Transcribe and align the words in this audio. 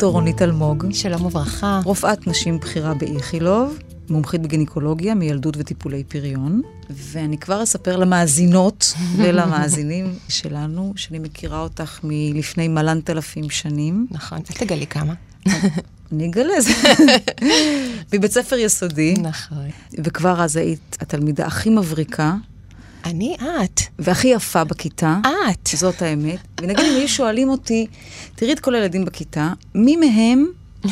דוקטור 0.00 0.12
רונית 0.12 0.42
אלמוג. 0.42 0.86
שלום 0.92 1.24
וברכה. 1.24 1.80
רופאת 1.84 2.26
נשים 2.26 2.58
בכירה 2.60 2.94
באיכילוב, 2.94 3.78
מומחית 4.10 4.42
בגינקולוגיה, 4.42 5.14
מילדות 5.14 5.54
וטיפולי 5.58 6.04
פריון. 6.04 6.62
ואני 6.90 7.38
כבר 7.38 7.62
אספר 7.62 7.96
למאזינות 7.96 8.94
ולמאזינים 9.16 10.14
שלנו, 10.28 10.92
שאני 10.96 11.18
מכירה 11.18 11.60
אותך 11.60 12.00
מלפני 12.04 12.68
מלנת 12.68 13.10
אלפים 13.10 13.50
שנים. 13.50 14.06
נכון, 14.10 14.38
אל 14.38 14.66
תגלי 14.66 14.86
כמה. 14.86 15.14
אני 16.12 16.26
אגלה 16.26 16.60
זה. 16.60 16.72
מבית 18.12 18.32
ספר 18.32 18.56
יסודי. 18.56 19.14
נכון. 19.14 19.70
וכבר 20.04 20.42
אז 20.42 20.56
היית 20.56 20.96
התלמידה 21.00 21.46
הכי 21.46 21.70
מבריקה. 21.70 22.34
אני 23.04 23.36
את. 23.64 23.80
והכי 23.98 24.28
יפה 24.28 24.64
בכיתה. 24.64 25.18
את. 25.50 25.68
זאת 25.76 26.02
האמת. 26.02 26.38
ונגיד 26.60 26.84
אם 26.84 26.96
היו 26.96 27.08
שואלים 27.08 27.48
אותי, 27.48 27.86
תראי 28.34 28.52
את 28.52 28.60
כל 28.60 28.74
הילדים 28.74 29.04
בכיתה, 29.04 29.52
מי 29.74 29.96
מהם, 29.96 30.46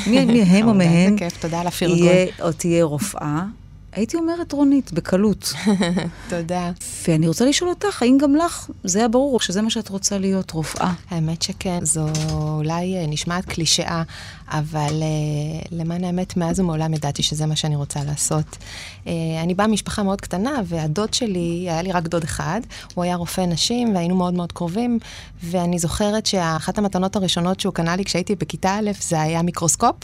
מי 0.07 0.25
מהם 0.25 0.69
או 0.69 0.75
מהם, 0.75 1.13
איזה 1.13 1.19
כיף, 1.19 1.41
תודה 1.41 1.61
על 1.61 1.67
הפרגון. 1.67 2.09
או 2.41 2.53
תהיה 2.53 2.85
רופאה, 2.85 3.45
הייתי 3.93 4.17
אומרת 4.17 4.53
רונית, 4.53 4.93
בקלות. 4.93 5.53
תודה. 6.31 6.71
ואני 7.09 7.29
רוצה 7.29 7.45
לשאול 7.45 7.71
אותך, 7.71 8.03
האם 8.03 8.19
גם 8.21 8.37
לך 8.37 8.71
זה 8.85 8.99
היה 8.99 9.09
ברור 9.09 9.41
שזה 9.41 9.63
מה 9.63 9.71
שאת 9.71 9.89
רוצה 9.89 10.19
להיות, 10.19 10.51
רופאה? 10.51 10.93
האמת 11.11 11.43
שכן, 11.43 11.85
זו 11.85 12.07
אולי 12.33 12.97
אה, 12.97 13.07
נשמעת 13.09 13.45
קלישאה, 13.45 14.03
אבל 14.51 15.03
uh, 15.03 15.69
למען 15.71 16.05
האמת, 16.05 16.37
מאז 16.37 16.61
ומעולם 16.61 16.95
ידעתי 16.95 17.23
שזה 17.23 17.47
מה 17.47 17.57
שאני 17.57 17.77
רוצה 17.77 18.05
לעשות. 18.05 18.57
Uh, 19.05 19.09
אני 19.43 19.55
באה 19.55 19.67
ממשפחה 19.67 20.03
מאוד 20.03 20.21
קטנה, 20.21 20.51
והדוד 20.65 21.15
שלי, 21.15 21.67
היה 21.69 21.83
לי 21.83 21.93
רק 21.93 22.09
דוד 22.09 22.23
אחד, 22.23 22.61
הוא 22.95 23.05
היה 23.05 23.17
רופא 23.17 23.41
נשים, 23.41 23.95
והיינו 23.95 24.17
מאוד 24.17 24.35
מאוד 24.35 24.53
קרובים, 24.53 24.99
ואני 25.43 25.79
זוכרת 25.79 26.27
שאחת 26.27 26.79
המתנות 26.79 27.17
הראשונות 27.17 27.61
שהוא 27.61 27.75
קנה 27.75 27.97
לי 27.97 28.05
כשהייתי 28.05 28.35
בכיתה 28.35 28.79
א', 28.79 28.91
זה 29.01 29.21
היה 29.21 29.43
מיקרוסקופ, 29.43 29.97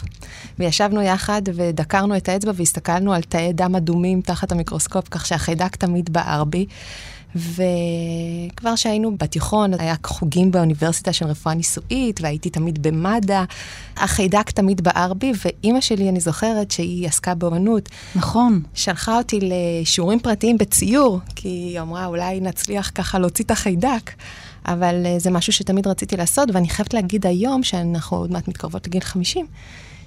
וישבנו 0.58 1.02
יחד 1.02 1.42
ודקרנו 1.54 2.16
את 2.16 2.28
האצבע 2.28 2.52
והסתכלנו 2.54 3.12
על 3.12 3.22
תאי 3.22 3.52
דם 3.52 3.76
אדומים 3.76 4.20
תחת 4.20 4.52
המיקרוסקופ, 4.52 5.08
כך 5.10 5.26
שהחיידק 5.26 5.76
תמיד 5.76 6.12
בער 6.12 6.44
בי. 6.44 6.66
וכבר 7.36 8.76
שהיינו 8.76 9.16
בתיכון, 9.16 9.80
היה 9.80 9.94
חוגים 10.06 10.50
באוניברסיטה 10.50 11.12
של 11.12 11.26
רפואה 11.26 11.54
ניסויית, 11.54 12.20
והייתי 12.20 12.50
תמיד 12.50 12.82
במד"א. 12.82 13.44
החיידק 13.96 14.50
תמיד 14.50 14.80
בער 14.80 15.14
בי, 15.14 15.32
ואימא 15.44 15.80
שלי, 15.80 16.08
אני 16.08 16.20
זוכרת 16.20 16.70
שהיא 16.70 17.08
עסקה 17.08 17.34
באמנות. 17.34 17.88
נכון. 18.16 18.62
שלחה 18.74 19.18
אותי 19.18 19.38
לשיעורים 19.42 20.20
פרטיים 20.20 20.58
בציור, 20.58 21.20
כי 21.36 21.48
היא 21.48 21.80
אמרה, 21.80 22.06
אולי 22.06 22.40
נצליח 22.40 22.90
ככה 22.94 23.18
להוציא 23.18 23.44
את 23.44 23.50
החיידק. 23.50 24.10
אבל 24.66 25.06
זה 25.18 25.30
משהו 25.30 25.52
שתמיד 25.52 25.86
רציתי 25.86 26.16
לעשות, 26.16 26.48
ואני 26.52 26.68
חייבת 26.68 26.94
להגיד 26.94 27.26
היום, 27.26 27.62
שאנחנו 27.62 28.16
עוד 28.16 28.32
מעט 28.32 28.48
מתקרבות 28.48 28.86
לגיל 28.86 29.00
50, 29.00 29.46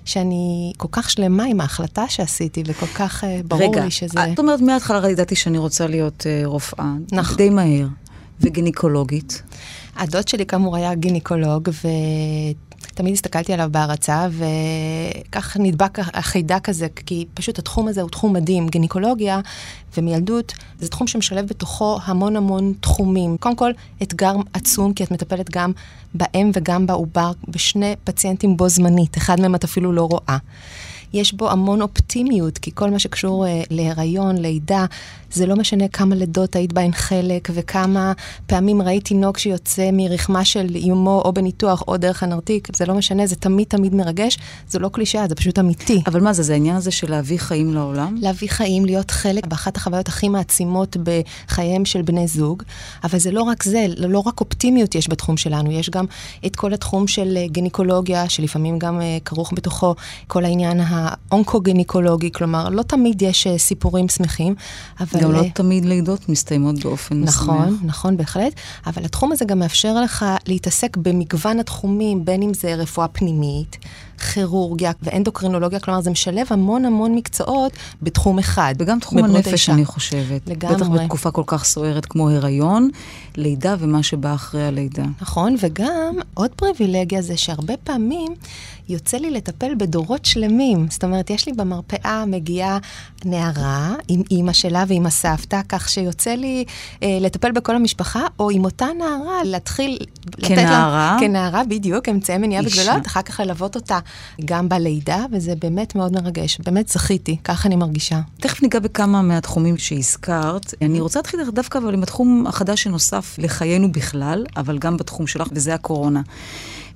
שאני 0.08 0.74
כל 0.78 0.88
כך 0.92 1.10
שלמה 1.10 1.44
עם 1.44 1.62
ההחלטה 1.62 2.06
שעשיתי, 2.10 2.64
וכל 2.66 2.86
כך 2.86 3.24
uh, 3.24 3.28
ברור 3.48 3.72
רגע, 3.72 3.86
לי 3.86 3.92
שזה... 3.92 4.22
רגע, 4.22 4.34
את 4.34 4.40
אומרת 4.40 4.62
מההתחלה 4.62 5.10
ידעתי 5.10 5.36
שאני 5.36 5.58
רוצה 5.58 5.88
להיות 5.88 6.22
uh, 6.22 6.46
רופאה. 6.48 6.94
נכון. 7.12 7.38
די 7.38 7.50
מהר. 7.50 7.88
וגינקולוגית. 8.42 9.42
הדוד 9.96 10.28
שלי 10.28 10.46
כאמור 10.46 10.76
היה 10.76 10.96
גינקולוג, 10.96 11.70
ותמיד 12.98 13.14
הסתכלתי 13.14 13.54
עליו 13.54 13.70
בהערצה, 13.72 14.28
וכך 14.32 15.58
נדבק 15.60 15.98
החיידק 16.00 16.70
הזה, 16.70 16.88
כי 17.06 17.26
פשוט 17.34 17.60
התחום 17.60 17.88
הזה 17.88 18.02
הוא 18.02 18.10
תחום 18.10 18.34
מדהים. 18.34 18.68
גינקולוגיה 18.68 19.40
ומילדות 19.98 20.54
זה 20.80 20.88
תחום 20.88 21.08
שמשלב 21.08 21.46
בתוכו 21.46 22.00
המון 22.04 22.36
המון 22.36 22.74
תחומים. 22.80 23.38
קודם 23.38 23.56
כל, 23.56 23.72
אתגר 24.04 24.36
עצום, 24.54 24.94
כי 24.94 25.04
את 25.04 25.12
מטפלת 25.12 25.50
גם 25.50 25.72
באם 26.14 26.52
וגם 26.54 26.88
בעובר, 26.88 27.32
בשני 27.48 27.96
פציינטים 28.04 28.58
בו 28.58 28.70
זמנית, 28.70 29.18
אחד 29.18 29.40
מהם 29.40 29.56
את 29.56 29.64
אפילו 29.64 29.92
לא 29.92 30.08
רואה. 30.12 30.38
יש 31.14 31.34
בו 31.34 31.50
המון 31.50 31.82
אופטימיות, 31.82 32.58
כי 32.58 32.72
כל 32.74 32.90
מה 32.90 33.00
שקשור 33.00 33.46
uh, 33.46 33.50
להיריון, 33.70 34.38
לידה, 34.38 34.86
זה 35.32 35.46
לא 35.46 35.56
משנה 35.56 35.88
כמה 35.88 36.16
לידות 36.16 36.56
היית 36.56 36.74
בהן 36.74 36.92
חלק, 36.92 37.50
וכמה 37.54 38.14
פעמים 38.48 38.82
ראית 38.82 39.06
תינוק 39.06 39.38
שיוצא 39.38 39.90
מרחמה 39.94 40.46
של 40.46 40.68
איומו, 40.76 41.22
או 41.26 41.34
בניתוח, 41.34 41.84
או 41.88 41.98
דרך 41.98 42.24
הנרתיק, 42.24 42.78
זה 42.78 42.86
לא 42.86 42.94
משנה, 42.94 43.28
זה 43.28 43.36
תמיד 43.36 43.68
תמיד 43.68 43.96
מרגש, 43.96 44.38
זה 44.70 44.80
לא 44.80 44.90
קלישאה, 44.90 45.28
זה 45.28 45.36
פשוט 45.36 45.60
אמיתי. 45.60 46.02
אבל 46.08 46.22
מה 46.22 46.34
זה, 46.34 46.44
זה 46.44 46.54
העניין 46.54 46.76
הזה 46.76 46.92
של 46.92 47.12
להביא 47.12 47.38
חיים 47.40 47.74
לעולם? 47.74 48.16
להביא 48.20 48.50
חיים, 48.50 48.86
להיות 48.86 49.12
חלק 49.12 49.48
באחת 49.48 49.78
החוויות 49.78 50.08
הכי 50.08 50.30
מעצימות 50.30 50.98
בחייהם 51.04 51.86
של 51.86 52.02
בני 52.02 52.28
זוג, 52.28 52.64
אבל 53.04 53.20
זה 53.20 53.32
לא 53.32 53.42
רק 53.42 53.64
זה, 53.64 53.86
לא 53.98 54.20
רק 54.20 54.42
אופטימיות 54.42 54.96
יש 54.96 55.10
בתחום 55.10 55.38
שלנו, 55.38 55.72
יש 55.72 55.90
גם 55.90 56.06
את 56.46 56.56
כל 56.56 56.74
התחום 56.74 57.08
של 57.08 57.38
גינקולוגיה, 57.46 58.30
שלפעמים 58.30 58.80
גם 58.80 59.00
uh, 59.00 59.04
כרוך 59.26 59.54
בתוכו 59.56 59.96
כל 60.28 60.46
העניין 60.46 60.80
האונקוגינקולוגי, 60.98 62.32
כלומר, 62.32 62.70
לא 62.70 62.84
תמיד 62.84 63.22
יש 63.22 63.48
uh, 63.48 63.58
סיפורים 63.58 64.10
שמחים, 64.10 64.56
אבל... 65.00 65.22
גם 65.22 65.32
לא 65.32 65.44
תמיד 65.54 65.86
לידות 65.86 66.30
מסתיימות 66.30 66.80
באופן 66.80 67.22
נכון, 67.22 67.56
משמח. 67.56 67.66
נכון, 67.66 67.88
נכון, 67.88 68.18
בהחלט, 68.18 68.54
אבל 68.86 69.06
התחום 69.06 69.32
הזה 69.32 69.46
גם 69.46 69.60
מאפשר 69.60 70.02
לך 70.02 70.26
להתעסק 70.48 70.98
במגוון 70.98 71.60
התחומים, 71.60 72.26
בין 72.26 72.42
אם 72.42 72.54
זה 72.54 72.76
רפואה 72.76 73.08
פנימית, 73.08 73.78
כירורגיה 74.18 74.92
ואנדוקרינולוגיה, 75.02 75.80
כלומר 75.80 76.02
זה 76.02 76.12
משלב 76.12 76.48
המון 76.50 76.86
המון 76.86 77.16
מקצועות 77.16 77.72
בתחום 78.02 78.40
אחד. 78.40 78.76
וגם 78.80 79.00
תחום 79.00 79.18
הנפש, 79.18 79.48
האישה. 79.48 79.74
אני 79.74 79.86
חושבת. 79.86 80.42
לגמרי. 80.48 80.76
בטח 80.76 80.88
בתקופה 80.88 81.32
כל 81.32 81.44
כך 81.48 81.66
סוערת 81.66 82.06
כמו 82.06 82.30
הריון, 82.30 82.90
לידה 83.36 83.76
ומה 83.80 84.04
שבא 84.04 84.34
אחרי 84.34 84.64
הלידה. 84.64 85.04
נכון, 85.22 85.56
וגם 85.60 86.16
עוד 86.34 86.52
פריבילגיה 86.56 87.22
זה 87.22 87.38
שהרבה 87.38 87.74
פעמים 87.84 88.36
יוצא 88.90 89.18
לי 89.18 89.32
לטפל 89.32 89.76
בדורות 89.76 90.26
שלמים. 90.26 90.88
זאת 90.90 91.04
אומרת, 91.04 91.30
יש 91.30 91.46
לי 91.46 91.54
במרפאה 91.54 92.26
מגיעה 92.26 92.78
נערה 93.26 93.96
עם 94.08 94.22
אימא 94.32 94.54
שלה 94.54 94.84
ועם 94.88 95.06
הסבתא, 95.06 95.62
כך 95.70 95.90
שיוצא 95.90 96.32
לי 96.32 96.66
אה, 97.04 97.18
לטפל 97.22 97.52
בכל 97.52 97.76
המשפחה, 97.76 98.22
או 98.40 98.50
עם 98.50 98.66
אותה 98.66 98.88
נערה 98.98 99.44
להתחיל... 99.44 99.98
כנערה? 100.42 100.56
לתת 100.56 100.70
לה, 100.70 101.18
כנערה, 101.20 101.64
בדיוק, 101.64 102.10
אמצעי 102.10 102.38
מניעה 102.38 102.64
וגדולות, 102.66 103.08
אחר 103.08 103.22
כך 103.22 103.40
ללוות 103.40 103.76
אותה 103.76 104.00
גם 104.46 104.70
בלידה, 104.70 105.26
וזה 105.32 105.54
באמת 105.56 105.96
מאוד 105.96 106.14
מרגש. 106.14 106.60
באמת 106.66 106.90
זכיתי, 106.90 107.38
ככה 107.44 107.68
אני 107.68 107.76
מרגישה. 107.76 108.20
תכף 108.40 108.62
ניגע 108.64 108.80
בכמה 108.80 109.22
מהתחומים 109.22 109.78
שהזכרת. 109.78 110.74
אני 110.82 111.00
רוצה 111.00 111.20
להתחיל 111.20 111.40
דווקא 111.54 111.78
אבל 111.78 111.94
עם 111.94 112.04
התחום 112.04 112.48
החדש 112.48 112.84
שנוסף 112.84 113.36
לחיינו 113.38 113.92
בכלל, 113.92 114.46
אבל 114.58 114.78
גם 114.78 114.98
בתחום 114.98 115.28
שלך, 115.28 115.48
וזה 115.52 115.74
הקורונה. 115.74 116.22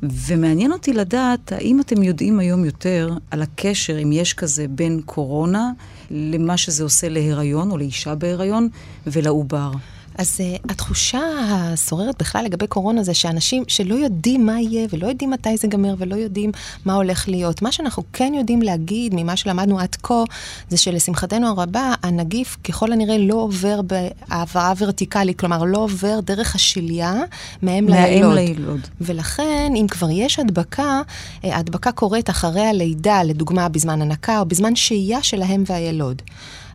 ומעניין 0.03 0.72
אותי 0.72 0.94
לדעת, 0.94 1.51
האם 1.51 1.79
אתם 1.79 2.03
יודעים 2.03 2.39
היום 2.39 2.66
יותר 2.66 3.13
על 3.31 3.41
הקשר, 3.41 3.99
אם 4.03 4.11
יש 4.11 4.33
כזה, 4.33 4.66
בין 4.69 5.01
קורונה 5.05 5.72
למה 6.11 6.57
שזה 6.57 6.83
עושה 6.83 7.09
להיריון 7.09 7.72
או 7.72 7.78
לאישה 7.78 8.16
בהיריון 8.16 8.69
ולעובר? 9.07 9.72
אז 10.17 10.39
uh, 10.39 10.61
התחושה 10.69 11.19
השוררת 11.49 12.16
בכלל 12.19 12.45
לגבי 12.45 12.67
קורונה 12.67 13.03
זה 13.03 13.13
שאנשים 13.13 13.63
שלא 13.67 13.95
יודעים 13.95 14.45
מה 14.45 14.61
יהיה 14.61 14.88
ולא 14.94 15.07
יודעים 15.07 15.29
מתי 15.29 15.57
זה 15.57 15.67
ייגמר 15.67 15.95
ולא 15.97 16.16
יודעים 16.16 16.51
מה 16.85 16.94
הולך 16.94 17.29
להיות. 17.29 17.61
מה 17.61 17.72
שאנחנו 17.72 18.03
כן 18.13 18.33
יודעים 18.33 18.61
להגיד 18.61 19.13
ממה 19.16 19.35
שלמדנו 19.35 19.79
עד 19.79 19.95
כה, 20.03 20.23
זה 20.69 20.77
שלשמחתנו 20.77 21.47
הרבה, 21.47 21.94
הנגיף 22.03 22.57
ככל 22.63 22.91
הנראה 22.91 23.17
לא 23.17 23.35
עובר 23.35 23.81
בהעברה 23.81 24.73
ורטיקלית, 24.77 25.39
כלומר 25.39 25.63
לא 25.63 25.77
עובר 25.77 26.19
דרך 26.19 26.55
השליה 26.55 27.13
מהם 27.61 27.88
לילוד. 27.89 28.35
לילוד. 28.35 28.79
ולכן, 29.02 29.73
אם 29.75 29.85
כבר 29.90 30.07
יש 30.11 30.40
הדבקה, 30.40 31.02
אה, 31.43 31.55
ההדבקה 31.55 31.91
קורית 31.91 32.29
אחרי 32.29 32.66
הלידה, 32.66 33.23
לדוגמה 33.23 33.69
בזמן 33.69 34.02
הנקה 34.02 34.40
או 34.40 34.46
בזמן 34.46 34.75
שהייה 34.75 35.23
שלהם 35.23 35.64
והילוד. 35.67 36.22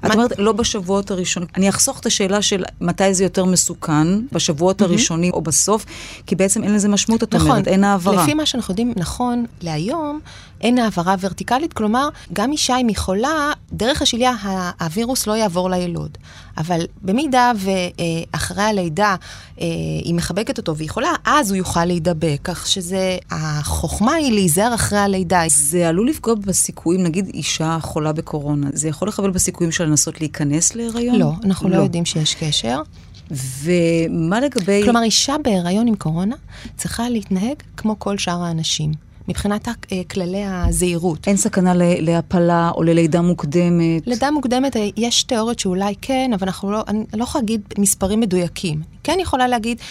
את 0.06 0.14
אומרת, 0.14 0.32
לא 0.38 0.52
בשבועות 0.52 1.10
הראשונים. 1.10 1.48
אני 1.56 1.68
אחסוך 1.68 2.00
את 2.00 2.06
השאלה 2.06 2.42
של 2.42 2.64
מתי 2.80 3.14
זה 3.14 3.24
יותר 3.24 3.44
מסוכן, 3.44 4.26
בשבועות 4.32 4.82
הראשונים 4.82 5.32
או 5.32 5.40
בסוף, 5.40 5.84
כי 6.26 6.36
בעצם 6.36 6.62
אין 6.62 6.74
לזה 6.74 6.88
משמעות, 6.88 7.22
את 7.22 7.34
נכון, 7.34 7.50
אומרת, 7.50 7.68
אין 7.68 7.84
העברה. 7.84 8.22
לפי 8.22 8.34
מה 8.34 8.46
שאנחנו 8.46 8.72
יודעים, 8.72 8.92
נכון, 8.96 9.44
להיום, 9.60 10.20
אין 10.60 10.78
העברה 10.78 11.14
ורטיקלית, 11.20 11.72
כלומר, 11.72 12.08
גם 12.32 12.52
אישה 12.52 12.76
אם 12.76 12.88
היא 12.88 12.96
חולה, 12.96 13.52
דרך 13.72 14.02
השליה 14.02 14.34
הווירוס 14.80 15.26
לא 15.26 15.32
יעבור 15.32 15.70
לילוד. 15.70 16.18
אבל 16.58 16.80
במידה 17.02 17.52
ואחרי 17.56 18.62
הלידה 18.62 19.16
אה, 19.60 19.66
היא 20.04 20.14
מחבקת 20.14 20.58
אותו 20.58 20.76
והיא 20.76 20.90
חולה, 20.90 21.12
אז 21.24 21.50
הוא 21.50 21.56
יוכל 21.56 21.84
להידבק. 21.84 22.38
כך 22.44 22.66
שזה, 22.66 23.18
החוכמה 23.30 24.12
היא 24.12 24.32
להיזהר 24.32 24.74
אחרי 24.74 24.98
הלידה. 24.98 25.42
זה 25.48 25.88
עלול 25.88 26.08
לפגוע 26.08 26.34
בסיכויים, 26.34 27.02
נגיד 27.02 27.30
אישה 27.34 27.78
חולה 27.82 28.12
בקורונה, 28.12 28.66
זה 28.72 28.88
יכול 28.88 29.08
לחבל 29.08 29.30
בסיכויים 29.30 29.72
של 29.72 29.84
לנסות 29.84 30.20
להיכנס 30.20 30.74
להיריון? 30.74 31.18
לא, 31.18 31.32
אנחנו 31.44 31.68
לא, 31.68 31.76
לא 31.76 31.82
יודעים 31.82 32.04
שיש 32.04 32.34
קשר. 32.34 32.82
ומה 33.30 34.40
לגבי... 34.40 34.80
כלומר, 34.84 35.02
אישה 35.02 35.36
בהיריון 35.44 35.86
עם 35.86 35.94
קורונה 35.94 36.36
צריכה 36.76 37.08
להתנהג 37.08 37.56
כמו 37.76 37.98
כל 37.98 38.18
שאר 38.18 38.42
האנשים. 38.42 39.05
מבחינת 39.28 39.68
כללי 40.10 40.44
הזהירות. 40.46 41.28
אין 41.28 41.36
סכנה 41.36 41.72
להפלה 41.76 42.70
או 42.74 42.82
ללידה 42.82 43.20
מוקדמת? 43.20 44.06
לידה 44.06 44.30
מוקדמת, 44.30 44.76
יש 44.96 45.22
תיאוריות 45.22 45.58
שאולי 45.58 45.94
כן, 46.02 46.30
אבל 46.34 46.46
אנחנו 46.46 46.70
לא, 46.70 46.84
אני 46.88 47.04
לא 47.14 47.24
יכולה 47.24 47.42
להגיד 47.42 47.60
מספרים 47.78 48.20
מדויקים. 48.20 48.82
כן 49.02 49.16
יכולה 49.20 49.48
להגיד, 49.48 49.78
כי 49.78 49.86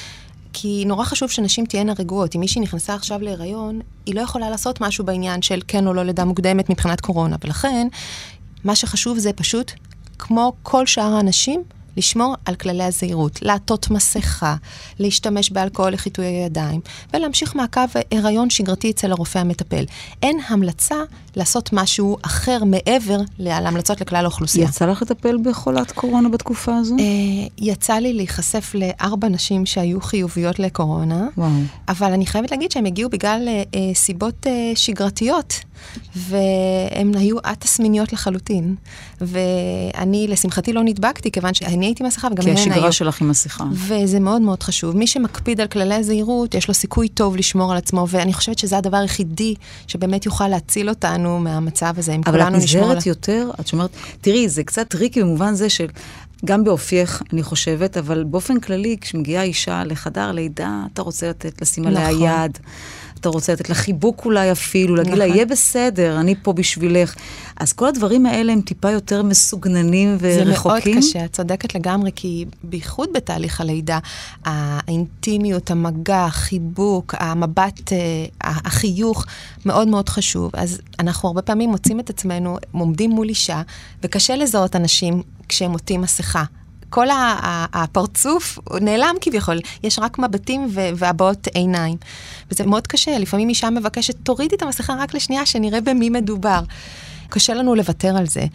כי 0.54 0.84
נורא 0.86 1.06
חשוב 1.06 1.30
שנשים 1.30 1.66
תהיינה 1.66 1.94
רגועות. 2.00 2.36
אם 2.36 2.40
מישהי 2.40 2.62
נכנסה 2.62 2.94
עכשיו 2.94 3.22
להיריון, 3.22 3.80
היא 4.06 4.16
לא 4.16 4.22
יכולה 4.22 4.50
לעשות 4.50 4.82
משהו 4.82 5.06
בעניין 5.06 5.42
של 5.42 5.60
כן 5.68 5.88
או 5.88 5.94
לא 5.94 6.04
לידה 6.04 6.26
מוקדמת 6.26 6.70
מבחינת 6.70 7.02
קורונה. 7.02 7.36
ולכן, 7.44 7.88
מה 8.64 8.76
שחשוב 8.76 9.18
זה 9.18 9.34
פשוט, 9.34 9.72
כמו 10.20 10.54
כל 10.64 10.86
שאר 10.86 11.14
האנשים, 11.14 11.64
לשמור 11.98 12.36
על 12.46 12.56
כללי 12.56 12.84
הזהירות, 12.84 13.42
לעטות 13.42 13.90
מסכה, 13.90 14.56
להשתמש 15.00 15.50
באלכוהול 15.50 15.94
לחיטוי 15.94 16.26
הידיים, 16.26 16.82
ולהמשיך 17.14 17.56
מעקב 17.56 17.82
הריון 18.12 18.50
שגרתי 18.50 18.92
אצל 18.92 19.12
הרופא 19.12 19.40
המטפל. 19.40 19.86
אין 20.24 20.40
המלצה 20.48 20.96
לעשות 21.36 21.70
משהו 21.74 22.18
אחר 22.22 22.64
מעבר 22.64 23.20
להמלצות 23.40 24.02
לכלל 24.02 24.26
האוכלוסייה. 24.26 24.66
יצא 24.66 24.86
לך 24.86 25.02
לטפל 25.02 25.38
בחולת 25.44 25.92
קורונה 25.92 26.30
בתקופה 26.30 26.76
הזו? 26.76 26.96
אה, 27.00 27.04
יצא 27.58 27.94
לי 27.94 28.14
להיחשף 28.14 28.72
לארבע 28.76 29.28
נשים 29.28 29.66
שהיו 29.66 30.02
חיוביות 30.02 30.60
לקורונה, 30.60 31.28
וואו. 31.38 31.50
אבל 31.88 32.14
אני 32.14 32.26
חייבת 32.26 32.52
להגיד 32.52 32.72
שהן 32.72 32.86
הגיעו 32.86 33.10
בגלל 33.10 33.48
אה, 33.48 33.64
אה 33.76 33.94
סיבות 33.94 34.48
אה, 34.48 34.72
שגרתיות. 34.76 35.60
והן 36.16 37.16
היו 37.16 37.38
א-תסמיניות 37.44 38.14
לחלוטין. 38.14 38.76
ואני, 39.22 40.28
לשמחתי, 40.28 40.74
לא 40.74 40.84
נדבקתי, 40.84 41.32
כיוון 41.32 41.54
שאני 41.54 41.86
הייתי 41.86 41.99
עם 41.99 42.04
מסכה 42.04 42.28
וגם 42.32 42.48
הן 42.48 42.58
היו. 42.58 42.64
כי 42.64 42.70
השגרה 42.70 42.92
שלך 42.92 43.22
עם 43.22 43.30
מסכה. 43.30 43.64
וזה 43.72 44.20
מאוד 44.20 44.42
מאוד 44.42 44.64
חשוב. 44.64 44.98
מי 44.98 45.08
שמקפיד 45.08 45.62
על 45.62 45.68
כללי 45.68 45.96
הזהירות, 45.96 46.54
יש 46.56 46.68
לו 46.68 46.74
סיכוי 46.74 47.10
טוב 47.10 47.36
לשמור 47.36 47.72
על 47.72 47.78
עצמו, 47.78 48.08
ואני 48.10 48.34
חושבת 48.34 48.60
שזה 48.60 48.78
הדבר 48.78 48.98
היחידי 48.98 49.56
שבאמת 49.88 50.26
יוכל 50.26 50.48
להציל 50.48 50.90
אותנו 50.90 51.40
מהמצב 51.40 51.94
הזה, 51.98 52.16
אם 52.16 52.24
כולנו 52.24 52.58
נשמור. 52.58 52.84
אבל 52.84 52.92
את 52.92 52.98
נזהרת 52.98 53.06
יותר, 53.06 53.50
את 53.60 53.68
שומרת, 53.68 53.90
תראי, 54.22 54.50
זה 54.50 54.64
קצת 54.64 54.88
tricky 54.88 55.22
במובן 55.22 55.54
זה 55.54 55.70
של... 55.70 55.88
גם 56.46 56.64
באופייך, 56.64 57.24
אני 57.34 57.44
חושבת, 57.44 57.98
אבל 57.98 58.24
באופן 58.24 58.60
כללי, 58.60 58.98
כשמגיעה 59.02 59.44
אישה 59.44 59.84
לחדר 59.84 60.32
לידה, 60.32 60.82
אתה 60.94 61.02
רוצה 61.02 61.30
לתת, 61.30 61.62
לשים 61.62 61.88
עליה 61.88 62.12
נכון. 62.12 62.28
יד. 62.28 62.58
אתה 63.20 63.30
רוצה 63.30 63.54
לתת 63.54 63.70
לה 63.70 63.76
חיבוק 63.76 64.26
אולי 64.26 64.52
אפילו, 64.52 64.96
להגיד 64.96 65.14
לה, 65.14 65.26
נכון. 65.26 65.36
יהיה 65.36 65.46
בסדר, 65.46 66.20
אני 66.20 66.36
פה 66.44 66.54
בשבילך. 66.54 67.16
אז 67.58 67.74
כל 67.74 67.88
הדברים 67.88 68.26
האלה 68.26 68.54
הם 68.54 68.62
טיפה 68.62 68.92
יותר 68.92 69.24
מסוגננים 69.24 70.18
ורחוקים. 70.20 70.94
זה 70.94 71.00
מאוד 71.00 71.04
קשה, 71.04 71.26
את 71.26 71.34
צודקת 71.34 71.76
לגמרי, 71.76 72.12
כי 72.16 72.46
בייחוד 72.64 73.10
בתהליך 73.14 73.62
הלידה, 73.62 74.00
האינטימיות, 74.46 75.72
המגע, 75.72 76.26
החיבוק, 76.26 77.16
המבט, 77.18 77.94
אה, 77.94 77.98
החיוך, 78.42 79.26
מאוד 79.66 79.88
מאוד 79.88 80.10
חשוב. 80.10 80.52
אז 80.54 80.82
אנחנו 81.00 81.30
הרבה 81.30 81.42
פעמים 81.42 81.70
מוצאים 81.70 82.00
את 82.00 82.10
עצמנו 82.10 82.58
עומדים 82.72 83.12
מול 83.12 83.30
אישה, 83.30 83.62
וקשה 84.04 84.36
לזהות 84.36 84.76
אנשים 84.76 85.24
כשהם 85.50 85.72
עוטים 85.72 86.02
מסכה. 86.02 86.44
כל 86.96 87.08
הפרצוף 87.74 88.60
נעלם 88.82 89.16
כביכול, 89.22 89.60
יש 89.84 90.00
רק 90.00 90.20
מבטים 90.20 90.68
והבעות 90.96 91.48
עיניים. 91.54 91.98
וזה 92.52 92.66
מאוד 92.66 92.88
קשה, 92.88 93.18
לפעמים 93.18 93.50
אישה 93.50 93.70
מבקשת, 93.70 94.16
תורידי 94.24 94.56
את 94.56 94.62
המסכה 94.62 94.96
רק 95.00 95.14
לשנייה, 95.14 95.46
שנראה 95.46 95.82
במי 95.82 96.10
מדובר. 96.10 96.60
קשה 97.30 97.54
לנו 97.54 97.76
לוותר 97.76 98.18
על 98.18 98.26
זה. 98.28 98.46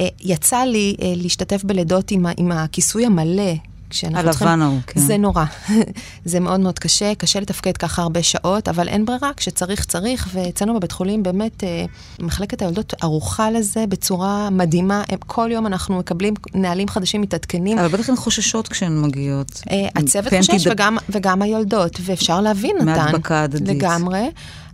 אה, 0.00 0.08
יצא 0.20 0.58
לי 0.58 0.96
אה, 1.02 1.12
להשתתף 1.16 1.64
בלידות 1.64 2.10
עם, 2.10 2.26
עם 2.36 2.52
הכיסוי 2.52 3.06
המלא, 3.06 3.52
כשאנחנו 3.90 4.30
צריכים... 4.30 4.48
הלבן 4.48 4.62
ההוא, 4.62 4.78
כן. 4.86 5.00
זה 5.00 5.16
נורא. 5.16 5.44
זה 6.24 6.40
מאוד 6.40 6.60
מאוד 6.60 6.78
קשה, 6.78 7.14
קשה 7.14 7.40
לתפקד 7.40 7.76
ככה 7.76 8.02
הרבה 8.02 8.22
שעות, 8.22 8.68
אבל 8.68 8.88
אין 8.88 9.04
ברירה, 9.04 9.30
כשצריך, 9.36 9.84
צריך, 9.84 10.28
ואצלנו 10.32 10.74
בבית 10.74 10.92
חולים 10.92 11.22
באמת, 11.22 11.64
אה, 11.64 11.84
מחלקת 12.20 12.62
היולדות 12.62 12.94
ערוכה 13.02 13.50
לזה 13.50 13.84
בצורה 13.88 14.50
מדהימה. 14.50 15.02
כל 15.26 15.48
יום 15.52 15.66
אנחנו 15.66 15.98
מקבלים 15.98 16.34
נהלים 16.54 16.88
חדשים 16.88 17.20
מתעדכנים. 17.20 17.78
אבל 17.78 17.88
בטח 17.88 18.08
הן 18.08 18.16
חוששות 18.16 18.68
כשהן 18.68 19.02
מגיעות. 19.02 19.62
אה, 19.70 19.88
הצוות 19.96 20.34
חושש, 20.38 20.66
ד... 20.66 20.70
וגם, 20.72 20.98
וגם 21.08 21.42
היולדות, 21.42 22.00
ואפשר 22.00 22.40
להבין 22.40 22.76
אותן. 22.76 22.86
מהדבקה 22.86 23.42
הדדית. 23.42 23.76
לגמרי. 23.76 24.28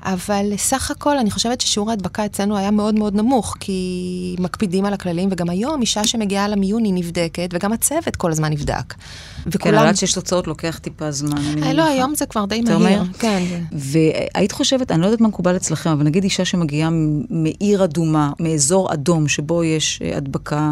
אבל 0.06 0.53
סך 0.56 0.91
הכל, 0.91 1.19
אני 1.19 1.31
חושבת 1.31 1.61
ששיעור 1.61 1.91
ההדבקה 1.91 2.26
אצלנו 2.26 2.56
היה 2.56 2.70
מאוד 2.70 2.94
מאוד 2.94 3.14
נמוך, 3.14 3.56
כי 3.61 4.37
מקפידים 4.38 4.85
על 4.85 4.94
הכללים, 4.94 5.29
וגם 5.32 5.50
היום 5.50 5.81
אישה 5.81 6.05
שמגיעה 6.05 6.49
למיון 6.49 6.85
היא 6.85 6.93
נבדקת, 6.94 7.49
וגם 7.53 7.73
הצוות 7.73 8.17
כל 8.17 8.31
הזמן 8.31 8.53
נבדק. 8.53 8.94
וכולם... 9.47 9.73
כן, 9.73 9.79
אבל 9.79 9.88
עד 9.88 9.97
שיש 9.97 10.12
תוצאות 10.12 10.47
לוקח 10.47 10.79
טיפה 10.79 11.11
זמן, 11.11 11.37
אני 11.37 11.50
מניחה. 11.50 11.73
לא, 11.73 11.85
היום 11.85 12.14
זה 12.14 12.26
כבר 12.26 12.44
די 12.44 12.61
מהיר. 12.61 13.03
כן. 13.19 13.43
והיית 13.73 14.53
חושבת, 14.53 14.91
אני 14.91 15.00
לא 15.00 15.06
יודעת 15.06 15.20
מה 15.20 15.29
מקובל 15.29 15.56
אצלכם, 15.56 15.91
אבל 15.91 16.05
נגיד 16.05 16.25
אישה 16.25 16.44
שמגיעה 16.44 16.91
מעיר 17.31 17.85
אדומה, 17.85 18.32
מאזור 18.41 18.93
אדום, 18.93 19.29
שבו 19.29 19.64
יש 19.64 20.03
אה, 20.05 20.17
הדבקה 20.17 20.70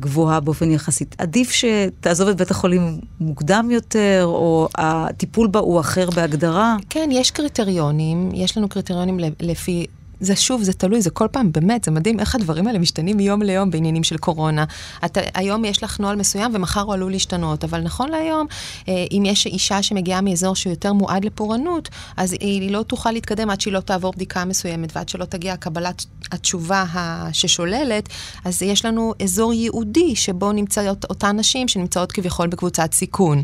גבוהה 0.00 0.40
באופן 0.40 0.70
יחסית, 0.70 1.14
עדיף 1.18 1.50
שתעזוב 1.50 2.28
את 2.28 2.36
בית 2.36 2.50
החולים 2.50 2.98
מוקדם 3.20 3.68
יותר, 3.70 4.22
או 4.24 4.68
הטיפול 4.78 5.46
בה 5.46 5.60
הוא 5.60 5.80
אחר 5.80 6.10
בהגדרה? 6.10 6.76
כן, 6.90 7.08
יש 7.12 7.30
קריטריונים, 7.30 8.30
יש 8.34 8.58
לנו 8.58 8.68
קריטריונים 8.72 9.18
לפי... 9.40 9.86
זה 10.22 10.36
שוב, 10.36 10.62
זה 10.62 10.72
תלוי, 10.72 11.02
זה 11.02 11.10
כל 11.10 11.28
פעם, 11.32 11.52
באמת, 11.52 11.84
זה 11.84 11.90
מדהים 11.90 12.20
איך 12.20 12.34
הדברים 12.34 12.66
האלה 12.66 12.78
משתנים 12.78 13.16
מיום 13.16 13.42
ליום 13.42 13.70
בעניינים 13.70 14.04
של 14.04 14.16
קורונה. 14.16 14.64
אתה, 15.04 15.20
היום 15.34 15.64
יש 15.64 15.82
לך 15.82 16.00
נוהל 16.00 16.16
מסוים 16.16 16.50
ומחר 16.54 16.80
הוא 16.80 16.94
עלול 16.94 17.12
להשתנות, 17.12 17.64
אבל 17.64 17.80
נכון 17.80 18.10
להיום, 18.10 18.46
אה, 18.88 19.04
אם 19.10 19.22
יש 19.26 19.46
אישה 19.46 19.82
שמגיעה 19.82 20.20
מאזור 20.20 20.56
שהוא 20.56 20.70
יותר 20.70 20.92
מועד 20.92 21.24
לפורענות, 21.24 21.88
אז 22.16 22.32
היא 22.32 22.70
לא 22.70 22.82
תוכל 22.82 23.10
להתקדם 23.10 23.50
עד 23.50 23.60
שהיא 23.60 23.72
לא 23.72 23.80
תעבור 23.80 24.12
בדיקה 24.12 24.44
מסוימת 24.44 24.96
ועד 24.96 25.08
שלא 25.08 25.24
תגיע 25.24 25.56
קבלת 25.56 26.04
התשובה 26.32 26.84
ששוללת, 27.32 28.08
אז 28.44 28.62
יש 28.62 28.84
לנו 28.84 29.14
אזור 29.22 29.52
ייעודי 29.52 30.16
שבו 30.16 30.52
נמצאות 30.52 31.04
אותן 31.04 31.38
נשים 31.38 31.68
שנמצאות 31.68 32.12
כביכול 32.12 32.48
בקבוצת 32.48 32.92
סיכון. 32.92 33.42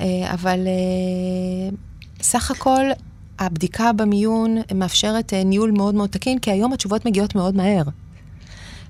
אה, 0.00 0.06
אבל 0.32 0.58
אה, 0.66 1.76
סך 2.22 2.50
הכל 2.50 2.82
הבדיקה 3.38 3.92
במיון 3.92 4.56
מאפשרת 4.74 5.34
אה, 5.34 5.44
ניהול 5.44 5.70
מאוד 5.70 5.94
מאוד 5.94 6.10
תקין, 6.10 6.38
כי 6.38 6.50
היום 6.50 6.72
התשובות 6.72 7.06
מגיעות 7.06 7.34
מאוד 7.34 7.56
מהר. 7.56 7.82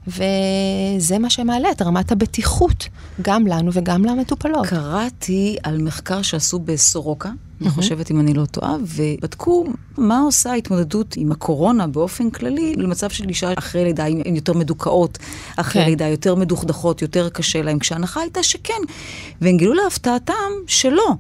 וזה 0.06 1.18
מה 1.18 1.30
שמעלה 1.30 1.70
את 1.70 1.82
רמת 1.82 2.12
הבטיחות, 2.12 2.88
גם 3.22 3.46
לנו 3.46 3.70
וגם 3.72 4.04
למטופלות. 4.04 4.66
קראתי 4.66 5.56
על 5.62 5.82
מחקר 5.82 6.22
שעשו 6.22 6.58
בסורוקה, 6.58 7.28
mm-hmm. 7.28 7.62
אני 7.62 7.70
חושבת 7.70 8.10
אם 8.10 8.20
אני 8.20 8.34
לא 8.34 8.44
טועה, 8.44 8.76
ובדקו 8.82 9.64
מה 9.98 10.20
עושה 10.20 10.50
ההתמודדות 10.50 11.14
עם 11.16 11.32
הקורונה 11.32 11.86
באופן 11.86 12.30
כללי 12.30 12.74
למצב 12.76 13.10
של 13.10 13.28
אישה 13.28 13.52
אחרי 13.58 13.84
לידה, 13.84 14.06
הן 14.06 14.36
יותר 14.36 14.52
מדוכאות 14.52 15.18
אחרי 15.56 15.82
כן. 15.82 15.88
לידה, 15.88 16.06
יותר 16.06 16.34
מדוכדכות, 16.34 17.02
יותר 17.02 17.28
קשה 17.28 17.62
להן, 17.62 17.78
כשההנחה 17.78 18.20
הייתה 18.20 18.42
שכן. 18.42 18.82
והם 19.40 19.56
גילו 19.56 19.74
להפתעתם 19.74 20.34
שלא. 20.66 21.14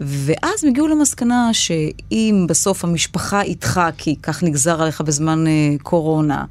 ואז 0.00 0.64
הם 0.64 0.70
הגיעו 0.70 0.88
למסקנה 0.88 1.48
שאם 1.52 2.46
בסוף 2.48 2.84
המשפחה 2.84 3.42
איתך, 3.42 3.80
כי 3.98 4.16
כך 4.22 4.42
נגזר 4.42 4.82
עליך 4.82 5.00
בזמן 5.00 5.44
uh, 5.46 5.82
קורונה, 5.82 6.44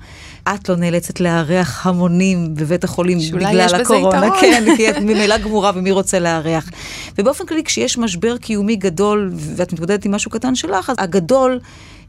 את 0.43 0.69
לא 0.69 0.75
נאלצת 0.75 1.19
לארח 1.19 1.87
המונים 1.87 2.55
בבית 2.55 2.83
החולים 2.83 3.17
בגלל 3.33 3.75
הקורונה. 3.81 4.29
כן, 4.41 4.63
כי 4.77 4.89
את 4.89 4.97
ממילא 4.97 5.37
גמורה 5.37 5.71
ומי 5.75 5.91
רוצה 5.91 6.19
לארח. 6.19 6.69
ובאופן 7.17 7.45
כללי, 7.45 7.63
כשיש 7.63 7.97
משבר 7.97 8.37
קיומי 8.37 8.75
גדול 8.75 9.31
ואת 9.33 9.73
מתמודדת 9.73 10.05
עם 10.05 10.11
משהו 10.11 10.31
קטן 10.31 10.55
שלך, 10.55 10.89
אז 10.89 10.95
הגדול... 10.99 11.59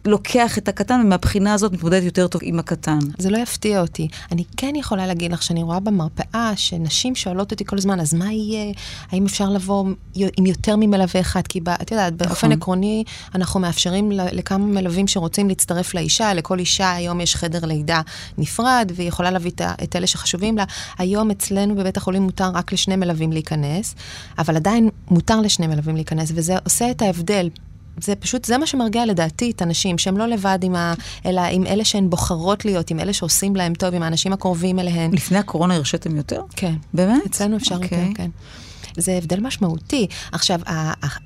לוקח 0.04 0.58
את 0.58 0.68
הקטן, 0.68 1.00
ומהבחינה 1.04 1.54
הזאת 1.54 1.72
מתמודד 1.72 2.02
יותר 2.02 2.26
טוב 2.26 2.42
עם 2.44 2.58
הקטן. 2.58 2.98
זה 3.18 3.30
לא 3.30 3.38
יפתיע 3.38 3.80
אותי. 3.80 4.08
אני 4.32 4.44
כן 4.56 4.76
יכולה 4.76 5.06
להגיד 5.06 5.32
לך 5.32 5.42
שאני 5.42 5.62
רואה 5.62 5.80
במרפאה 5.80 6.52
שנשים 6.56 7.14
שואלות 7.14 7.50
אותי 7.50 7.64
כל 7.64 7.76
הזמן, 7.78 8.00
אז 8.00 8.14
מה 8.14 8.32
יהיה? 8.32 8.72
האם 9.12 9.26
אפשר 9.26 9.48
לבוא 9.48 9.84
עם 10.14 10.46
יותר 10.46 10.76
ממלווה 10.76 11.20
אחד? 11.20 11.46
כי 11.46 11.60
את 11.82 11.90
יודעת, 11.90 12.12
נכון. 12.12 12.28
באופן 12.28 12.52
עקרוני, 12.52 13.04
אנחנו 13.34 13.60
מאפשרים 13.60 14.12
לכמה 14.12 14.66
מלווים 14.66 15.08
שרוצים 15.08 15.48
להצטרף 15.48 15.94
לאישה, 15.94 16.34
לכל 16.34 16.58
אישה 16.58 16.92
היום 16.92 17.20
יש 17.20 17.36
חדר 17.36 17.64
לידה 17.64 18.00
נפרד, 18.38 18.92
והיא 18.94 19.08
יכולה 19.08 19.30
להביא 19.30 19.50
את 19.82 19.96
אלה 19.96 20.06
שחשובים 20.06 20.56
לה. 20.56 20.64
היום 20.98 21.30
אצלנו 21.30 21.76
בבית 21.76 21.96
החולים 21.96 22.22
מותר 22.22 22.50
רק 22.54 22.72
לשני 22.72 22.96
מלווים 22.96 23.32
להיכנס, 23.32 23.94
אבל 24.38 24.56
עדיין 24.56 24.88
מותר 25.10 25.40
לשני 25.40 25.66
מלווים 25.66 25.96
להיכנס, 25.96 26.32
וזה 26.34 26.56
עושה 26.64 26.90
את 26.90 27.02
ההבדל 27.02 27.48
זה 28.04 28.14
פשוט, 28.14 28.44
זה 28.44 28.58
מה 28.58 28.66
שמרגיע 28.66 29.06
לדעתי 29.06 29.50
את 29.50 29.62
הנשים, 29.62 29.98
שהן 29.98 30.16
לא 30.16 30.26
לבד 30.26 30.58
עם 30.62 30.74
ה... 30.74 30.94
אלא 31.26 31.40
עם 31.40 31.66
אלה 31.66 31.84
שהן 31.84 32.10
בוחרות 32.10 32.64
להיות, 32.64 32.90
עם 32.90 33.00
אלה 33.00 33.12
שעושים 33.12 33.56
להם 33.56 33.74
טוב, 33.74 33.94
עם 33.94 34.02
האנשים 34.02 34.32
הקרובים 34.32 34.78
אליהן. 34.78 35.12
לפני 35.12 35.38
הקורונה 35.38 35.74
הרשיתם 35.74 36.16
יותר? 36.16 36.42
כן. 36.56 36.74
באמת? 36.94 37.26
אצלנו 37.26 37.56
אפשר 37.56 37.74
okay. 37.74 37.82
יותר, 37.82 37.96
אוקיי. 37.96 38.14
כן. 38.14 38.30
זה 38.96 39.12
הבדל 39.12 39.40
משמעותי. 39.40 40.06
עכשיו, 40.32 40.60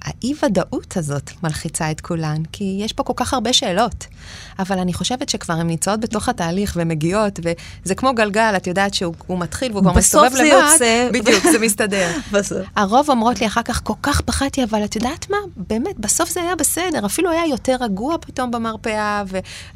האי-ודאות 0.03 0.97
הזאת 0.97 1.31
מלחיצה 1.43 1.91
את 1.91 2.01
כולן, 2.01 2.43
כי 2.53 2.79
יש 2.81 2.93
פה 2.93 3.03
כל 3.03 3.13
כך 3.17 3.35
הרבה 3.35 3.53
שאלות. 3.53 4.07
אבל 4.59 4.79
אני 4.79 4.93
חושבת 4.93 5.29
שכבר 5.29 5.55
הן 5.55 5.67
נמצאות 5.67 6.01
בתוך 6.01 6.29
התהליך 6.29 6.73
ומגיעות, 6.77 7.41
וזה 7.43 7.95
כמו 7.95 8.15
גלגל, 8.15 8.53
את 8.57 8.67
יודעת 8.67 8.95
שהוא 8.95 9.15
מתחיל 9.29 9.73
והוא 9.73 9.83
כבר 9.83 9.93
מסתובב 9.93 10.25
לבד. 10.25 10.35
בסוף 10.35 10.49
זה 10.79 10.87
יוצא. 10.87 11.09
בדיוק, 11.13 11.45
זה 11.53 11.59
מסתדר. 11.59 12.11
בסוף. 12.33 12.59
הרוב 12.77 13.11
אומרות 13.11 13.41
לי 13.41 13.47
אחר 13.47 13.63
כך, 13.63 13.81
כל 13.85 13.93
כך 14.03 14.21
פחדתי, 14.21 14.65
אבל 14.65 14.85
את 14.85 14.97
יודעת 14.97 15.31
מה? 15.31 15.37
באמת, 15.57 15.99
בסוף 15.99 16.31
זה 16.31 16.41
היה 16.43 16.57
בסדר. 16.57 17.07
אפילו 17.07 17.31
היה 17.31 17.47
יותר 17.47 17.77
רגוע 17.81 18.17
פתאום 18.21 18.51
במרפאה, 18.51 19.23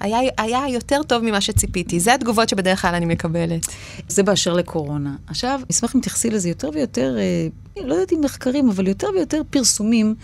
והיה 0.00 0.68
יותר 0.68 1.02
טוב 1.02 1.22
ממה 1.22 1.40
שציפיתי. 1.40 2.00
זה 2.00 2.14
התגובות 2.14 2.48
שבדרך 2.48 2.82
כלל 2.82 2.94
אני 2.94 3.06
מקבלת. 3.06 3.66
זה 4.08 4.22
באשר 4.22 4.52
לקורונה. 4.52 5.10
עכשיו, 5.26 5.60
אשמח 5.70 5.94
אם 5.94 6.00
תתייחסי 6.00 6.30
לזה 6.30 6.48
יותר 6.48 6.70
ויותר, 6.74 7.16
אה, 7.18 7.77
לא 7.84 7.94
יודעת 7.94 8.12
אם 8.12 8.20
מחקרים, 8.20 8.68
אבל 8.68 8.88
יותר 8.88 9.08
ויותר 9.14 9.42
פרסומים 9.50 10.14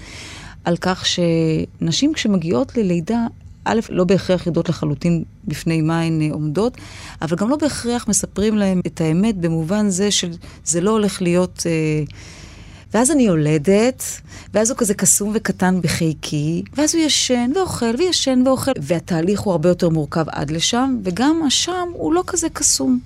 על 0.65 0.77
כך 0.81 1.05
שנשים 1.07 2.13
כשמגיעות 2.13 2.77
ללידה, 2.77 3.27
א', 3.65 3.81
לא 3.89 4.05
בהכרח 4.05 4.47
יודעות 4.47 4.69
לחלוטין 4.69 5.25
בפני 5.45 5.83
מה 5.83 6.01
הן 6.01 6.23
אה, 6.23 6.29
עומדות, 6.33 6.77
אבל 7.23 7.37
גם 7.37 7.51
לא 7.51 7.57
בהכרח 7.57 8.09
מספרים 8.09 8.59
להם 8.59 8.81
את 8.87 9.01
האמת 9.01 9.37
במובן 9.37 9.89
זה 9.89 10.11
שזה 10.11 10.81
לא 10.81 10.91
הולך 10.91 11.23
להיות... 11.23 11.63
אה, 11.67 12.05
ואז 12.95 13.11
אני 13.11 13.23
יולדת, 13.23 14.03
ואז 14.55 14.71
הוא 14.71 14.79
כזה 14.79 14.95
קסום 14.95 15.31
וקטן 15.35 15.81
בחיקי, 15.81 16.63
ואז 16.77 16.95
הוא 16.95 17.05
ישן 17.05 17.51
ואוכל 17.55 17.95
וישן 17.99 18.43
ואוכל, 18.47 18.71
והתהליך 18.83 19.41
הוא 19.41 19.53
הרבה 19.53 19.69
יותר 19.69 19.89
מורכב 19.89 20.25
עד 20.29 20.51
לשם, 20.51 20.99
וגם 21.05 21.43
השם 21.47 21.89
הוא 21.93 22.13
לא 22.13 22.23
כזה 22.27 22.49
קסום. 22.49 22.99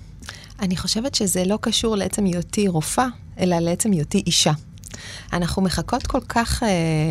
אני 0.61 0.77
חושבת 0.77 1.15
שזה 1.15 1.45
לא 1.45 1.59
קשור 1.61 1.97
לעצם 1.97 2.25
היותי 2.25 2.69
רופאה, 2.69 3.09
אלא 3.39 3.59
לעצם 3.59 3.93
היותי 3.93 4.23
אישה. 4.27 4.53
אנחנו 5.33 5.63
מחכות 5.63 6.07
כל 6.07 6.21
כך 6.29 6.63
אה, 6.63 6.69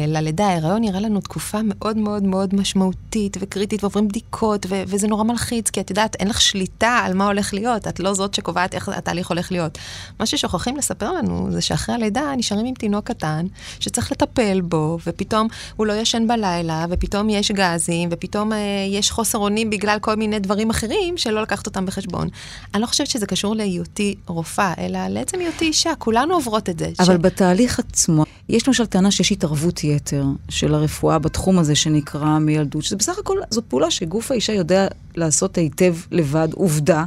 ללידה, 0.08 0.48
ההיריון 0.48 0.82
נראה 0.82 1.00
לנו 1.00 1.22
תקופה 1.22 1.58
מאוד 1.64 1.98
מאוד 1.98 2.24
מאוד 2.24 2.56
משמעותית 2.56 3.38
וקריטית, 3.40 3.84
ועוברים 3.84 4.08
בדיקות, 4.08 4.66
ו- 4.70 4.84
וזה 4.88 5.08
נורא 5.08 5.24
מלחיץ, 5.24 5.70
כי 5.70 5.82
את 5.82 5.90
יודעת, 5.90 6.16
אין 6.16 6.28
לך 6.28 6.42
שליטה 6.42 7.02
על 7.06 7.14
מה 7.14 7.26
הולך 7.26 7.54
להיות, 7.54 7.88
את 7.88 8.00
לא 8.00 8.14
זאת 8.14 8.34
שקובעת 8.34 8.74
איך 8.74 8.90
התהליך 8.90 9.30
הולך 9.30 9.52
להיות. 9.52 9.78
מה 10.20 10.26
ששוכחים 10.26 10.78
לספר 10.78 11.12
לנו 11.12 11.52
זה 11.52 11.62
שאחרי 11.62 11.96
הלידה 11.96 12.34
נשארים 12.38 12.66
עם 12.66 12.74
תינוק 12.74 13.08
קטן, 13.08 13.46
שצריך 13.80 14.12
לטפל 14.12 14.62
בו, 14.62 14.98
ופתאום 15.08 15.48
הוא 15.76 15.88
לא 15.88 15.94
ישן 15.94 16.28
בלילה, 16.28 16.86
ופתאום 16.90 17.30
יש 17.30 17.52
גזים, 17.52 18.10
ופתאום 18.12 18.54
אה, 18.54 18.58
יש 18.90 19.12
חוסר 19.12 19.38
אונים 19.38 19.70
בגלל 19.70 19.98
כל 20.02 20.16
מיני 20.16 20.40
דברים 20.40 20.70
אחרים 20.70 21.18
שלא 21.18 21.42
לקחת 21.42 21.66
אותם 21.66 21.86
בחשבון. 21.86 22.28
אני 22.74 22.82
לא 22.82 22.88
חושבת 22.88 23.08
שזה 23.08 23.26
קשור 23.26 23.56
להיותי 23.56 24.16
רופאה, 24.28 24.74
אלא 24.78 25.08
לעצם 25.08 25.40
היותי 25.40 25.66
אישה, 25.66 25.96
כולנו 25.98 26.34
עוברות 26.34 26.70
את 26.70 26.80
זה. 26.80 26.92
אבל 27.00 27.18
ש... 27.18 27.20
בתהליך 27.22 27.67
עצמו, 27.80 28.24
יש 28.50 28.68
למשל 28.68 28.86
טענה 28.86 29.12
שיש 29.12 29.32
התערבות 29.32 29.84
יתר 29.84 30.26
של 30.50 30.74
הרפואה 30.74 31.20
בתחום 31.20 31.60
הזה 31.60 31.76
שנקרא 31.76 32.40
מילדות, 32.40 32.84
שזה 32.84 32.96
בסך 32.96 33.20
הכל, 33.20 33.38
זו 33.50 33.62
פעולה 33.68 33.92
שגוף 33.92 34.32
האישה 34.32 34.54
יודע 34.54 34.88
לעשות 35.16 35.58
היטב 35.58 35.96
לבד, 36.12 36.48
עובדה. 36.54 37.06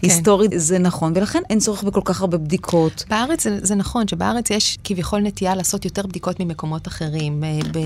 כן. 0.00 0.06
היסטורית 0.06 0.50
זה 0.54 0.78
נכון, 0.78 1.12
ולכן 1.16 1.42
אין 1.50 1.58
צורך 1.58 1.82
בכל 1.82 2.00
כך 2.04 2.20
הרבה 2.20 2.38
בדיקות. 2.38 3.04
בארץ 3.10 3.44
זה, 3.44 3.58
זה 3.62 3.74
נכון, 3.74 4.08
שבארץ 4.08 4.50
יש 4.50 4.78
כביכול 4.84 5.20
נטייה 5.20 5.54
לעשות 5.54 5.84
יותר 5.84 6.06
בדיקות 6.06 6.40
ממקומות 6.40 6.88
אחרים, 6.88 7.44
אה, 7.44 7.58
ב, 7.72 7.78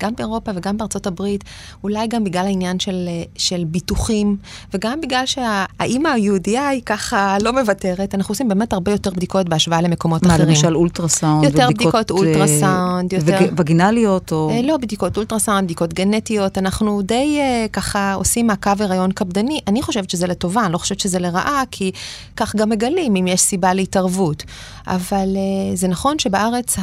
גם 0.00 0.12
באירופה 0.16 0.50
וגם 0.54 0.76
בארצות 0.76 1.06
הברית, 1.06 1.44
אולי 1.84 2.06
גם 2.06 2.24
בגלל 2.24 2.46
העניין 2.46 2.78
של, 2.78 3.04
אה, 3.08 3.22
של 3.36 3.64
ביטוחים, 3.64 4.36
וגם 4.74 5.00
בגלל 5.00 5.26
שהאימא 5.26 6.08
היהודייה 6.08 6.68
היא 6.68 6.82
ככה 6.86 7.36
לא 7.42 7.52
מוותרת, 7.52 8.14
אנחנו 8.14 8.32
עושים 8.32 8.48
באמת 8.48 8.72
הרבה 8.72 8.92
יותר 8.92 9.10
בדיקות 9.10 9.48
בהשוואה 9.48 9.80
למקומות 9.80 10.22
מה, 10.22 10.28
אחרים. 10.28 10.48
מה, 10.48 10.54
למשל 10.54 10.76
אולטרסאונד 10.76 11.44
יותר 11.44 11.68
בדיקות 11.70 12.10
אה, 12.10 12.16
אולטרסאונד, 12.16 13.12
יותר... 13.12 13.38
וגינליות 13.56 14.32
או... 14.32 14.50
לא, 14.64 14.76
בדיקות 14.76 15.16
אולטרסאונד, 15.16 15.64
בדיקות 15.64 15.94
גנטיות, 15.94 16.58
אנחנו 16.58 17.02
די 17.02 17.38
ככה 17.72 18.14
עושים 18.14 18.46
מעקב 18.46 18.82
הריון 18.82 19.12
קפדני. 19.12 19.60
אני 19.66 19.82
חושבת 19.82 20.10
שזה 20.10 20.26
לטובה, 20.26 20.64
אני 20.64 20.72
לא 20.72 20.78
חושבת 20.78 21.00
שזה 21.00 21.18
לרעה. 21.18 21.61
כי 21.70 21.92
כך 22.36 22.56
גם 22.56 22.68
מגלים 22.68 23.16
אם 23.16 23.26
יש 23.26 23.40
סיבה 23.40 23.74
להתערבות. 23.74 24.44
אבל 24.86 25.28
uh, 25.34 25.76
זה 25.76 25.88
נכון 25.88 26.18
שבארץ 26.18 26.76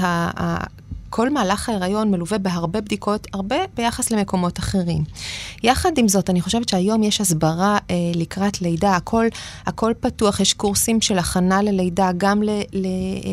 כל 1.09 1.29
מהלך 1.29 1.69
ההיריון 1.69 2.11
מלווה 2.11 2.37
בהרבה 2.37 2.81
בדיקות, 2.81 3.27
הרבה 3.33 3.55
ביחס 3.75 4.11
למקומות 4.11 4.59
אחרים. 4.59 5.03
יחד 5.63 5.97
עם 5.97 6.07
זאת, 6.07 6.29
אני 6.29 6.41
חושבת 6.41 6.69
שהיום 6.69 7.03
יש 7.03 7.21
הסברה 7.21 7.77
אה, 7.89 7.95
לקראת 8.15 8.61
לידה, 8.61 8.95
הכל, 8.95 9.25
הכל 9.65 9.93
פתוח, 9.99 10.39
יש 10.39 10.53
קורסים 10.53 11.01
של 11.01 11.17
הכנה 11.17 11.61
ללידה, 11.61 12.11
גם 12.17 12.43
ל, 12.43 12.49
ל, 12.73 12.87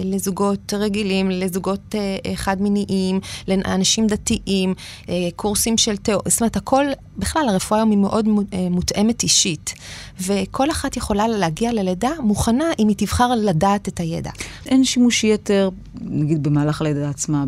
לזוגות 0.05 0.75
רגילים, 0.75 1.31
לזוגות 1.31 1.95
אה, 1.95 2.35
חד-מיניים, 2.35 3.21
לאנשים 3.49 4.07
דתיים, 4.07 4.75
אה, 5.09 5.29
קורסים 5.37 5.79
של 5.79 5.97
תיאור, 5.97 6.23
זאת 6.27 6.41
אומרת, 6.41 6.57
הכל, 6.57 6.85
בכלל, 7.19 7.49
הרפואה 7.49 7.81
היום 7.81 7.91
היא 7.91 7.99
מאוד 7.99 8.29
אה, 8.53 8.69
מותאמת 8.71 9.23
אישית, 9.23 9.75
וכל 10.21 10.71
אחת 10.71 10.97
יכולה 10.97 11.29
להגיע 11.29 11.73
ללידה 11.73 12.11
מוכנה 12.21 12.65
אם 12.79 12.89
היא 12.89 12.97
תבחר 12.97 13.35
לדעת 13.35 13.89
את 13.89 14.01
הידע. 14.01 14.31
אין 14.67 14.85
שימוש 14.85 15.25
יתר, 15.25 15.71
נגיד 16.01 16.43
במהלך 16.43 16.81
הלידה 16.81 17.11
עצמה, 17.11 17.45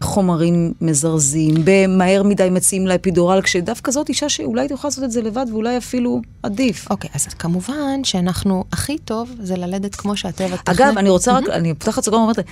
בחומרים 0.00 0.72
מזרזים, 0.80 1.54
במהר 1.64 2.22
מדי 2.22 2.48
מציעים 2.50 2.86
לה 2.86 2.94
אפידורל, 2.94 3.42
כשדווקא 3.42 3.92
זאת 3.92 4.08
אישה 4.08 4.28
שאולי 4.28 4.68
תוכל 4.68 4.88
לעשות 4.88 5.04
את 5.04 5.10
זה 5.10 5.22
לבד 5.22 5.46
ואולי 5.50 5.76
אפילו 5.76 6.20
עדיף. 6.42 6.90
אוקיי, 6.90 7.10
okay, 7.10 7.16
אז 7.16 7.26
כמובן 7.26 8.04
שאנחנו, 8.04 8.64
הכי 8.72 8.98
טוב 8.98 9.30
זה 9.40 9.56
ללדת 9.56 9.94
כמו 9.94 10.16
שהטבע 10.16 10.56
תכנן. 10.56 10.74
אגב, 10.74 10.98
אני 10.98 11.10
רוצה 11.10 11.32
רק, 11.32 11.48
אני 11.48 11.74
פותחת 11.74 12.04
סוגריים 12.04 12.26
ואומרת, 12.26 12.44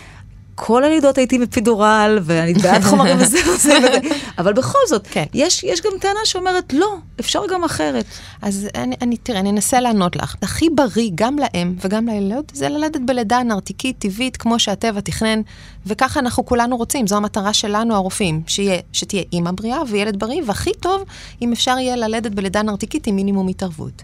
כל 0.60 0.84
הלידות 0.84 1.18
הייתי 1.18 1.38
בפידורל, 1.38 2.18
ואני 2.22 2.54
בעד 2.54 2.82
חומרים 2.82 3.16
וזה 3.20 3.38
וזה 3.38 3.78
וזה, 3.78 3.98
אבל 4.38 4.52
בכל 4.52 4.78
זאת, 4.88 5.06
כן. 5.06 5.24
יש, 5.34 5.64
יש 5.64 5.80
גם 5.80 5.90
טענה 6.00 6.18
שאומרת, 6.24 6.72
לא, 6.72 6.96
אפשר 7.20 7.42
גם 7.52 7.64
אחרת. 7.64 8.04
אז 8.42 8.68
אני, 8.74 8.96
אני, 9.02 9.16
תראה, 9.16 9.40
אני 9.40 9.50
אנסה 9.50 9.80
לענות 9.80 10.16
לך. 10.16 10.34
הכי 10.42 10.68
בריא, 10.74 11.10
גם 11.14 11.36
לאם 11.38 11.74
וגם 11.84 12.08
לילוד, 12.08 12.44
זה 12.52 12.68
ללדת 12.68 13.00
בלידה 13.04 13.42
נרתיקית, 13.42 13.98
טבעית, 13.98 14.36
כמו 14.36 14.58
שהטבע 14.58 15.00
תכנן, 15.00 15.40
וככה 15.86 16.20
אנחנו 16.20 16.46
כולנו 16.46 16.76
רוצים, 16.76 17.06
זו 17.06 17.16
המטרה 17.16 17.52
שלנו, 17.52 17.94
הרופאים, 17.94 18.42
שיה, 18.46 18.76
שתהיה 18.92 19.22
אימא 19.32 19.50
בריאה 19.50 19.80
וילד 19.88 20.18
בריא, 20.18 20.42
והכי 20.46 20.72
טוב, 20.80 21.04
אם 21.42 21.52
אפשר 21.52 21.78
יהיה 21.78 21.96
ללדת 21.96 22.32
בלידה 22.32 22.62
נרתיקית 22.62 23.06
עם 23.06 23.16
מינימום 23.16 23.48
התערבות. 23.48 24.02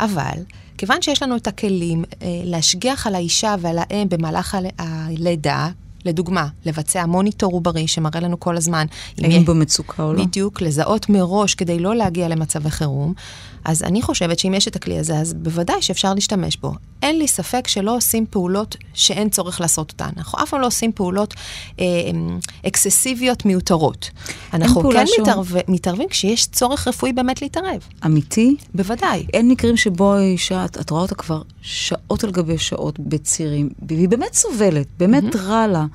אבל... 0.00 0.42
כיוון 0.78 1.02
שיש 1.02 1.22
לנו 1.22 1.36
את 1.36 1.46
הכלים 1.46 2.04
אה, 2.22 2.28
להשגיח 2.44 3.06
על 3.06 3.14
האישה 3.14 3.54
ועל 3.60 3.78
האם 3.78 4.08
במהלך 4.08 4.56
הלידה, 4.78 5.68
לדוגמה, 6.06 6.46
לבצע 6.66 7.06
מוניטור 7.06 7.52
עוברי 7.52 7.86
שמראה 7.86 8.20
לנו 8.20 8.40
כל 8.40 8.56
הזמן. 8.56 8.86
אם 9.18 9.30
היא 9.30 9.46
במצוקה 9.46 10.02
או 10.02 10.12
לא. 10.12 10.24
בדיוק, 10.24 10.60
לזהות 10.60 11.08
מראש 11.08 11.54
כדי 11.54 11.78
לא 11.78 11.94
להגיע 11.96 12.28
למצבי 12.28 12.70
חירום. 12.70 13.14
אז 13.66 13.82
אני 13.82 14.02
חושבת 14.02 14.38
שאם 14.38 14.54
יש 14.54 14.68
את 14.68 14.76
הכלי 14.76 14.98
הזה, 14.98 15.18
אז 15.18 15.34
בוודאי 15.34 15.82
שאפשר 15.82 16.14
להשתמש 16.14 16.56
בו. 16.56 16.72
אין 17.02 17.18
לי 17.18 17.28
ספק 17.28 17.68
שלא 17.68 17.96
עושים 17.96 18.26
פעולות 18.30 18.76
שאין 18.94 19.28
צורך 19.28 19.60
לעשות 19.60 19.90
אותן. 19.90 20.08
אנחנו 20.16 20.42
אף 20.42 20.50
פעם 20.50 20.60
לא 20.60 20.66
עושים 20.66 20.92
פעולות 20.92 21.34
אה, 21.80 21.84
אקססיביות 22.66 23.44
מיותרות. 23.44 24.10
אנחנו 24.52 24.90
כן 24.90 25.06
שהוא... 25.06 25.22
מתערב, 25.22 25.52
מתערבים 25.68 26.08
כשיש 26.08 26.46
צורך 26.46 26.88
רפואי 26.88 27.12
באמת 27.12 27.42
להתערב. 27.42 27.80
אמיתי? 28.04 28.56
בוודאי. 28.74 29.26
אין 29.32 29.48
מקרים 29.48 29.76
שבו 29.76 30.16
אישה, 30.18 30.64
את, 30.64 30.80
את 30.80 30.90
רואה 30.90 31.02
אותה 31.02 31.14
כבר 31.14 31.42
שעות 31.62 32.24
על 32.24 32.30
גבי 32.30 32.58
שעות 32.58 33.00
בצירים, 33.00 33.68
והיא 33.88 34.08
באמת 34.08 34.34
סובלת, 34.34 34.86
באמת 34.98 35.34
mm-hmm. 35.34 35.38
רע 35.38 35.66
לה. 35.66 35.86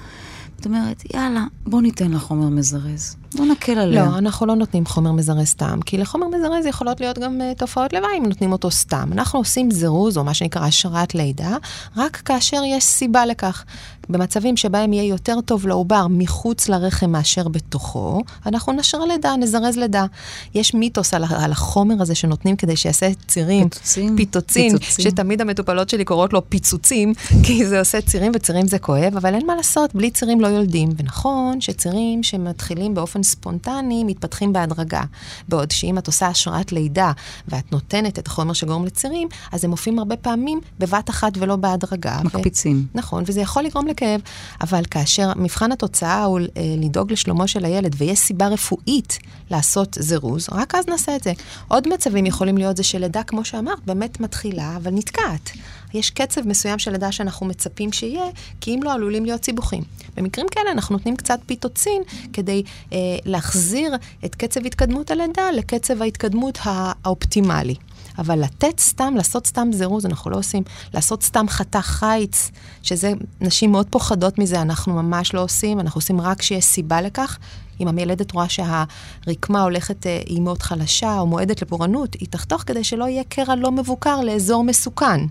זאת 0.57 0.65
אומרת, 0.65 1.03
יאללה, 1.13 1.45
בוא 1.67 1.81
ניתן 1.81 2.11
לה 2.11 2.19
חומר 2.19 2.49
מזרז. 2.49 3.15
בוא 3.35 3.45
נקל 3.45 3.79
עליה. 3.79 4.05
לא, 4.05 4.17
אנחנו 4.17 4.45
לא 4.45 4.55
נותנים 4.55 4.85
חומר 4.85 5.11
מזרז 5.11 5.47
סתם, 5.47 5.79
כי 5.85 5.97
לחומר 5.97 6.27
מזרז 6.27 6.65
יכולות 6.65 6.99
להיות 6.99 7.19
גם 7.19 7.41
uh, 7.41 7.57
תופעות 7.59 7.93
לוואי 7.93 8.17
אם 8.17 8.25
נותנים 8.25 8.51
אותו 8.51 8.71
סתם. 8.71 9.09
אנחנו 9.11 9.39
עושים 9.39 9.71
זירוז, 9.71 10.17
או 10.17 10.23
מה 10.23 10.33
שנקרא 10.33 10.65
השראת 10.65 11.15
לידה, 11.15 11.57
רק 11.97 12.15
כאשר 12.15 12.61
יש 12.65 12.83
סיבה 12.83 13.25
לכך. 13.25 13.65
במצבים 14.09 14.57
שבהם 14.57 14.93
יהיה 14.93 15.09
יותר 15.09 15.41
טוב 15.41 15.67
לעובר 15.67 16.07
מחוץ 16.09 16.69
לרחם 16.69 17.11
מאשר 17.11 17.47
בתוכו, 17.47 18.21
אנחנו 18.45 18.73
נשרה 18.73 19.05
לידה, 19.05 19.35
נזרז 19.35 19.77
לידה. 19.77 20.05
יש 20.53 20.73
מיתוס 20.73 21.13
על, 21.13 21.23
על 21.29 21.51
החומר 21.51 22.01
הזה 22.01 22.15
שנותנים 22.15 22.55
כדי 22.55 22.75
שיעשה 22.75 23.07
צירים. 23.27 23.69
פיצוצים. 23.69 24.15
פיצוצים, 24.15 24.77
פיצוצים. 24.77 25.05
שתמיד 25.05 25.41
המטופלות 25.41 25.89
שלי 25.89 26.05
קוראות 26.05 26.33
לו 26.33 26.49
פיצוצים, 26.49 27.13
כי 27.45 27.65
זה 27.65 27.79
עושה 27.79 28.01
צירים 28.01 28.31
וצירים 28.35 28.67
זה 28.67 28.79
כואב, 28.79 29.13
אבל 29.17 29.35
אין 29.35 29.47
מה 29.47 29.55
לעשות, 29.55 29.95
בלי 29.95 30.11
צירים 30.11 30.41
לא 30.41 30.47
יולדים. 30.47 30.89
ונכון 30.97 31.61
שצירים 31.61 32.23
שמתחילים 32.23 32.93
באופן 32.93 33.20
ספונטני 33.23 34.03
מתפתחים 34.03 34.53
בהדרגה. 34.53 35.03
בעוד 35.49 35.71
שאם 35.71 35.97
את 35.97 36.07
עושה 36.07 36.27
השראת 36.27 36.71
לידה 36.71 37.11
ואת 37.47 37.71
נותנת 37.71 38.19
את 38.19 38.27
החומר 38.27 38.53
שגורם 38.53 38.85
לצירים, 38.85 39.27
אז 39.51 39.63
הם 39.63 39.69
מופיעים 39.69 39.99
הרבה 39.99 40.17
פעמים 40.17 40.59
בבת 40.79 41.09
אחת 41.09 41.31
ולא 41.37 41.55
בהדרגה. 41.55 42.19
מקפיצים. 42.23 42.85
ו... 42.95 42.97
נכון, 42.97 43.23
וזה 43.27 43.41
יכול 43.41 43.63
לגרום 43.63 43.87
לכאב, 43.87 44.21
אבל 44.61 44.83
כאשר 44.91 45.31
מבחן 45.35 45.71
התוצאה 45.71 46.23
הוא 46.23 46.39
אה, 46.39 46.45
לדאוג 46.77 47.11
לשלומו 47.11 47.47
של 47.47 47.65
הילד 47.65 47.95
ויש 47.97 48.19
סיבה 48.19 48.47
רפואית 48.47 49.19
לעשות 49.51 49.97
זירוז, 49.99 50.47
רק 50.51 50.75
אז 50.75 50.87
נעשה 50.87 51.15
את 51.15 51.23
זה. 51.23 51.33
עוד 51.67 51.87
מצבים 51.93 52.25
יכולים 52.25 52.57
להיות 52.57 52.77
זה 52.77 52.83
שלידה, 52.83 53.23
כמו 53.23 53.45
שאמרת, 53.45 53.85
באמת 53.85 54.19
מתחילה, 54.19 54.75
אבל 54.75 54.91
נתקעת. 54.91 55.51
יש 55.93 56.09
קצב 56.09 56.47
מסוים 56.47 56.79
של 56.79 56.91
לידה 56.91 57.11
שאנחנו 57.11 57.45
מצפים 57.45 57.91
שיהיה, 57.91 58.25
כי 58.61 58.75
אם 58.75 58.83
לא 58.83 58.93
עלולים 58.93 59.25
להיות 59.25 59.45
סיבוכים. 59.45 59.83
במקרים 60.17 60.47
כאלה 60.51 60.71
אנחנו 60.71 60.95
נותנים 60.95 61.15
קצת 61.15 61.39
פיטוצין 61.45 62.01
כדי 62.33 62.63
אה, 62.93 62.97
להחזיר 63.25 63.95
את 64.25 64.35
קצב 64.35 64.65
התקדמות 64.65 65.11
הלידה 65.11 65.51
לקצב 65.51 66.01
ההתקדמות 66.01 66.59
האופטימלי. 66.63 67.75
אבל 68.17 68.43
לתת 68.43 68.79
סתם, 68.79 69.13
לעשות 69.17 69.47
סתם 69.47 69.69
זירוז, 69.73 70.05
אנחנו 70.05 70.31
לא 70.31 70.37
עושים. 70.37 70.63
לעשות 70.93 71.23
סתם 71.23 71.45
חתך 71.49 71.79
חיץ, 71.79 72.51
שזה, 72.83 73.13
נשים 73.41 73.71
מאוד 73.71 73.87
פוחדות 73.89 74.39
מזה, 74.39 74.61
אנחנו 74.61 74.93
ממש 74.93 75.33
לא 75.33 75.43
עושים, 75.43 75.79
אנחנו 75.79 75.97
עושים 75.97 76.21
רק 76.21 76.39
כשיש 76.39 76.65
סיבה 76.65 77.01
לכך. 77.01 77.37
אם 77.79 77.87
המילדת 77.87 78.31
רואה 78.31 78.45
שהרקמה 78.49 79.61
הולכת, 79.61 80.07
אה, 80.07 80.21
היא 80.25 80.41
מאוד 80.41 80.61
חלשה 80.61 81.19
או 81.19 81.27
מועדת 81.27 81.61
לפורענות, 81.61 82.13
היא 82.13 82.27
תחתוך 82.29 82.63
כדי 82.65 82.83
שלא 82.83 83.05
יהיה 83.05 83.23
קרע 83.29 83.55
לא 83.55 83.71
מבוקר 83.71 84.21
לאזור 84.21 84.63
מסוכן. 84.63 85.21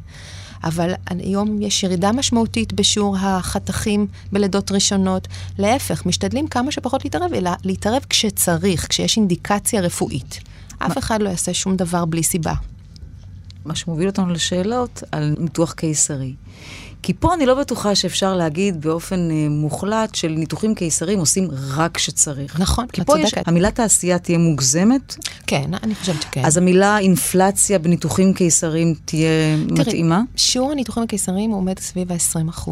אבל 0.64 0.92
היום 1.06 1.62
יש 1.62 1.82
ירידה 1.82 2.12
משמעותית 2.12 2.72
בשיעור 2.72 3.16
החתכים 3.18 4.06
בלידות 4.32 4.72
ראשונות. 4.72 5.28
להפך, 5.58 6.06
משתדלים 6.06 6.48
כמה 6.48 6.72
שפחות 6.72 7.04
להתערב, 7.04 7.34
אלא 7.34 7.50
להתערב 7.64 8.04
כשצריך, 8.08 8.86
כשיש 8.88 9.16
אינדיקציה 9.16 9.80
רפואית. 9.80 10.40
אף 10.78 10.98
אחד 10.98 11.22
לא 11.22 11.28
יעשה 11.28 11.54
שום 11.54 11.76
דבר 11.76 12.04
בלי 12.04 12.22
סיבה. 12.22 12.54
מה 13.64 13.74
שמוביל 13.74 14.06
אותנו 14.06 14.30
לשאלות 14.30 15.02
על 15.12 15.34
ניתוח 15.38 15.72
קיסרי. 15.72 16.34
כי 17.02 17.14
פה 17.14 17.34
אני 17.34 17.46
לא 17.46 17.54
בטוחה 17.54 17.94
שאפשר 17.94 18.36
להגיד 18.36 18.80
באופן 18.80 19.30
אה, 19.30 19.46
מוחלט 19.48 20.14
של 20.14 20.28
ניתוחים 20.28 20.74
קיסריים 20.74 21.18
עושים 21.18 21.48
רק 21.76 21.96
כשצריך. 21.96 22.60
נכון, 22.60 22.86
כי 22.86 23.04
פה 23.04 23.20
יש, 23.20 23.34
המילה 23.46 23.70
תעשייה 23.70 24.18
תהיה 24.18 24.38
מוגזמת. 24.38 25.16
כן, 25.46 25.70
אני 25.82 25.94
חושבת 25.94 26.22
שכן. 26.22 26.44
אז 26.44 26.56
המילה 26.56 26.98
אינפלציה 26.98 27.78
בניתוחים 27.78 28.34
קיסריים 28.34 28.94
תהיה 29.04 29.30
תראי, 29.68 29.80
מתאימה? 29.80 30.22
שיעור 30.36 30.72
הניתוחים 30.72 31.02
הקיסריים 31.02 31.50
עומד 31.50 31.78
סביב 31.78 32.12
ה-20 32.12 32.70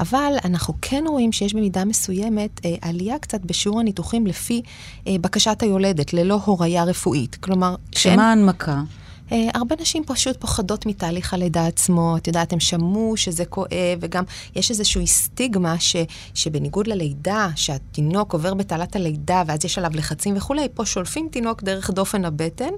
אבל 0.00 0.32
אנחנו 0.44 0.74
כן 0.82 1.04
רואים 1.08 1.32
שיש 1.32 1.54
במידה 1.54 1.84
מסוימת 1.84 2.60
אה, 2.64 2.74
עלייה 2.80 3.18
קצת 3.18 3.40
בשיעור 3.40 3.80
הניתוחים 3.80 4.26
לפי 4.26 4.62
אה, 5.06 5.16
בקשת 5.20 5.62
היולדת, 5.62 6.12
ללא 6.12 6.40
הוריה 6.44 6.84
רפואית. 6.84 7.36
כלומר, 7.40 7.74
שמה 7.92 8.28
ההנמקה? 8.28 8.72
Uh, 8.72 9.07
הרבה 9.30 9.74
נשים 9.80 10.04
פשוט 10.06 10.36
פוחדות 10.40 10.86
מתהליך 10.86 11.34
הלידה 11.34 11.66
עצמו. 11.66 12.16
את 12.16 12.26
יודעת, 12.26 12.52
הם 12.52 12.60
שמעו 12.60 13.16
שזה 13.16 13.44
כואב, 13.44 13.98
וגם 14.00 14.24
יש 14.56 14.70
איזושהי 14.70 15.06
סטיגמה 15.06 15.80
ש, 15.80 15.96
שבניגוד 16.34 16.86
ללידה, 16.86 17.48
שהתינוק 17.56 18.32
עובר 18.32 18.54
בתעלת 18.54 18.96
הלידה, 18.96 19.42
ואז 19.46 19.64
יש 19.64 19.78
עליו 19.78 19.90
לחצים 19.94 20.36
וכולי, 20.36 20.68
פה 20.74 20.84
שולפים 20.86 21.28
תינוק 21.30 21.62
דרך 21.62 21.90
דופן 21.90 22.24
הבטן, 22.24 22.70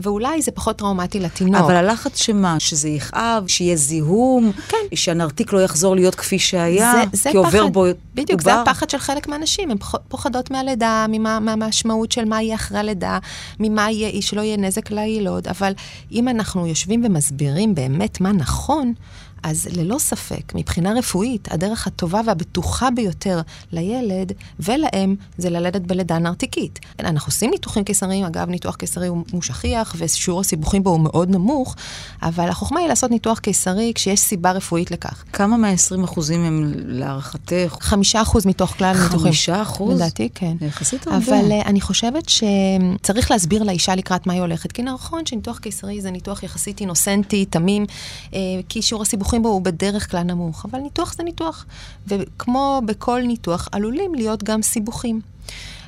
ואולי 0.00 0.42
זה 0.42 0.50
פחות 0.50 0.78
טראומטי 0.78 1.20
לתינוק. 1.20 1.62
אבל 1.62 1.76
הלחץ 1.76 2.18
שמה? 2.18 2.60
שזה 2.60 2.88
יכאב, 2.88 3.44
שיהיה 3.46 3.76
זיהום, 3.76 4.52
כן. 4.68 4.76
שהנרתיק 4.94 5.52
לא 5.52 5.62
יחזור 5.62 5.94
להיות 5.94 6.14
כפי 6.14 6.38
שהיה, 6.38 6.92
זה, 7.12 7.18
זה 7.18 7.30
כי 7.30 7.38
פחד, 7.38 7.54
עובר 7.54 7.66
בו 7.66 7.84
בדיוק, 8.14 8.40
עובר. 8.40 8.54
זה 8.54 8.60
הפחד 8.60 8.90
של 8.90 8.98
חלק 8.98 9.28
מהנשים. 9.28 9.70
הן 9.70 9.76
פוחדות 10.08 10.50
מהלידה, 10.50 11.06
ממה, 11.08 11.40
מהמשמעות 11.40 12.12
של 12.12 12.24
מה 12.24 12.42
יהיה 12.42 12.54
אחרי 12.54 12.78
הלידה, 12.78 13.18
ממה 13.60 13.90
יהיה, 13.90 14.22
שלא 14.22 14.40
יהיה 14.40 14.56
נזק 14.56 14.90
ליילוד, 14.90 15.48
אבל... 15.48 15.72
אם 16.12 16.28
אנחנו 16.28 16.66
יושבים 16.66 17.04
ומסבירים 17.04 17.74
באמת 17.74 18.20
מה 18.20 18.32
נכון, 18.32 18.92
אז 19.42 19.68
ללא 19.76 19.98
ספק, 19.98 20.54
מבחינה 20.54 20.92
רפואית, 20.92 21.48
הדרך 21.52 21.86
הטובה 21.86 22.20
והבטוחה 22.26 22.90
ביותר 22.90 23.40
לילד 23.72 24.32
ולאם 24.60 25.14
זה 25.38 25.50
ללדת 25.50 25.82
בלידה 25.82 26.18
נרתיקית. 26.18 26.78
אנחנו 26.98 27.28
עושים 27.28 27.50
ניתוחים 27.50 27.84
קיסריים, 27.84 28.24
אגב, 28.24 28.48
ניתוח 28.48 28.76
קיסרי 28.76 29.06
הוא 29.06 29.42
שכיח 29.42 29.94
ושיעור 29.98 30.40
הסיבוכים 30.40 30.82
בו 30.82 30.90
הוא 30.90 31.00
מאוד 31.00 31.30
נמוך, 31.30 31.76
אבל 32.22 32.48
החוכמה 32.48 32.80
היא 32.80 32.88
לעשות 32.88 33.10
ניתוח 33.10 33.38
קיסרי 33.38 33.92
כשיש 33.94 34.20
סיבה 34.20 34.52
רפואית 34.52 34.90
לכך. 34.90 35.24
כמה 35.32 35.56
מה-20 35.56 36.04
אחוזים 36.04 36.44
הם 36.44 36.72
להערכתך? 36.76 37.76
חמישה 37.80 38.22
אחוז 38.22 38.46
מתוך 38.46 38.70
כלל 38.70 38.96
הניתוחים. 38.96 39.18
חמישה 39.18 39.62
אחוז? 39.62 40.00
לדעתי, 40.00 40.28
כן. 40.34 40.56
יחסית 40.60 41.06
הרבה. 41.06 41.16
אבל 41.16 41.50
uh, 41.50 41.66
אני 41.66 41.80
חושבת 41.80 42.24
שצריך 42.28 43.30
להסביר 43.30 43.62
לאישה 43.62 43.94
לקראת 43.94 44.26
מה 44.26 44.32
היא 44.32 44.40
הולכת. 44.40 44.72
כי 44.72 44.82
נכון 44.82 45.26
שניתוח 45.26 45.58
קיסרי 45.58 46.00
זה 46.00 46.10
ניתוח 46.10 46.42
יחסית 46.42 46.80
אינוסנטי, 46.80 47.44
תמים, 47.44 47.84
uh, 48.30 48.34
כי 48.68 48.82
שיעור 48.82 49.02
הסיבוכים 49.02 49.27
בו 49.42 49.48
הוא 49.48 49.62
בדרך 49.62 50.10
כלל 50.10 50.22
נמוך. 50.22 50.64
אבל 50.64 50.78
ניתוח 50.78 51.14
זה 51.14 51.22
ניתוח. 51.22 51.66
וכמו 52.06 52.80
בכל 52.86 53.22
ניתוח, 53.26 53.68
עלולים 53.72 54.14
להיות 54.14 54.44
גם 54.44 54.62
סיבוכים. 54.62 55.20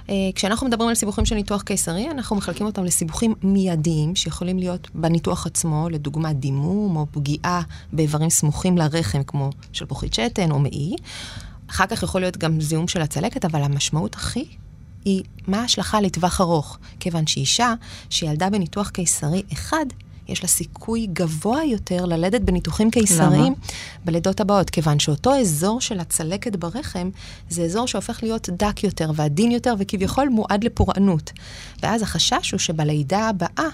Uh, 0.06 0.12
כשאנחנו 0.34 0.66
מדברים 0.66 0.88
על 0.88 0.94
סיבוכים 0.94 1.26
של 1.26 1.34
ניתוח 1.34 1.62
קיסרי, 1.62 2.10
אנחנו 2.10 2.36
מחלקים 2.36 2.66
אותם 2.66 2.84
לסיבוכים 2.84 3.34
מיידיים, 3.42 4.16
שיכולים 4.16 4.58
להיות 4.58 4.88
בניתוח 4.94 5.46
עצמו, 5.46 5.88
לדוגמה 5.88 6.32
דימום 6.32 6.96
או 6.96 7.06
פגיעה 7.10 7.62
באיברים 7.92 8.30
סמוכים 8.30 8.78
לרחם, 8.78 9.22
כמו 9.22 9.50
שלפוחית 9.72 10.14
שתן 10.14 10.50
או 10.50 10.58
מעי. 10.58 10.96
אחר 11.70 11.86
כך 11.86 12.02
יכול 12.02 12.20
להיות 12.20 12.36
גם 12.36 12.60
זיהום 12.60 12.88
של 12.88 13.02
הצלקת, 13.02 13.44
אבל 13.44 13.62
המשמעות 13.62 14.14
הכי 14.14 14.44
היא 15.04 15.22
מה 15.46 15.60
ההשלכה 15.60 16.00
לטווח 16.00 16.40
ארוך. 16.40 16.78
כיוון 17.00 17.26
שאישה 17.26 17.74
שילדה 18.10 18.50
בניתוח 18.50 18.88
קיסרי 18.88 19.42
אחד, 19.52 19.86
יש 20.30 20.42
לה 20.42 20.48
סיכוי 20.48 21.06
גבוה 21.12 21.64
יותר 21.64 22.04
ללדת 22.04 22.40
בניתוחים 22.40 22.90
קיסריים 22.90 23.32
למה? 23.32 23.54
בלידות 24.04 24.40
הבאות, 24.40 24.70
כיוון 24.70 24.98
שאותו 24.98 25.34
אזור 25.40 25.80
של 25.80 26.00
הצלקת 26.00 26.56
ברחם, 26.56 27.10
זה 27.48 27.62
אזור 27.62 27.86
שהופך 27.86 28.22
להיות 28.22 28.48
דק 28.48 28.84
יותר 28.84 29.10
ועדין 29.14 29.50
יותר, 29.50 29.74
וכביכול 29.78 30.28
מועד 30.28 30.64
לפורענות. 30.64 31.32
ואז 31.82 32.02
החשש 32.02 32.50
הוא 32.50 32.58
שבלידה 32.58 33.28
הבאה, 33.28 33.68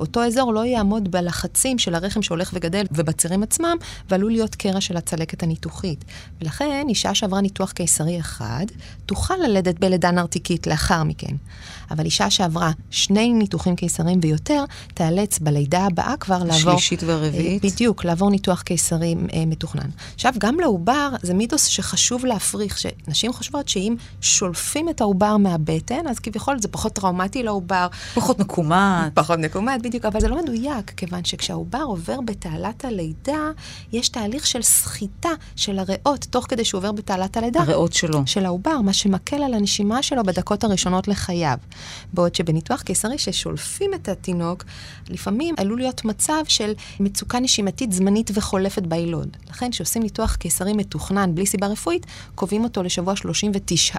אותו 0.00 0.24
אזור 0.24 0.54
לא 0.54 0.64
יעמוד 0.64 1.10
בלחצים 1.10 1.78
של 1.78 1.94
הרחם 1.94 2.22
שהולך 2.22 2.50
וגדל 2.54 2.84
ובצירים 2.92 3.42
עצמם, 3.42 3.76
ועלול 4.08 4.32
להיות 4.32 4.54
קרע 4.54 4.80
של 4.80 4.96
הצלקת 4.96 5.42
הניתוחית. 5.42 6.04
ולכן, 6.40 6.86
אישה 6.88 7.14
שעברה 7.14 7.40
ניתוח 7.40 7.72
קיסרי 7.72 8.20
אחד, 8.20 8.66
תוכל 9.06 9.34
ללדת 9.36 9.78
בלידה 9.78 10.10
נרתיקית 10.10 10.66
לאחר 10.66 11.04
מכן. 11.04 11.36
אבל 11.90 12.04
אישה 12.04 12.30
שעברה 12.30 12.70
שני 12.90 13.32
ניתוחים 13.32 13.76
קיסריים 13.76 14.20
ויותר, 14.22 14.64
תיאלץ 14.94 15.38
בלידה 15.38 15.86
הבאה 15.86 16.14
כבר 16.20 16.38
לעבור... 16.38 16.54
השלישית 16.54 17.02
והרביעית? 17.02 17.64
בדיוק, 17.64 18.04
לעבור 18.04 18.30
ניתוח 18.30 18.62
קיסרי 18.62 19.14
אה, 19.34 19.46
מתוכנן. 19.46 19.88
עכשיו, 20.14 20.32
גם 20.38 20.60
לעובר, 20.60 21.08
זה 21.22 21.34
מיתוס 21.34 21.64
שחשוב 21.64 22.26
להפריך, 22.26 22.78
שנשים 22.78 23.32
חושבות 23.32 23.68
שאם 23.68 23.96
שולפים 24.20 24.88
את 24.88 25.00
העובר 25.00 25.36
מהבטן, 25.36 26.06
אז 26.06 26.18
כביכול 26.18 26.60
זה 26.60 26.68
פחות 26.68 26.92
טראומטי 26.92 27.42
לעובר. 27.42 27.86
פחות 28.14 28.38
מקומט. 28.38 29.14
פחות 29.14 29.38
מקומט, 29.38 29.82
בדיוק, 29.90 30.04
אבל 30.04 30.20
זה 30.20 30.28
לא 30.28 30.42
מדויק, 30.42 30.90
כיוון 30.90 31.24
שכשהעובר 31.24 31.82
עובר 31.82 32.20
בתעלת 32.20 32.84
הלידה, 32.84 33.50
יש 33.92 34.08
תהליך 34.08 34.46
של 34.46 34.62
סחיטה 34.62 35.28
של 35.56 35.78
הריאות, 35.78 36.26
תוך 36.30 36.46
כדי 36.48 36.64
שהוא 36.64 36.78
עובר 36.78 36.92
בתעלת 36.92 37.36
הלידה. 37.36 37.60
הריאות 37.60 37.92
שלו. 37.92 38.22
של 38.26 38.46
העובר, 38.46 38.80
מה 38.80 38.92
שמקל 38.92 39.42
על 39.42 39.54
הנשימה 39.54 40.02
שלו 40.02 40.22
בדקות 40.22 40.64
הראשונות 40.64 41.08
לחייו. 41.08 41.58
בעוד 42.12 42.34
שבניתוח 42.34 42.82
קיסרי 42.82 43.18
ששולפים 43.18 43.94
את 43.94 44.08
התינוק, 44.08 44.64
לפעמים 45.08 45.54
עלול 45.58 45.78
להיות 45.78 46.04
מצב 46.04 46.42
של 46.48 46.72
מצוקה 47.00 47.40
נשימתית 47.40 47.92
זמנית 47.92 48.30
וחולפת 48.34 48.82
ביילוד. 48.82 49.36
לכן, 49.50 49.70
כשעושים 49.70 50.02
ניתוח 50.02 50.36
קיסרי 50.36 50.72
מתוכנן 50.72 51.34
בלי 51.34 51.46
סיבה 51.46 51.66
רפואית, 51.66 52.06
קובעים 52.34 52.64
אותו 52.64 52.82
לשבוע 52.82 53.16
39 53.16 53.98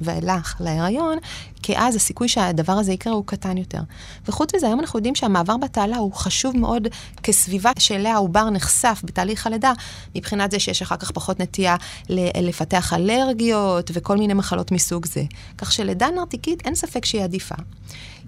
ואילך 0.00 0.56
להיריון, 0.60 1.18
כי 1.62 1.78
אז 1.78 1.96
הסיכוי 1.96 2.28
שהדבר 2.28 2.72
הזה 2.72 2.92
יקרה 2.92 3.12
הוא 3.12 3.26
קטן 3.26 3.58
יותר. 3.58 3.80
וחוץ 4.28 4.54
מזה, 4.54 4.66
היום 4.66 4.80
אנחנו 4.80 4.98
יודעים 4.98 5.14
שהמעבר 5.26 5.56
בתעלה 5.56 5.96
הוא 5.96 6.12
חשוב 6.12 6.56
מאוד 6.56 6.88
כסביבה 7.22 7.70
שאליה 7.78 8.14
העובר 8.14 8.50
נחשף 8.50 9.00
בתהליך 9.04 9.46
הלידה, 9.46 9.72
מבחינת 10.14 10.50
זה 10.50 10.58
שיש 10.58 10.82
אחר 10.82 10.96
כך 10.96 11.10
פחות 11.10 11.40
נטייה 11.40 11.76
לפתח 12.08 12.92
אלרגיות 12.92 13.90
וכל 13.94 14.16
מיני 14.16 14.34
מחלות 14.34 14.72
מסוג 14.72 15.06
זה. 15.06 15.24
כך 15.58 15.72
שלידה 15.72 16.08
נרתיקית, 16.14 16.66
אין 16.66 16.74
ספק 16.74 17.04
שהיא 17.04 17.22
עדיפה. 17.22 17.54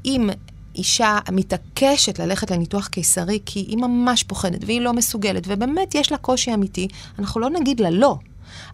אם 0.04 0.30
אישה 0.74 1.18
מתעקשת 1.32 2.18
ללכת 2.18 2.50
לניתוח 2.50 2.86
קיסרי 2.86 3.38
כי 3.46 3.60
היא 3.60 3.76
ממש 3.76 4.22
פוחדת 4.22 4.64
והיא 4.66 4.80
לא 4.80 4.92
מסוגלת, 4.92 5.42
ובאמת 5.46 5.94
יש 5.94 6.12
לה 6.12 6.18
קושי 6.18 6.54
אמיתי, 6.54 6.88
אנחנו 7.18 7.40
לא 7.40 7.50
נגיד 7.50 7.80
לה 7.80 7.90
לא. 7.90 8.16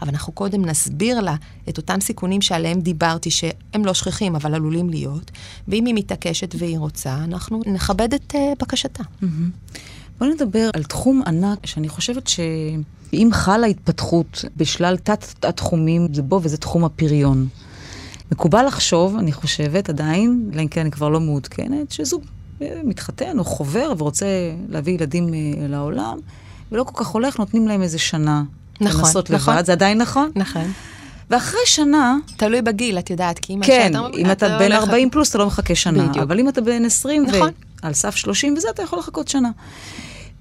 אבל 0.03 0.09
אנחנו 0.09 0.33
קודם 0.33 0.65
נסביר 0.65 1.21
לה 1.21 1.35
את 1.69 1.77
אותם 1.77 2.01
סיכונים 2.01 2.43
שעליהם 2.43 2.81
דיברתי, 2.81 3.31
שהם 3.31 3.85
לא 3.85 3.95
שכיחים, 3.95 4.37
אבל 4.37 4.55
עלולים 4.55 4.91
להיות, 4.91 5.31
ואם 5.69 5.87
היא 5.87 5.95
מתעקשת 5.95 6.55
והיא 6.59 6.79
רוצה, 6.79 7.15
אנחנו 7.15 7.63
נכבד 7.67 8.15
את 8.15 8.35
uh, 8.35 8.37
בקשתה. 8.61 9.03
Mm-hmm. 9.03 9.27
בואי 10.19 10.31
נדבר 10.35 10.71
על 10.75 10.83
תחום 10.83 11.23
ענק, 11.27 11.67
שאני 11.67 11.89
חושבת 11.89 12.27
שאם 12.27 13.29
חלה 13.33 13.67
התפתחות 13.67 14.45
בשלל 14.57 14.97
תת-התחומים, 14.97 16.15
זה 16.15 16.23
בו 16.23 16.41
וזה 16.43 16.57
תחום 16.57 16.85
הפריון. 16.85 17.49
מקובל 18.33 18.67
לחשוב, 18.67 19.17
אני 19.17 19.33
חושבת, 19.33 19.89
עדיין, 19.89 20.51
אלא 20.53 20.63
אם 20.63 20.69
כן 20.69 20.81
אני 20.81 20.91
כבר 20.91 21.09
לא 21.09 21.21
מעודכנת, 21.21 21.91
שזוג 21.93 22.23
מתחתן 22.61 23.39
או 23.39 23.45
חובר 23.45 23.93
ורוצה 23.99 24.27
להביא 24.69 24.93
ילדים 24.93 25.31
לעולם, 25.69 26.19
ולא 26.73 26.85
כל 26.85 27.05
כך 27.05 27.09
הולך, 27.09 27.39
נותנים 27.39 27.69
להם 27.69 27.83
איזה 27.83 27.99
שנה. 27.99 28.43
נכון, 28.81 29.01
לנסות 29.01 29.31
נכון. 29.31 29.55
לבד, 29.55 29.67
זה 29.67 29.73
עדיין 29.73 29.99
נכון? 29.99 30.31
נכון. 30.37 30.73
ואחרי 31.31 31.61
שנה... 31.67 32.17
תלוי 32.37 32.63
בגיל, 32.63 32.99
את 32.99 33.11
יודעת, 33.11 33.39
כי 33.39 33.55
אם 33.55 33.61
כן, 33.63 33.91
אתה... 33.91 34.19
אם 34.19 34.31
אתה 34.31 34.49
לא 34.49 34.59
בן 34.59 34.73
הולך... 34.73 34.85
40 34.85 35.11
פלוס, 35.11 35.31
אתה 35.31 35.39
לא 35.39 35.47
מחכה 35.47 35.75
שנה. 35.75 36.07
בדיוק. 36.07 36.23
אבל 36.23 36.41
אם 36.41 36.49
אתה 36.49 36.61
בן 36.61 36.85
20 36.85 37.27
נכון. 37.27 37.51
ועל 37.83 37.93
סף 37.93 38.17
30 38.17 38.55
וזה, 38.57 38.69
אתה 38.71 38.83
יכול 38.83 38.99
לחכות 38.99 39.29
שנה. 39.29 39.51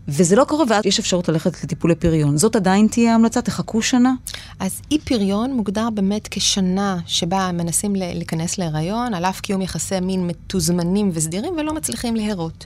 וזה 0.07 0.35
לא 0.35 0.43
קורה, 0.43 0.65
ואז 0.69 0.85
יש 0.85 0.99
אפשרות 0.99 1.29
ללכת 1.29 1.63
לטיפולי 1.63 1.95
פריון. 1.95 2.37
זאת 2.37 2.55
עדיין 2.55 2.87
תהיה 2.87 3.11
ההמלצה? 3.11 3.41
תחכו 3.41 3.81
שנה? 3.81 4.13
אז 4.59 4.81
אי 4.91 4.99
פריון 4.99 5.53
מוגדר 5.53 5.89
באמת 5.89 6.27
כשנה 6.31 6.97
שבה 7.05 7.51
מנסים 7.53 7.95
להיכנס 7.95 8.57
להיריון, 8.57 9.13
על 9.13 9.25
אף 9.25 9.41
קיום 9.41 9.61
יחסי 9.61 9.99
מין 9.99 10.27
מתוזמנים 10.27 11.11
וסדירים 11.13 11.53
ולא 11.57 11.73
מצליחים 11.73 12.15
להרות. 12.15 12.65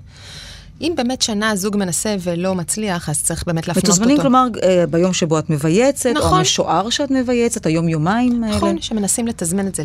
אם 0.81 0.93
באמת 0.97 1.21
שנה 1.21 1.49
הזוג 1.49 1.77
מנסה 1.77 2.15
ולא 2.19 2.55
מצליח, 2.55 3.09
אז 3.09 3.23
צריך 3.23 3.43
באמת 3.47 3.67
להפנות 3.67 3.83
אותו. 3.83 3.93
מתוזמנים, 3.93 4.21
כלומר, 4.21 4.47
אה, 4.63 4.85
ביום 4.89 5.13
שבו 5.13 5.39
את 5.39 5.49
מבייצת, 5.49 6.09
נכון. 6.15 6.31
או 6.31 6.37
המשוער 6.37 6.89
שאת 6.89 7.11
מבייצת, 7.11 7.65
היום-יומיים 7.65 8.43
האלה. 8.43 8.55
נכון, 8.55 8.81
שמנסים 8.81 9.27
לתזמן 9.27 9.67
את 9.67 9.75
זה. 9.75 9.83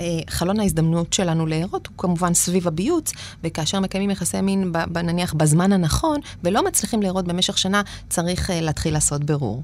אה, 0.00 0.06
חלון 0.30 0.60
ההזדמנות 0.60 1.12
שלנו 1.12 1.46
להרות 1.46 1.86
הוא 1.86 1.94
כמובן 1.98 2.34
סביב 2.34 2.68
הביוץ, 2.68 3.12
וכאשר 3.44 3.80
מקיימים 3.80 4.10
יחסי 4.10 4.40
מין, 4.40 4.72
נניח 4.94 5.34
בזמן 5.34 5.72
הנכון, 5.72 6.20
ולא 6.44 6.64
מצליחים 6.64 7.02
להרות 7.02 7.24
במשך 7.24 7.58
שנה, 7.58 7.82
צריך 8.08 8.50
אה, 8.50 8.60
להתחיל 8.60 8.92
לעשות 8.92 9.24
בירור. 9.24 9.62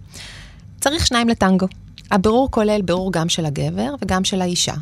צריך 0.81 1.07
שניים 1.07 1.29
לטנגו. 1.29 1.67
הבירור 2.11 2.51
כולל 2.51 2.83
בירור 2.83 3.13
גם 3.13 3.29
של 3.29 3.47
הגבר 3.47 3.95
וגם 4.03 4.25
של 4.25 4.41
האישה. 4.43 4.75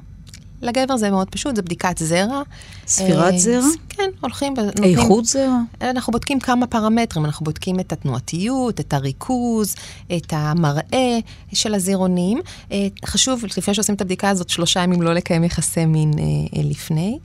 לגבר 0.62 0.96
זה 0.96 1.11
מאוד 1.11 1.31
פשוט, 1.31 1.57
זה 1.57 1.62
בדיקת 1.62 1.98
זרע. 1.98 2.42
ספירת 2.87 3.33
אה, 3.33 3.38
זרע? 3.38 3.68
כן, 3.88 4.11
הולכים 4.20 4.55
ונותנים... 4.57 4.98
איכות 4.98 5.25
זרע? 5.25 5.59
אנחנו 5.81 6.12
בודקים 6.12 6.40
כמה 6.40 6.66
פרמטרים, 6.66 7.25
אנחנו 7.25 7.44
בודקים 7.44 7.81
את 7.81 7.92
התנועתיות, 7.92 8.81
את 8.81 8.92
הריכוז, 8.92 9.75
את 10.16 10.27
המראה 10.31 11.18
של 11.53 11.75
הזירונים. 11.75 12.40
אה, 12.72 12.87
חשוב, 13.05 13.44
לפני 13.59 13.75
שעושים 13.75 13.94
את 13.94 14.01
הבדיקה 14.01 14.29
הזאת, 14.29 14.48
שלושה 14.48 14.81
ימים 14.81 15.03
לא 15.03 15.12
לקיים 15.14 15.44
יחסי 15.44 15.87
מין 15.87 16.11
אה, 16.18 16.62
לפני. 16.64 17.18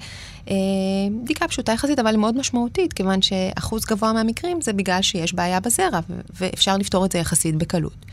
בדיקה 1.24 1.48
פשוטה 1.48 1.72
יחסית, 1.72 2.00
אבל 2.00 2.16
מאוד 2.16 2.38
משמעותית, 2.38 2.94
כיוון 2.94 3.22
שאחוז 3.22 3.86
גבוה 3.86 4.14
מהמקרים 4.14 4.62
זה 4.62 4.74
בגלל 4.74 5.02
שיש 5.02 5.34
בעיה 5.34 5.60
בזרע, 5.60 6.00
ואפשר 6.40 6.78
לפתור 6.78 7.06
את 7.06 7.12
זה 7.12 7.18
יחסית 7.18 7.56
בקלות. 7.56 8.06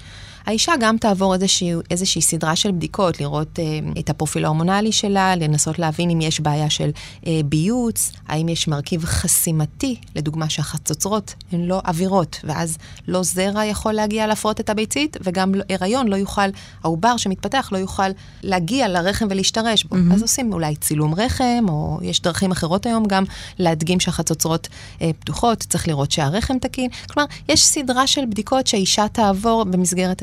האישה 0.47 0.73
גם 0.81 0.97
תעבור 0.97 1.35
איזושהי, 1.35 1.73
איזושהי 1.91 2.23
סדרה 2.23 2.57
של 2.57 2.73
בדיקות, 2.73 3.21
לראות 3.21 3.59
אה, 3.59 3.65
את 3.99 4.11
הפרופיל 4.11 4.45
ההורמונלי 4.45 4.93
שלה, 4.93 5.37
לנסות 5.37 5.79
להבין 5.79 6.11
אם 6.11 6.21
יש 6.21 6.41
בעיה 6.41 6.71
של 6.71 6.91
אה, 7.27 7.41
ביוץ, 7.45 8.13
האם 8.29 8.49
יש 8.49 8.69
מרכיב 8.69 9.05
חסימתי, 9.05 9.97
לדוגמה 10.17 10.49
שהחצוצרות 10.49 11.35
הן 11.53 11.61
לא 11.61 11.81
אווירות, 11.87 12.41
ואז 12.45 12.79
לא 13.09 13.23
זרע 13.23 13.65
יכול 13.65 13.93
להגיע 13.93 14.27
להפרות 14.27 14.61
את 14.61 14.71
הביצית, 14.71 15.17
וגם 15.23 15.55
לא- 15.55 15.65
הריון 15.71 16.09
לא 16.09 16.17
יוכל, 16.17 16.49
העובר 16.83 17.17
שמתפתח 17.17 17.69
לא 17.73 17.79
יוכל 17.79 18.09
להגיע 18.43 18.89
לרחם 18.89 19.27
ולהשתרש 19.31 19.85
בו. 19.85 19.97
Mm-hmm. 19.97 20.15
אז 20.15 20.23
עושים 20.23 20.53
אולי 20.53 20.77
צילום 20.77 21.15
רחם, 21.15 21.65
או 21.69 21.99
יש 22.03 22.21
דרכים 22.21 22.51
אחרות 22.51 22.87
היום 22.87 23.05
גם 23.07 23.25
להדגים 23.59 24.01
שהחצוצרות 24.01 24.69
אה, 25.03 25.11
פתוחות, 25.19 25.59
צריך 25.59 25.89
לראות 25.89 26.11
שהרחם 26.11 26.59
תקין. 26.59 26.91
כלומר, 27.11 27.27
יש 27.49 27.65
סדרה 27.65 28.07
של 28.07 28.25
בדיקות 28.27 28.67
שהאישה 28.67 29.09
תעבור 29.09 29.65
במסגרת 29.65 30.23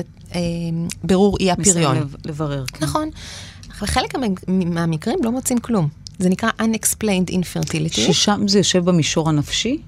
בירור 1.04 1.36
אי 1.40 1.50
הפריון. 1.50 1.76
ניסיון 1.76 1.96
לב- 1.96 2.16
לברר. 2.24 2.64
כן. 2.66 2.84
נכון. 2.84 3.10
אבל 3.78 3.86
חלק 3.86 4.16
מה- 4.16 4.26
מהמקרים 4.48 5.18
לא 5.22 5.32
מוצאים 5.32 5.58
כלום. 5.58 5.88
זה 6.18 6.28
נקרא 6.28 6.50
unexplained 6.60 7.30
infertility. 7.32 7.88
ששם 7.96 8.48
זה 8.48 8.58
יושב 8.58 8.84
במישור 8.84 9.28
הנפשי? 9.28 9.78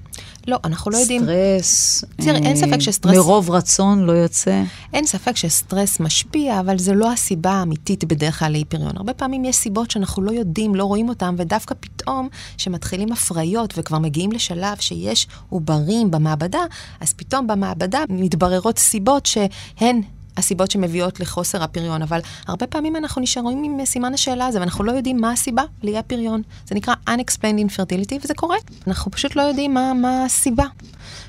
לא, 0.47 0.59
אנחנו 0.63 0.91
לא 0.91 0.97
יודעים. 0.97 1.21
סטרס? 1.23 2.03
תראי, 2.17 2.35
אין 2.35 2.45
אה, 2.45 2.55
ספק 2.55 2.79
שסטרס- 2.79 3.15
מרוב 3.15 3.51
רצון 3.51 3.99
לא 4.03 4.11
יוצא? 4.11 4.63
אין 4.93 5.05
ספק 5.05 5.37
שסטרס 5.37 5.99
משפיע, 5.99 6.59
אבל 6.59 6.77
זו 6.77 6.93
לא 6.93 7.11
הסיבה 7.11 7.51
האמיתית 7.51 8.03
בדרך 8.03 8.39
כלל 8.39 8.51
לאי 8.51 8.65
פריון. 8.65 8.97
הרבה 8.97 9.13
פעמים 9.13 9.45
יש 9.45 9.55
סיבות 9.55 9.91
שאנחנו 9.91 10.21
לא 10.23 10.31
יודעים, 10.31 10.75
לא 10.75 10.83
רואים 10.83 11.09
אותן, 11.09 11.35
ודווקא 11.37 11.75
פתאום, 11.79 12.27
שמתחילים 12.57 13.11
הפריות 13.11 13.73
וכבר 13.77 13.99
מגיעים 13.99 14.31
לשלב 14.31 14.77
שיש 14.79 15.27
עוברים 15.49 16.11
במעבדה, 16.11 16.61
אז 17.01 17.13
פתאום 17.13 17.47
במעבדה 17.47 17.99
מתבררות 18.09 18.79
סיבות 18.79 19.25
שהן... 19.25 20.01
הסיבות 20.37 20.71
שמביאות 20.71 21.19
לחוסר 21.19 21.63
הפריון, 21.63 22.01
אבל 22.01 22.19
הרבה 22.47 22.67
פעמים 22.67 22.95
אנחנו 22.95 23.21
נשארים 23.21 23.63
עם 23.63 23.85
סימן 23.85 24.13
השאלה 24.13 24.45
הזה, 24.45 24.59
ואנחנו 24.59 24.83
לא 24.83 24.91
יודעים 24.91 25.17
מה 25.17 25.31
הסיבה 25.31 25.63
לאי 25.83 25.97
הפריון. 25.97 26.41
זה 26.67 26.75
נקרא 26.75 26.93
unexplained 27.09 27.71
infertility, 27.71 28.15
וזה 28.23 28.33
קורה. 28.33 28.57
אנחנו 28.87 29.11
פשוט 29.11 29.35
לא 29.35 29.41
יודעים 29.41 29.73
מה, 29.73 29.93
מה 29.93 30.25
הסיבה. 30.25 30.65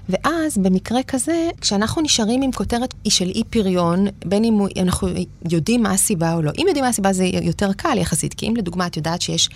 ואז 0.08 0.58
במקרה 0.58 1.02
כזה, 1.02 1.50
כשאנחנו 1.60 2.02
נשארים 2.02 2.42
עם 2.42 2.52
כותרת 2.52 2.94
של 3.08 3.28
אי 3.28 3.42
פריון, 3.50 4.06
בין 4.24 4.44
אם 4.44 4.58
אנחנו 4.80 5.08
יודעים 5.50 5.82
מה 5.82 5.90
הסיבה 5.90 6.34
או 6.34 6.42
לא. 6.42 6.50
אם 6.58 6.64
יודעים 6.68 6.84
מה 6.84 6.88
הסיבה 6.88 7.12
זה 7.12 7.24
יותר 7.24 7.72
קל 7.72 7.98
יחסית, 7.98 8.34
כי 8.34 8.48
אם 8.48 8.56
לדוגמה 8.56 8.86
את 8.86 8.96
יודעת 8.96 9.22
שיש 9.22 9.48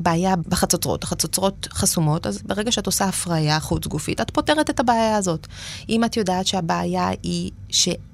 בעיה 0.00 0.34
בחצוצרות, 0.48 1.04
החצוצרות 1.04 1.68
חסומות, 1.70 2.26
אז 2.26 2.42
ברגע 2.42 2.72
שאת 2.72 2.86
עושה 2.86 3.04
הפריה 3.04 3.60
חוץ 3.60 3.86
גופית, 3.86 4.20
את 4.20 4.30
פותרת 4.30 4.70
את 4.70 4.80
הבעיה 4.80 5.16
הזאת. 5.16 5.46
אם 5.88 6.04
את 6.04 6.16
יודעת 6.16 6.46
שהבעיה 6.46 7.08
היא 7.22 7.50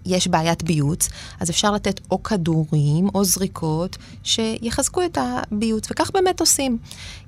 שיש 0.07 0.29
בעיית 0.29 0.63
ביוץ, 0.63 1.09
אז 1.41 1.51
אפשר 1.51 1.73
לתת 1.73 2.01
או 2.11 2.23
כדורים 2.23 3.09
או 3.15 3.25
זריקות 3.25 3.97
שיחזקו 4.23 5.03
את 5.05 5.19
הביוץ, 5.21 5.91
וכך 5.91 6.11
באמת 6.15 6.41
עושים. 6.41 6.79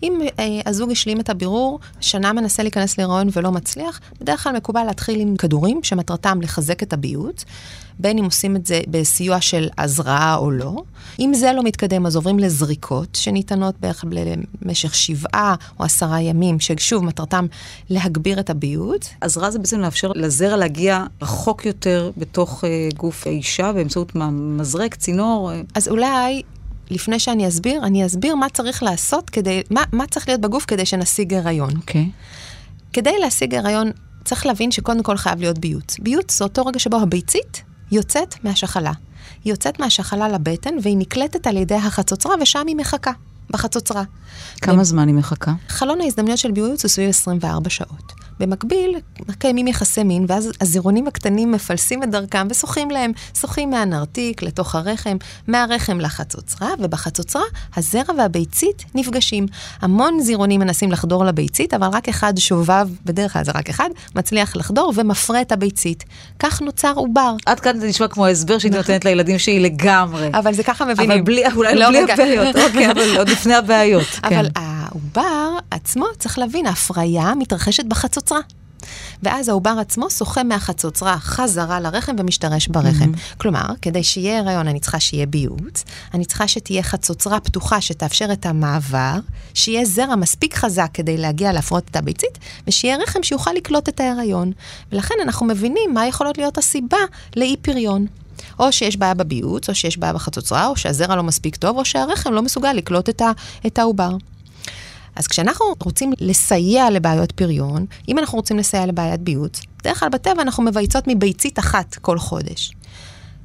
אם 0.03 0.21
אה, 0.39 0.61
הזוג 0.67 0.91
השלים 0.91 1.21
את 1.21 1.31
הבירור, 1.31 1.81
שנה 2.01 2.33
מנסה 2.33 2.63
להיכנס 2.63 2.99
להיריון 2.99 3.29
ולא 3.33 3.53
מצליח, 3.53 4.01
בדרך 4.21 4.43
כלל 4.43 4.57
מקובל 4.57 4.85
להתחיל 4.85 5.21
עם 5.21 5.37
כדורים 5.37 5.81
שמטרתם 5.83 6.39
לחזק 6.43 6.83
את 6.83 6.93
הביוץ, 6.93 7.45
בין 7.99 8.19
אם 8.19 8.25
עושים 8.25 8.57
את 8.57 8.67
זה 8.67 8.81
בסיוע 8.89 9.41
של 9.41 9.69
הזרעה 9.79 10.37
או 10.37 10.51
לא. 10.51 10.83
אם 11.21 11.35
זה 11.35 11.53
לא 11.53 11.63
מתקדם, 11.63 12.07
אז 12.07 12.17
עוברים 12.17 12.39
לזריקות 12.39 13.15
שניתנות 13.15 13.75
בערך 13.81 14.05
למשך 14.63 14.95
שבעה 14.95 15.55
או 15.81 15.85
עשרה 15.85 16.21
ימים, 16.21 16.61
ששוב, 16.61 17.05
מטרתם 17.05 17.47
להגביר 17.91 18.41
את 18.41 18.51
הביוץ. 18.51 19.09
הזרעה 19.23 19.51
זה 19.51 19.59
בעצם 19.59 19.81
לאפשר 19.81 20.13
לזרע 20.15 20.57
להגיע 20.57 21.05
רחוק 21.23 21.67
יותר 21.67 22.11
בתוך 22.17 22.65
גוף 22.97 23.27
האישה 23.27 23.73
באמצעות 23.73 24.13
מזרק, 24.33 24.95
צינור. 24.95 25.53
אה, 25.53 25.61
אז 25.75 25.89
אולי, 25.89 26.43
לפני 26.91 27.19
שאני 27.19 27.49
אסביר, 27.49 27.85
אני 27.85 28.07
אסביר 28.07 28.35
מה 28.35 28.49
צריך 28.49 28.83
לעשות 28.83 29.31
כדי, 29.31 29.63
מה, 29.71 29.83
מה 29.93 30.07
צריך 30.07 30.29
להיות 30.29 30.41
בגוף 30.41 30.65
כדי 30.65 30.87
שנשיג 30.87 31.35
הריון. 31.35 31.77
אוקיי. 31.77 32.11
כדי 32.93 33.19
להשיג 33.21 33.55
הריון, 33.55 33.91
צריך 34.25 34.47
להבין 34.47 34.71
שקודם 34.71 35.03
כל 35.03 35.17
חייב 35.17 35.41
להיות 35.41 35.59
ביוץ. 35.59 35.99
ביוץ 35.99 36.39
זה 36.39 36.45
אותו 36.45 36.67
רגע 36.67 36.79
שבו 36.79 36.97
הביצית 36.97 37.63
יוצאת 37.93 38.45
מהשחלה. 38.45 38.93
היא 39.45 39.53
יוצאת 39.53 39.81
מהשחלה 39.81 40.29
לבטן 40.29 40.75
והיא 40.83 40.97
נקלטת 40.97 41.47
על 41.47 41.57
ידי 41.57 41.75
החצוצרה 41.75 42.35
ושם 42.43 42.65
היא 42.67 42.77
מחכה, 42.77 43.13
בחצוצרה. 43.51 44.03
כמה 44.63 44.85
זמן 44.85 45.09
היא 45.09 45.15
מחכה? 45.15 45.53
חלון 45.69 46.01
ההזדמנויות 46.01 46.39
של 46.39 46.51
ביוץ 46.51 46.85
הוא 46.85 46.89
סביב 46.89 47.09
24 47.09 47.71
שעות. 47.71 48.13
במקביל, 48.41 48.97
מקיימים 49.29 49.67
יחסי 49.67 50.03
מין, 50.03 50.25
ואז 50.29 50.51
הזירונים 50.61 51.07
הקטנים 51.07 51.53
מפלסים 51.53 52.03
את 52.03 52.11
דרכם 52.11 52.47
ושוחים 52.51 52.91
להם, 52.91 53.13
שוחים 53.41 53.71
מהנרתיק 53.71 54.43
לתוך 54.43 54.75
הרחם, 54.75 55.17
מהרחם 55.47 56.01
לחצוצרה, 56.01 56.69
ובחצוצרה 56.79 57.43
הזרע 57.77 58.15
והביצית 58.19 58.85
נפגשים. 58.95 59.47
המון 59.81 60.21
זירונים 60.21 60.61
מנסים 60.61 60.93
לחדור 60.93 61.25
לביצית, 61.25 61.75
אבל 61.75 61.89
רק 61.93 62.09
אחד 62.09 62.39
שובב, 62.39 62.89
בדרך 63.05 63.33
כלל 63.33 63.45
זה 63.45 63.53
רק 63.55 63.69
אחד, 63.69 63.91
מצליח 64.15 64.57
לחדור 64.57 64.93
ומפרה 64.97 65.41
את 65.41 65.53
הביצית. 65.53 66.05
כך 66.39 66.63
נוצר 66.63 66.93
עובר. 66.95 67.35
עד 67.47 67.61
כאן 67.61 67.81
זה 67.81 67.87
נשמע 67.87 68.09
כמו 68.09 68.27
הסבר 68.27 68.59
שהייתי 68.59 68.77
נותנת 68.77 69.05
לילדים 69.05 69.39
שלי 69.39 69.61
לגמרי. 69.61 70.31
אבל 70.35 70.55
זה 70.55 70.63
ככה 70.63 70.85
מבינים. 70.85 71.11
אבל 71.11 71.21
בלי, 71.21 71.43
אולי 71.55 71.75
לא, 71.75 71.89
בלי 71.89 72.03
רגע. 72.03 72.15
הבעיות, 72.15 72.57
אוקיי, 72.67 72.91
אבל 72.91 73.17
עוד 73.19 73.29
לפני 73.29 73.55
הבעיות. 73.55 74.07
אבל 74.25 74.49
כן. 74.55 74.61
העובר 74.63 75.59
עצמו, 75.71 76.07
צריך 76.19 76.39
להבין, 76.39 76.67
ההפריה 76.67 77.33
מתרחשת 77.39 77.85
בחצוצרה. 77.85 78.26
ואז 79.23 79.49
העובר 79.49 79.75
עצמו 79.81 80.11
שוחה 80.11 80.43
מהחצוצרה 80.43 81.19
חזרה 81.19 81.81
לרחם 81.81 82.17
ומשתרש 82.19 82.69
ברחם. 82.69 83.13
Mm-hmm. 83.15 83.37
כלומר, 83.37 83.67
כדי 83.83 84.03
שיהיה 84.03 84.39
הריון 84.39 84.69
אני 84.69 84.81
צריכה 84.81 85.01
שיהיה 85.01 85.27
ביוץ, 85.27 85.85
אני 86.15 86.25
צריכה 86.25 86.49
שתהיה 86.49 86.83
חצוצרה 86.83 87.41
פתוחה 87.41 87.81
שתאפשר 87.81 88.33
את 88.33 88.47
המעבר, 88.47 89.19
שיהיה 89.55 89.85
זרע 89.85 90.17
מספיק 90.17 90.55
חזק 90.55 90.91
כדי 90.95 91.17
להגיע 91.17 91.53
להפרות 91.53 91.85
את 91.91 91.97
הביצית, 91.97 92.39
ושיהיה 92.67 92.97
רחם 92.97 93.23
שיוכל 93.23 93.53
לקלוט 93.53 93.89
את 93.89 94.01
ההריון. 94.01 94.53
ולכן 94.93 95.15
אנחנו 95.23 95.47
מבינים 95.47 95.95
מה 95.95 96.07
יכולות 96.07 96.39
להיות 96.39 96.59
הסיבה 96.59 96.99
לאי 97.37 97.57
פריון. 97.63 98.07
או 98.59 98.73
שיש 98.73 98.97
בעיה 98.97 99.15
בביוץ, 99.15 99.69
או 99.69 99.75
שיש 99.75 99.99
בעיה 99.99 100.13
בחצוצרה, 100.13 100.67
או 100.67 100.77
שהזרע 100.77 101.17
לא 101.17 101.23
מספיק 101.23 101.57
טוב, 101.57 101.77
או 101.77 101.85
שהרחם 101.85 102.33
לא 102.33 102.43
מסוגל 102.43 102.73
לקלוט 102.73 103.09
את, 103.09 103.21
ה, 103.21 103.31
את 103.67 103.79
העובר. 103.79 104.11
אז 105.17 105.27
כשאנחנו 105.27 105.67
רוצים 105.85 106.13
לסייע 106.21 106.91
לבעיות 106.91 107.33
פריון, 107.33 107.87
אם 108.09 108.19
אנחנו 108.19 108.37
רוצים 108.37 108.59
לסייע 108.59 108.87
לבעיית 108.87 109.21
ביוץ, 109.21 109.61
בדרך 109.81 110.01
כלל 110.01 110.09
בטבע 110.09 110.43
אנחנו 110.43 110.63
מבייצות 110.63 111.05
מביצית 111.07 111.59
אחת 111.59 111.95
כל 111.95 112.19
חודש. 112.19 112.73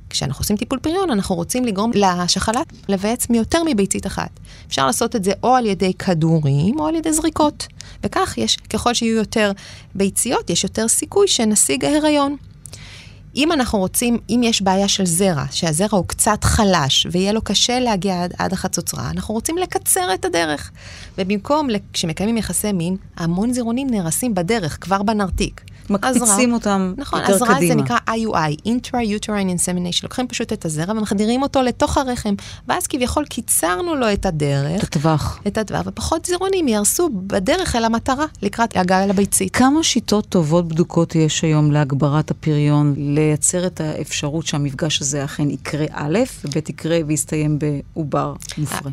כשאנחנו 0.09 0.41
עושים 0.41 0.57
טיפול 0.57 0.79
פריון, 0.79 1.11
אנחנו 1.11 1.35
רוצים 1.35 1.65
לגרום 1.65 1.91
לשחלה 1.95 2.61
לבייץ 2.89 3.29
מיותר 3.29 3.63
מביצית 3.65 4.07
אחת. 4.07 4.29
אפשר 4.67 4.85
לעשות 4.85 5.15
את 5.15 5.23
זה 5.23 5.31
או 5.43 5.55
על 5.55 5.65
ידי 5.65 5.93
כדורים 5.93 6.79
או 6.79 6.87
על 6.87 6.95
ידי 6.95 7.13
זריקות. 7.13 7.67
וכך 8.03 8.37
יש, 8.37 8.57
ככל 8.57 8.93
שיהיו 8.93 9.15
יותר 9.15 9.51
ביציות, 9.95 10.49
יש 10.49 10.63
יותר 10.63 10.87
סיכוי 10.87 11.27
שנשיג 11.27 11.85
ההיריון. 11.85 12.35
אם 13.35 13.51
אנחנו 13.51 13.79
רוצים, 13.79 14.17
אם 14.29 14.41
יש 14.43 14.61
בעיה 14.61 14.87
של 14.87 15.05
זרע, 15.05 15.43
שהזרע 15.51 15.97
הוא 15.97 16.07
קצת 16.07 16.43
חלש 16.43 17.07
ויהיה 17.11 17.31
לו 17.31 17.41
קשה 17.41 17.79
להגיע 17.79 18.23
עד, 18.23 18.33
עד 18.37 18.53
החצוצרה, 18.53 19.09
אנחנו 19.09 19.33
רוצים 19.33 19.57
לקצר 19.57 20.13
את 20.13 20.25
הדרך. 20.25 20.71
ובמקום, 21.17 21.67
כשמקיימים 21.93 22.37
יחסי 22.37 22.71
מין, 22.71 22.95
המון 23.17 23.53
זירונים 23.53 23.89
נהרסים 23.89 24.35
בדרך, 24.35 24.77
כבר 24.81 25.03
בנרתיק. 25.03 25.61
מקפיצים 25.91 26.53
אותם 26.53 26.93
נכון, 26.97 27.19
יותר 27.19 27.45
קדימה. 27.45 27.75
זה 27.75 27.81
נקרא 27.81 27.97
IUI, 28.07 28.67
Intra-Uterine 28.67 29.57
Insemination. 29.57 30.03
לוקחים 30.03 30.27
פשוט 30.27 30.53
את 30.53 30.65
הזרע 30.65 30.91
ומחדירים 30.97 31.43
אותו 31.43 31.61
לתוך 31.61 31.97
הרחם, 31.97 32.33
ואז 32.67 32.87
כביכול 32.87 33.25
קיצרנו 33.25 33.95
לו 33.95 34.13
את 34.13 34.25
הדרך, 34.25 34.79
את 34.79 34.83
הטווח. 34.83 35.39
את 35.47 35.57
הדבר, 35.57 35.81
ופחות 35.85 36.25
זירעונים 36.25 36.67
יהרסו 36.67 37.09
בדרך 37.13 37.75
אל 37.75 37.83
המטרה, 37.83 38.25
לקראת 38.41 38.77
הגעה 38.77 39.05
לביצית. 39.05 39.55
כמה 39.55 39.83
שיטות 39.83 40.25
טובות 40.29 40.67
בדוקות 40.67 41.15
יש 41.15 41.41
היום 41.41 41.71
להגברת 41.71 42.31
הפריון, 42.31 42.93
לייצר 42.97 43.67
את 43.67 43.81
האפשרות 43.81 44.47
שהמפגש 44.47 45.01
הזה 45.01 45.23
אכן 45.23 45.49
יקרה 45.49 45.85
א', 45.91 46.19
וב' 46.45 46.57
יקרה 46.69 46.97
ויסתיים 47.07 47.59
בעובר 47.59 48.33
מופרה? 48.57 48.91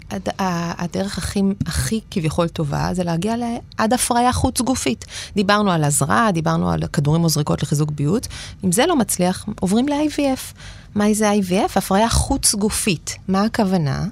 הדרך 0.78 1.18
הכי, 1.18 1.42
הכי 1.66 2.00
כביכול 2.10 2.48
טובה 2.48 2.90
זה 2.92 3.04
להגיע 3.04 3.34
עד 3.76 3.92
הפריה 3.92 4.32
חוץ 4.32 4.60
גופית. 4.60 5.04
דיברנו 5.34 5.70
על 5.70 5.84
הזרעה, 5.84 6.32
דיברנו 6.32 6.70
על 6.70 6.82
כדורים 6.92 7.24
או 7.24 7.28
זריקות 7.28 7.62
לחיזוק 7.62 7.90
ביות. 7.90 8.28
אם 8.64 8.72
זה 8.72 8.86
לא 8.86 8.96
מצליח, 8.96 9.46
עוברים 9.60 9.88
ל-IVF. 9.88 10.54
מה 10.94 11.04
זה 11.12 11.30
IVF? 11.32 11.72
הפריה 11.76 12.08
חוץ 12.08 12.54
גופית. 12.54 13.16
מה 13.28 13.44
הכוונה? 13.44 14.04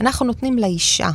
אנחנו 0.00 0.26
נותנים 0.26 0.58
לאישה 0.58 1.10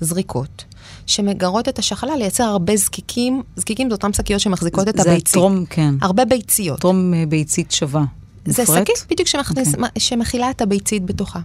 זריקות. 0.00 0.64
שמגרות 1.06 1.68
את 1.68 1.78
השחלה 1.78 2.16
לייצר 2.16 2.44
הרבה 2.44 2.76
זקיקים, 2.76 3.42
זקיקים 3.56 3.88
זה 3.88 3.94
אותם 3.94 4.12
שקיות 4.12 4.40
שמחזיקות 4.40 4.88
את 4.88 4.96
זה 4.96 5.10
הביצית. 5.10 5.34
טרום, 5.34 5.64
כן. 5.70 5.94
הרבה 6.02 6.24
ביציות. 6.24 6.80
טרום 6.80 7.14
אה, 7.14 7.24
ביצית 7.28 7.72
שווה. 7.72 8.04
זה? 8.44 8.66
שקית 8.66 9.06
בדיוק 9.10 9.28
שמכניס, 9.28 9.74
אוקיי. 9.74 9.84
okay. 9.84 10.00
שמכילה 10.00 10.50
את 10.50 10.60
הביצית 10.60 11.04
בתוכה. 11.04 11.40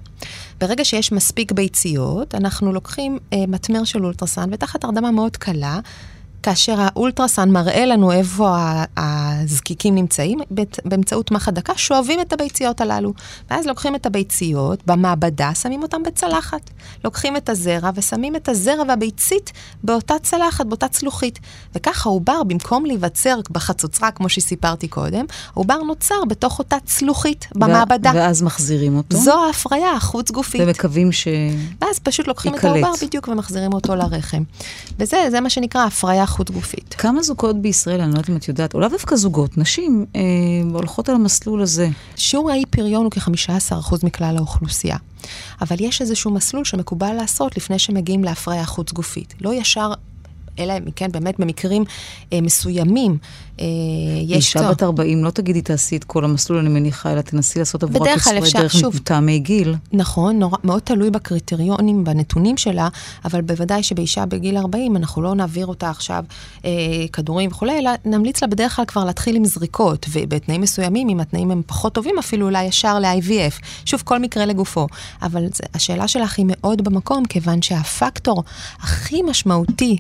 ברגע 0.62 0.86
שיש 0.86 1.12
מספיק 1.12 1.52
ביציות, 1.52 2.36
אנחנו 2.36 2.74
לוקחים 2.74 3.20
אה, 3.34 3.38
מטמר 3.48 3.84
של 3.84 4.06
אולטרסן, 4.06 4.50
ותחת 4.52 4.84
הרדמה 4.84 5.12
מאוד 5.12 5.38
קלה, 5.38 5.80
כאשר 6.44 6.76
האולטרסן 6.78 7.50
מראה 7.50 7.86
לנו 7.86 8.12
איפה 8.12 8.56
הזקיקים 8.98 9.96
נמצאים, 9.96 10.40
באמצעות 10.86 11.32
מח 11.32 11.48
הדקה 11.48 11.74
שואבים 11.76 12.22
את 12.22 12.34
הביציות 12.34 12.82
הללו. 12.82 13.14
ואז 13.50 13.66
לוקחים 13.66 13.96
את 13.96 14.06
הביציות 14.06 14.80
במעבדה, 14.86 15.54
שמים 15.54 15.84
אותם 15.84 16.04
בצלחת. 16.04 16.70
לוקחים 17.04 17.38
את 17.38 17.50
הזרע 17.50 17.90
ושמים 17.96 18.36
את 18.36 18.50
הזרע 18.50 18.84
והביצית 18.88 19.52
באותה 19.84 20.14
צלחת, 20.24 20.66
באותה 20.66 20.88
צלוחית. 20.88 21.40
וככה 21.76 22.10
העובר, 22.10 22.44
במקום 22.44 22.86
להיווצר 22.86 23.40
בחצוצרה, 23.52 24.12
כמו 24.12 24.30
שסיפרתי 24.30 24.88
קודם, 24.88 25.26
העובר 25.54 25.78
נוצר 25.78 26.26
בתוך 26.28 26.60
אותה 26.60 26.78
צלוחית 26.86 27.48
במעבדה. 27.56 28.12
ואז 28.16 28.42
מחזירים 28.42 28.98
אותו. 28.98 29.18
זו 29.18 29.46
ההפריה 29.46 29.92
החוץ-גופית. 29.92 30.62
ומקווים 30.66 31.12
ש... 31.12 31.28
ואז 31.82 32.00
פשוט 32.00 32.28
לוקחים 32.28 32.56
את 32.56 32.64
ייקלט. 32.64 32.84
העובר 32.84 33.06
בדיוק 33.06 33.28
ומחזירים 33.28 33.74
אותו 33.74 33.96
לרחם. 33.96 34.44
וזה 35.00 35.18
זה 35.32 35.42
מה 35.42 35.50
שנקרא 35.50 35.86
הפריה 35.86 36.24
חוץ-גופית. 36.34 36.96
כמה 36.98 37.24
זוגות 37.24 37.62
בישראל, 37.62 38.02
אני 38.02 38.12
לא 38.12 38.18
יודעת 38.18 38.30
אם 38.30 38.36
את 38.36 38.48
יודעת, 38.48 38.74
או 38.74 38.80
לאו 38.80 38.90
דווקא 38.90 39.16
זוגות, 39.16 39.58
נשים 39.58 40.06
אה, 40.16 40.22
הולכות 40.74 41.10
על 41.10 41.16
המסלול 41.16 41.62
הזה. 41.62 41.90
שיעור 42.16 42.52
האי 42.52 42.64
פריון 42.70 43.04
הוא 43.04 43.12
כ-15% 43.12 44.06
מכלל 44.06 44.38
האוכלוסייה. 44.38 44.98
אבל 45.62 45.76
יש 45.80 46.02
איזשהו 46.02 46.32
מסלול 46.32 46.64
שמקובל 46.66 47.14
לעשות 47.14 47.58
לפני 47.58 47.80
שמגיעים 47.80 48.24
להפריה 48.24 48.66
חוץ-גופית. 48.66 49.34
לא 49.42 49.54
ישר, 49.54 49.92
אלא 50.60 50.74
אם 50.78 50.92
כן 50.96 51.12
באמת 51.12 51.40
במקרים 51.40 51.84
אה, 52.34 52.42
מסוימים. 52.42 53.18
אה, 53.60 53.66
יש 54.22 54.56
אישה. 54.56 54.72
בת 54.72 54.84
40, 54.84 55.24
לא 55.24 55.30
תגידי 55.30 55.62
תעשי 55.62 55.96
את 55.96 56.04
כל 56.04 56.26
המסלול, 56.26 56.60
אני 56.60 56.70
מניחה, 56.70 57.14
אלא 57.14 57.22
תנסי 57.22 57.60
לעשות 57.60 57.84
עבורה 57.84 58.14
אפשר, 58.14 58.60
דרך 58.62 58.74
שוב. 58.74 58.96
מטעמי 58.96 59.40
גיל. 59.40 59.76
נכון, 59.94 60.40
נורא, 60.40 60.58
מאוד 60.64 60.82
תלוי 60.82 61.10
בקריטריונים, 61.10 62.04
בנתונים 62.04 62.58
שלה, 62.58 62.88
אבל 63.26 63.42
בוודאי 63.42 63.84
שבאישה 63.84 64.26
בגיל 64.26 64.58
40, 64.58 64.98
אנחנו 64.98 65.22
לא 65.22 65.36
נעביר 65.36 65.66
אותה 65.66 65.90
עכשיו 65.90 66.24
אה, 66.66 66.72
כדורים 67.14 67.50
וכולי, 67.50 67.80
אלא 67.80 67.92
נמליץ 68.06 68.42
לה 68.42 68.48
בדרך 68.48 68.76
כלל 68.76 68.86
כבר 68.86 69.06
להתחיל 69.06 69.36
עם 69.36 69.46
זריקות, 69.46 70.06
ובתנאים 70.12 70.62
מסוימים, 70.62 71.10
אם 71.10 71.20
התנאים 71.20 71.52
הם 71.52 71.62
פחות 71.66 71.94
טובים, 71.94 72.16
אפילו 72.20 72.46
אולי 72.46 72.64
ישר 72.64 73.00
ל-IVF. 73.00 73.66
שוב, 73.86 74.02
כל 74.06 74.20
מקרה 74.20 74.46
לגופו. 74.46 74.88
אבל 75.22 75.46
זה, 75.54 75.64
השאלה 75.74 76.08
שלך 76.08 76.38
היא 76.38 76.46
מאוד 76.50 76.84
במקום, 76.84 77.26
כיוון 77.26 77.62
שהפקטור 77.62 78.44
הכי 78.80 79.22
משמעותי 79.22 79.98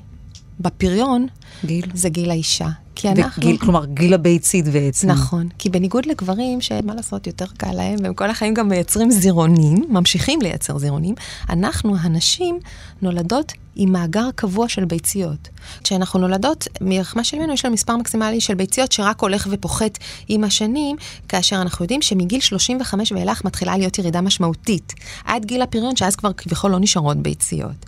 בפריון, 0.63 1.27
גיל. 1.65 1.85
זה 1.93 2.09
גיל 2.09 2.31
האישה. 2.31 2.69
כי 2.95 3.09
אנחנו... 3.09 3.43
וגיל, 3.43 3.57
כלומר, 3.57 3.85
גיל 3.85 4.13
הביצית 4.13 4.67
בעצם. 4.67 5.11
נכון, 5.11 5.47
כי 5.57 5.69
בניגוד 5.69 6.05
לגברים, 6.05 6.61
שמה 6.61 6.95
לעשות, 6.95 7.27
יותר 7.27 7.45
קל 7.57 7.71
להם, 7.71 7.95
והם 8.03 8.13
כל 8.13 8.29
החיים 8.29 8.53
גם 8.53 8.69
מייצרים 8.69 9.11
זירעונים, 9.11 9.85
ממשיכים 9.89 10.41
לייצר 10.41 10.77
זירעונים, 10.77 11.15
אנחנו, 11.49 11.95
הנשים, 11.97 12.59
נולדות 13.01 13.53
עם 13.75 13.91
מאגר 13.91 14.29
קבוע 14.35 14.69
של 14.69 14.85
ביציות. 14.85 15.49
כשאנחנו 15.83 16.19
נולדות, 16.19 16.67
מרחמה 16.81 17.23
של 17.23 17.37
אמנו 17.37 17.53
יש 17.53 17.65
לנו 17.65 17.73
מספר 17.73 17.95
מקסימלי 17.97 18.41
של 18.41 18.53
ביציות 18.53 18.91
שרק 18.91 19.21
הולך 19.21 19.47
ופוחת 19.51 19.97
עם 20.27 20.43
השנים, 20.43 20.95
כאשר 21.29 21.61
אנחנו 21.61 21.85
יודעים 21.85 22.01
שמגיל 22.01 22.39
35 22.39 23.11
ואילך 23.11 23.45
מתחילה 23.45 23.77
להיות 23.77 23.99
ירידה 23.99 24.21
משמעותית, 24.21 24.93
עד 25.25 25.45
גיל 25.45 25.61
הפריון, 25.61 25.95
שאז 25.95 26.15
כבר 26.15 26.33
כביכול 26.33 26.71
לא 26.71 26.79
נשארות 26.79 27.17
ביציות. 27.17 27.85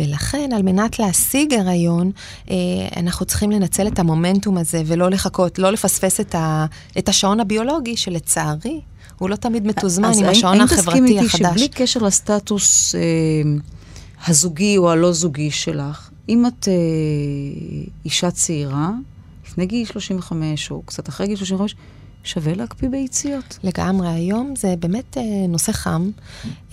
ולכן, 0.00 0.50
על 0.54 0.62
מנת 0.62 0.98
להשיג 0.98 1.54
הריון, 1.54 2.10
אה, 2.50 2.56
אנחנו 2.96 3.26
צריכים 3.26 3.50
לנצל 3.50 3.86
את 3.86 3.98
המומנטום 3.98 4.58
הזה, 4.58 4.82
ולא 4.86 5.10
לחכות, 5.10 5.58
לא 5.58 5.72
לפספס 5.72 6.20
את, 6.20 6.34
ה, 6.34 6.66
את 6.98 7.08
השעון 7.08 7.40
הביולוגי, 7.40 7.96
שלצערי, 7.96 8.80
הוא 9.18 9.30
לא 9.30 9.36
תמיד 9.36 9.66
מתוזמן 9.66 10.12
עם 10.18 10.24
השעון 10.24 10.60
האם 10.60 10.66
תסכים 10.66 10.80
החברתי 10.80 11.18
איתי 11.18 11.26
החדש. 11.26 11.50
שבלי 11.50 11.68
קשר 11.68 12.00
לסטטוס 12.00 12.94
אה, 12.94 13.00
הזוגי 14.26 14.78
או 14.78 14.90
הלא 14.90 15.12
זוגי 15.12 15.50
שלך, 15.50 16.10
אם 16.28 16.46
את 16.46 16.68
אה, 16.68 16.74
אישה 18.04 18.30
צעירה, 18.30 18.90
לפני 19.46 19.66
גיל 19.66 19.86
35 19.86 20.70
או 20.70 20.82
קצת 20.82 21.08
אחרי 21.08 21.26
גיל 21.26 21.36
35, 21.36 21.74
שווה 22.24 22.54
להקפיא 22.54 22.88
ביציות. 22.88 23.58
לגמרי, 23.62 24.08
היום 24.08 24.54
זה 24.56 24.74
באמת 24.78 25.16
אה, 25.18 25.22
נושא 25.48 25.72
חם. 25.72 26.10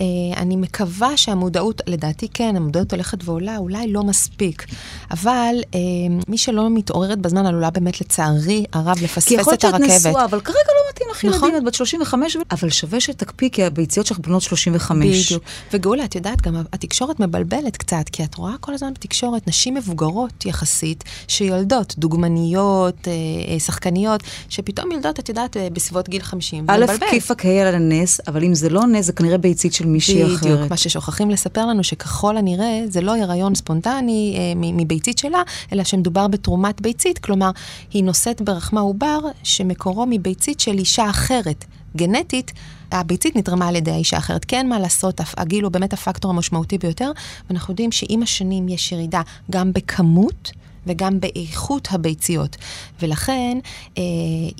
אה, 0.00 0.06
אני 0.36 0.56
מקווה 0.56 1.16
שהמודעות, 1.16 1.80
לדעתי 1.86 2.28
כן, 2.34 2.56
המודעות 2.56 2.92
הולכת 2.92 3.18
ועולה, 3.24 3.56
אולי 3.56 3.92
לא 3.92 4.02
מספיק. 4.02 4.66
אבל 5.10 5.54
אה, 5.74 5.80
מי 6.28 6.38
שלא 6.38 6.70
מתעוררת 6.70 7.18
בזמן 7.18 7.46
עלולה 7.46 7.70
באמת, 7.70 8.00
לצערי 8.00 8.64
הרב, 8.72 8.98
כי 8.98 9.04
לפספס 9.04 9.30
יכול 9.30 9.52
להיות 9.52 9.54
את 9.54 9.60
שאת 9.60 9.74
הרכבת. 9.74 10.06
נשואה, 10.06 10.24
אבל 10.24 10.40
כרגע 10.40 10.58
לא 10.58 10.90
מתאים 10.92 11.08
לך 11.10 11.24
נכון. 11.24 11.48
ילדים, 11.48 11.62
את 11.62 11.64
בת 11.66 11.74
35, 11.74 12.36
ו- 12.36 12.40
אבל 12.50 12.70
שווה 12.70 13.00
שתקפיא, 13.00 13.48
כי 13.48 13.64
הביציות 13.64 14.06
שלך 14.06 14.18
בנות 14.18 14.42
35. 14.42 15.26
בדיוק. 15.26 15.44
וגאולה, 15.72 16.04
את 16.04 16.14
יודעת, 16.14 16.42
גם 16.42 16.62
התקשורת 16.72 17.20
מבלבלת 17.20 17.76
קצת, 17.76 18.08
כי 18.12 18.24
את 18.24 18.34
רואה 18.34 18.52
כל 18.60 18.74
הזמן 18.74 18.94
בתקשורת 18.94 19.48
נשים 19.48 19.74
מבוגרות 19.74 20.46
יחסית, 20.46 21.04
שיולדות, 21.28 21.94
דוגמניות, 21.98 23.08
אה, 23.08 23.12
אה, 23.52 23.60
שחקניות, 23.60 24.22
שפתאום 24.48 24.92
יולדות, 24.92 25.18
את 25.18 25.28
יודעת, 25.28 25.37
אה, 25.56 25.68
בסביבות 25.72 26.08
גיל 26.08 26.22
50. 26.22 26.66
זה 26.66 26.72
א'. 26.72 26.86
כיפאק 27.10 27.44
היה 27.44 27.68
על 27.68 27.74
הנס, 27.74 28.20
אבל 28.28 28.44
אם 28.44 28.54
זה 28.54 28.68
לא 28.68 28.86
נס, 28.86 29.06
זה 29.06 29.12
כנראה 29.12 29.38
ביצית 29.38 29.72
של 29.72 29.86
מישהי 29.86 30.24
אחרת. 30.24 30.40
בדיוק, 30.40 30.70
מה 30.70 30.76
ששוכחים 30.76 31.30
לספר 31.30 31.66
לנו, 31.66 31.84
שככל 31.84 32.36
הנראה 32.36 32.80
זה 32.88 33.00
לא 33.00 33.16
הריון 33.16 33.54
ספונטני 33.54 34.34
אה, 34.38 34.52
מביצית 34.56 35.18
שלה, 35.18 35.42
אלא 35.72 35.84
שמדובר 35.84 36.28
בתרומת 36.28 36.80
ביצית, 36.80 37.18
כלומר, 37.18 37.50
היא 37.92 38.04
נושאת 38.04 38.42
ברחמה 38.42 38.80
עובר 38.80 39.18
שמקורו 39.42 40.06
מביצית 40.08 40.60
של 40.60 40.78
אישה 40.78 41.10
אחרת. 41.10 41.64
גנטית, 41.96 42.52
הביצית 42.92 43.36
נתרמה 43.36 43.68
על 43.68 43.76
ידי 43.76 43.90
האישה 43.90 44.16
האחרת. 44.16 44.44
כן, 44.44 44.68
מה 44.68 44.78
לעשות, 44.78 45.20
הגיל 45.36 45.64
הוא 45.64 45.72
באמת 45.72 45.92
הפקטור 45.92 46.30
המשמעותי 46.30 46.78
ביותר, 46.78 47.12
ואנחנו 47.50 47.72
יודעים 47.72 47.92
שעם 47.92 48.22
השנים 48.22 48.68
יש 48.68 48.92
ירידה 48.92 49.22
גם 49.50 49.72
בכמות. 49.72 50.50
וגם 50.88 51.20
באיכות 51.20 51.88
הביציות. 51.90 52.56
ולכן, 53.02 53.58
אה, 53.98 54.02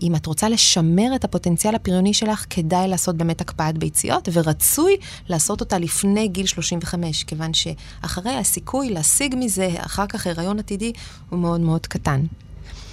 אם 0.02 0.14
את 0.16 0.26
רוצה 0.26 0.48
לשמר 0.48 1.14
את 1.14 1.24
הפוטנציאל 1.24 1.74
הפריוני 1.74 2.14
שלך, 2.14 2.44
כדאי 2.50 2.88
לעשות 2.88 3.16
באמת 3.16 3.40
הקפאת 3.40 3.78
ביציות, 3.78 4.28
ורצוי 4.32 4.96
לעשות 5.28 5.60
אותה 5.60 5.78
לפני 5.78 6.28
גיל 6.28 6.46
35, 6.46 7.24
כיוון 7.24 7.50
שאחרי 7.54 8.34
הסיכוי 8.34 8.90
להשיג 8.90 9.34
מזה 9.38 9.70
אחר 9.78 10.06
כך 10.06 10.26
הריון 10.26 10.58
עתידי 10.58 10.92
הוא 11.30 11.38
מאוד 11.38 11.60
מאוד 11.60 11.86
קטן. 11.86 12.20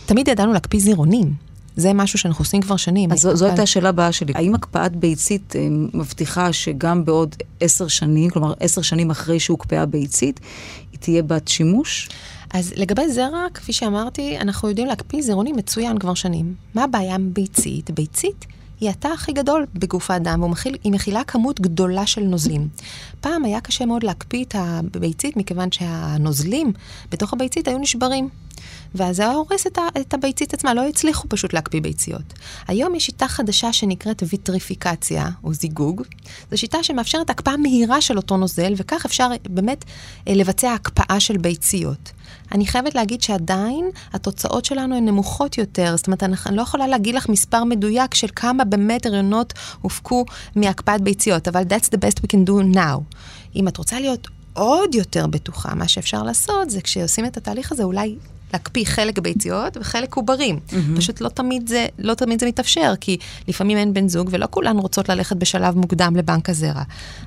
תמיד 0.06 0.28
ידענו 0.28 0.54
להקפיא 0.54 0.80
זירעונים. 0.80 1.45
זה 1.76 1.93
משהו 1.93 2.19
שאנחנו 2.19 2.41
עושים 2.41 2.62
כבר 2.62 2.78
שנים. 2.78 3.12
אז 3.12 3.21
זו, 3.21 3.36
זו 3.36 3.45
הייתה 3.45 3.63
השאלה 3.63 3.89
הבאה 3.89 4.12
שלי. 4.12 4.34
האם 4.36 4.56
הקפאת 4.56 4.95
ביצית 4.95 5.56
אה, 5.56 5.67
מבטיחה 5.93 6.54
שגם 6.54 7.06
בעוד 7.06 7.36
עשר 7.60 7.88
שנים, 7.88 8.30
כלומר 8.30 8.54
עשר 8.60 8.82
שנים 8.82 9.12
אחרי 9.12 9.39
שהוקפאה 9.39 9.86
ביצית, 9.86 10.39
היא 10.91 11.00
תהיה 11.00 11.24
בת 11.24 11.48
שימוש? 11.48 12.10
אז 12.53 12.73
לגבי 12.75 13.12
זרע, 13.12 13.45
כפי 13.53 13.73
שאמרתי, 13.73 14.39
אנחנו 14.39 14.69
יודעים 14.69 14.88
להקפיא 14.88 15.21
זירעונים 15.21 15.55
מצוין 15.55 15.97
כבר 15.97 16.13
שנים. 16.13 16.55
מה 16.73 16.84
הבעיה 16.84 17.15
עם 17.15 17.34
ביצית? 17.34 17.91
ביצית 17.91 18.45
היא 18.79 18.89
התא 18.89 19.08
הכי 19.08 19.34
גדול 19.34 19.65
בגוף 19.73 20.12
האדם, 20.12 20.41
והיא 20.41 20.91
מכילה 20.91 21.23
כמות 21.23 21.62
גדולה 21.62 22.05
של 22.05 22.21
נוזלים. 22.21 22.67
פעם 23.21 23.45
היה 23.45 23.62
קשה 23.62 23.86
מאוד 23.86 24.03
להקפיא 24.03 24.45
את 24.45 24.55
הביצית, 24.58 25.38
מכיוון 25.38 25.71
שהנוזלים 25.71 26.73
בתוך 27.12 27.34
הביצית 27.34 27.67
היו 27.67 27.77
נשברים. 27.77 28.29
ואז 28.95 29.15
זה 29.15 29.31
הורס 29.31 29.67
את, 29.67 29.77
ה, 29.77 29.81
את 30.01 30.13
הביצית 30.13 30.53
עצמה, 30.53 30.73
לא 30.73 30.88
הצליחו 30.88 31.29
פשוט 31.29 31.53
להקפיא 31.53 31.81
ביציות. 31.81 32.34
היום 32.67 32.95
יש 32.95 33.05
שיטה 33.05 33.27
חדשה 33.27 33.73
שנקראת 33.73 34.23
ויטריפיקציה, 34.29 35.29
או 35.43 35.53
זיגוג. 35.53 36.01
זו 36.51 36.58
שיטה 36.58 36.84
שמאפשרת 36.84 37.29
הקפאה 37.29 37.58
מהירה 37.58 38.01
של 38.01 38.17
אותו 38.17 38.38
נוזל, 38.38 38.73
וכך 38.77 39.05
אפשר 39.05 39.29
באמת 39.49 39.86
אה, 40.27 40.34
לבצע 40.34 40.73
הקפאה 40.73 41.19
של 41.19 41.38
ביציות. 41.38 42.12
אני 42.51 42.67
חייבת 42.67 42.95
להגיד 42.95 43.21
שעדיין 43.21 43.89
התוצאות 44.13 44.65
שלנו 44.65 44.95
הן 44.95 45.05
נמוכות 45.05 45.58
יותר. 45.58 45.97
זאת 45.97 46.08
אומרת, 46.08 46.23
אני 46.23 46.55
לא 46.55 46.62
יכולה 46.62 46.88
להגיד 46.88 47.15
לך 47.15 47.29
מספר 47.29 47.63
מדויק 47.63 48.13
של 48.13 48.27
כמה 48.36 48.63
באמת 48.63 49.05
הריונות 49.05 49.53
הופקו 49.81 50.25
מהקפאת 50.55 51.01
ביציות, 51.01 51.47
אבל 51.47 51.62
that's 51.63 51.88
the 51.95 51.97
best 51.97 52.19
we 52.19 52.27
can 52.27 52.49
do 52.49 52.75
now. 52.75 53.15
אם 53.55 53.67
את 53.67 53.77
רוצה 53.77 53.99
להיות 53.99 54.27
עוד 54.53 54.95
יותר 54.95 55.27
בטוחה, 55.27 55.75
מה 55.75 55.88
שאפשר 55.88 56.23
לעשות 56.23 56.69
זה 56.69 56.81
כשעושים 56.81 57.25
את 57.25 57.38
התהליך 57.38 57.71
הזה, 57.71 57.84
אולי 57.84 58.15
להקפיא 58.56 58.86
חלק 58.86 59.20
ביציות 59.20 59.78
וחלק 59.78 60.15
עוברים. 60.15 60.60
Mm-hmm. 60.70 60.98
פשוט 60.98 61.22
לא 61.22 61.30
תמיד, 61.30 61.68
זה, 61.68 61.88
לא 62.00 62.13
תמיד 62.13 62.39
זה 62.39 62.46
מתאפשר, 62.46 62.94
כי 63.02 63.18
לפעמים 63.48 63.78
אין 63.78 63.94
בן 63.94 64.08
זוג 64.08 64.30
ולא 64.32 64.48
כולן 64.50 64.78
רוצות 64.78 65.10
ללכת 65.10 65.36
בשלב 65.36 65.78
מוקדם 65.78 66.15
לבנק 66.15 66.50
הזרע. 66.50 66.84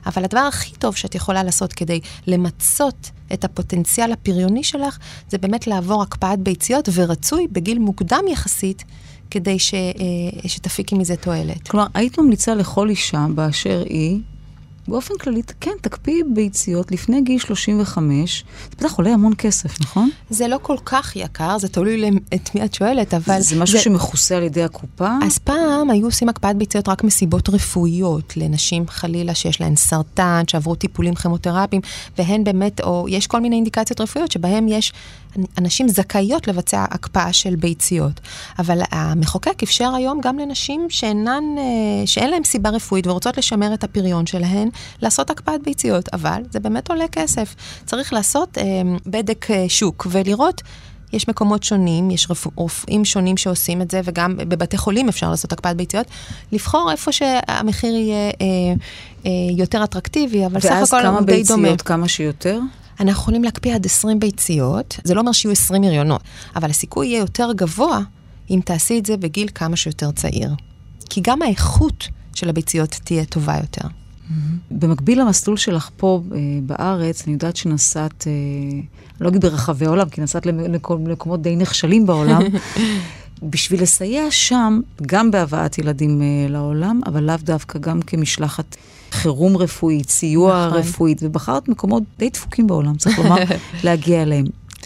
אבל 0.07 0.25
הדבר 0.25 0.41
הכי 0.41 0.73
טוב 0.75 0.97
שאת 0.97 1.15
יכולה 1.15 1.43
לעשות 1.43 1.73
כדי 1.73 2.01
למצות 2.27 3.11
את 3.33 3.45
הפוטנציאל 3.45 4.13
הפריוני 4.13 4.65
שלך, 4.65 4.99
זה 5.29 5.39
באמת 5.39 5.67
לעבור 5.67 6.03
הקפאת 6.03 6.39
ביציות, 6.39 6.89
ורצוי 6.95 7.47
בגיל 7.53 7.79
מוקדם 7.79 8.25
יחסית. 8.33 8.85
כדי 9.31 9.59
ש, 9.59 9.75
אה, 9.75 10.49
שתפיקי 10.49 10.95
מזה 10.95 11.17
תועלת. 11.17 11.69
כלומר, 11.69 11.87
היית 11.95 12.19
ממליצה 12.19 12.55
לכל 12.55 12.89
אישה 12.89 13.27
באשר 13.35 13.83
היא 13.87 14.21
באופן 14.89 15.15
כללי, 15.21 15.43
כן, 15.61 15.71
תקפיא 15.81 16.23
ביציות 16.35 16.93
לפני 16.93 17.21
גיל 17.21 17.39
35, 17.39 18.45
זה 18.71 18.77
בטח 18.79 18.97
עולה 18.97 19.11
המון 19.11 19.33
כסף, 19.39 19.81
נכון? 19.81 20.11
זה 20.31 20.49
לא 20.49 20.59
כל 20.63 20.77
כך 20.85 21.17
יקר, 21.17 21.59
זה 21.59 21.69
תלוי 21.69 22.11
את 22.35 22.55
מי 22.55 22.65
את 22.65 22.75
שואלת, 22.75 23.15
אבל... 23.15 23.41
זה 23.41 23.57
משהו 23.57 23.79
זה... 23.79 23.85
שמכוסה 23.85 24.37
על 24.37 24.43
ידי 24.43 24.63
הקופה? 24.63 25.09
אז 25.23 25.39
פעם 25.39 25.91
היו 25.91 26.07
עושים 26.07 26.29
הקפאת 26.29 26.57
ביציות 26.57 26.89
רק 26.89 27.05
מסיבות 27.05 27.49
רפואיות, 27.49 28.37
לנשים 28.37 28.89
חלילה 28.89 29.35
שיש 29.35 29.61
להן 29.61 29.77
סרטן, 29.77 30.43
שעברו 30.47 30.75
טיפולים 30.75 31.15
כימותרפיים, 31.15 31.83
והן 32.19 32.45
באמת, 32.45 32.81
או 32.81 33.07
יש 33.09 33.27
כל 33.27 33.41
מיני 33.41 33.57
אינדיקציות 33.57 34.01
רפואיות 34.01 34.33
שבהן 34.33 34.69
יש 34.69 34.93
אנשים 35.59 35.89
זכאיות 35.89 36.49
לבצע 36.49 36.85
הקפאה 36.91 37.33
של 37.33 37.57
ביציות. 37.57 38.21
אבל 38.59 38.81
המחוקק 38.91 39.63
אפשר 39.63 39.95
היום 39.95 40.21
גם 40.21 40.39
לנשים 40.39 40.87
שאינן, 40.89 41.43
אה, 41.59 42.07
שאין 42.07 42.31
להן 42.31 42.45
סיבה 42.45 42.71
רפואית 42.71 43.07
ורוצות 43.07 43.39
לשמר 43.39 43.75
את 43.75 43.85
הפריון 43.85 44.27
שלהן, 44.27 44.69
לעשות 45.03 45.31
הקפאת 45.31 45.63
ביציות. 45.63 46.09
אבל 46.13 46.43
זה 46.51 46.61
באמת 46.61 46.91
עולה 46.91 47.09
כסף. 47.09 47.55
צריך 47.87 48.13
לעשות 48.13 48.59
אה, 48.59 48.65
בדק 49.07 49.51
אה, 49.51 49.65
שוק 49.69 50.07
ולראות 50.11 50.63
יש 51.13 51.29
מקומות 51.29 51.63
שונים, 51.63 52.11
יש 52.11 52.29
רופאים 52.57 53.05
שונים 53.05 53.37
שעושים 53.37 53.83
את 53.83 53.91
זה, 53.91 54.01
וגם 54.05 54.37
בבתי 54.37 54.77
חולים 54.77 55.09
אפשר 55.09 55.31
לעשות 55.31 55.53
הקפאת 55.53 55.77
ביציות. 55.77 56.07
לבחור 56.53 56.91
איפה 56.93 57.13
שהמחיר 57.13 57.95
יהיה 57.95 58.31
אה, 58.41 58.47
אה, 59.27 59.31
יותר 59.57 59.85
אטרקטיבי, 59.85 60.47
אבל 60.47 60.61
סך 60.61 60.93
הכל 60.93 61.07
הוא 61.07 61.21
די 61.21 61.43
דומה. 61.43 61.43
ואז 61.43 61.47
כמה 61.49 61.67
ביציות, 61.67 61.83
כמה 61.83 62.09
שיותר? 62.09 62.61
אנחנו 63.01 63.23
יכולים 63.23 63.45
להקפיא 63.45 63.75
עד 63.75 63.87
20 63.87 64.21
ביציות, 64.21 65.01
זה 65.05 65.15
לא 65.15 65.21
אומר 65.21 65.33
שיהיו 65.33 65.53
20 65.53 65.85
הריונות, 65.85 66.23
אבל 66.57 66.71
הסיכוי 66.71 67.07
יהיה 67.07 67.19
יותר 67.19 67.53
גבוה 67.57 68.01
אם 68.51 68.61
תעשי 68.65 68.99
את 68.99 69.07
זה 69.07 69.17
בגיל 69.17 69.49
כמה 69.55 69.77
שיותר 69.77 70.11
צעיר. 70.11 70.51
כי 71.11 71.21
גם 71.25 71.43
האיכות 71.43 72.09
של 72.35 72.49
הביציות 72.49 72.91
תהיה 73.05 73.25
טובה 73.25 73.57
יותר. 73.57 73.89
Mm-hmm. 73.89 74.33
במקביל 74.71 75.21
למסלול 75.21 75.57
שלך 75.57 75.91
פה 75.97 76.23
אה, 76.33 76.39
בארץ, 76.63 77.23
אני 77.25 77.33
יודעת 77.33 77.57
שנסעת, 77.57 78.27
אה, 78.27 78.81
לא 79.21 79.29
אגיד 79.29 79.41
ברחבי 79.41 79.87
העולם, 79.87 80.09
כי 80.09 80.21
נסעת 80.21 80.47
למקומות 80.47 81.43
די 81.43 81.57
נחשלים 81.57 82.07
בעולם, 82.07 82.43
בשביל 83.43 83.83
לסייע 83.83 84.31
שם, 84.31 84.81
גם 85.07 85.31
בהבאת 85.31 85.79
ילדים 85.79 86.23
אה, 86.23 86.27
לעולם, 86.49 87.01
אבל 87.07 87.25
לאו 87.25 87.35
דווקא 87.43 87.79
גם 87.79 88.03
כמשלחת 88.03 88.77
חירום 89.11 89.57
רפואית, 89.57 90.11
סיוע 90.11 90.67
נכון. 90.67 90.79
רפואית, 90.79 91.19
ובחרת 91.23 91.69
מקומות 91.69 92.03
די 92.19 92.31
דפוקים 92.31 92.67
בעולם, 92.67 92.97
צריך 92.97 93.19
לומר, 93.19 93.37
להגיע 93.85 94.23
אליהם. 94.23 94.45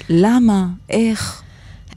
למה? 0.09 0.67
איך? 0.91 1.42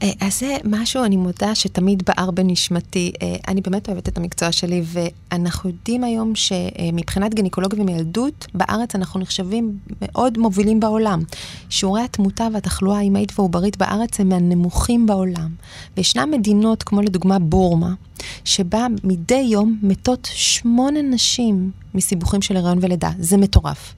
אז 0.00 0.40
זה 0.40 0.56
משהו, 0.64 1.04
אני 1.04 1.16
מודה, 1.16 1.54
שתמיד 1.54 2.02
בער 2.06 2.30
בנשמתי. 2.30 3.12
אה, 3.22 3.36
אני 3.48 3.60
באמת 3.60 3.88
אוהבת 3.88 4.08
את 4.08 4.18
המקצוע 4.18 4.52
שלי, 4.52 4.82
ואנחנו 4.84 5.70
יודעים 5.70 6.04
היום 6.04 6.32
שמבחינת 6.34 7.34
גינקולוגיה 7.34 7.82
ומילדות, 7.82 8.46
בארץ 8.54 8.94
אנחנו 8.94 9.20
נחשבים 9.20 9.78
מאוד 10.02 10.38
מובילים 10.38 10.80
בעולם. 10.80 11.22
שיעורי 11.68 12.02
התמותה 12.02 12.48
והתחלואה 12.52 12.98
האימהית 12.98 13.32
והעוברית 13.38 13.76
בארץ 13.76 14.20
הם 14.20 14.28
מהנמוכים 14.28 15.06
בעולם. 15.06 15.50
וישנן 15.96 16.30
מדינות, 16.30 16.82
כמו 16.82 17.02
לדוגמה 17.02 17.38
בורמה, 17.38 17.94
שבה 18.44 18.86
מדי 19.04 19.46
יום 19.50 19.78
מתות 19.82 20.28
שמונה 20.32 21.02
נשים 21.02 21.70
מסיבוכים 21.94 22.42
של 22.42 22.56
הריון 22.56 22.78
ולידה. 22.80 23.10
זה 23.18 23.36
מטורף. 23.36 23.94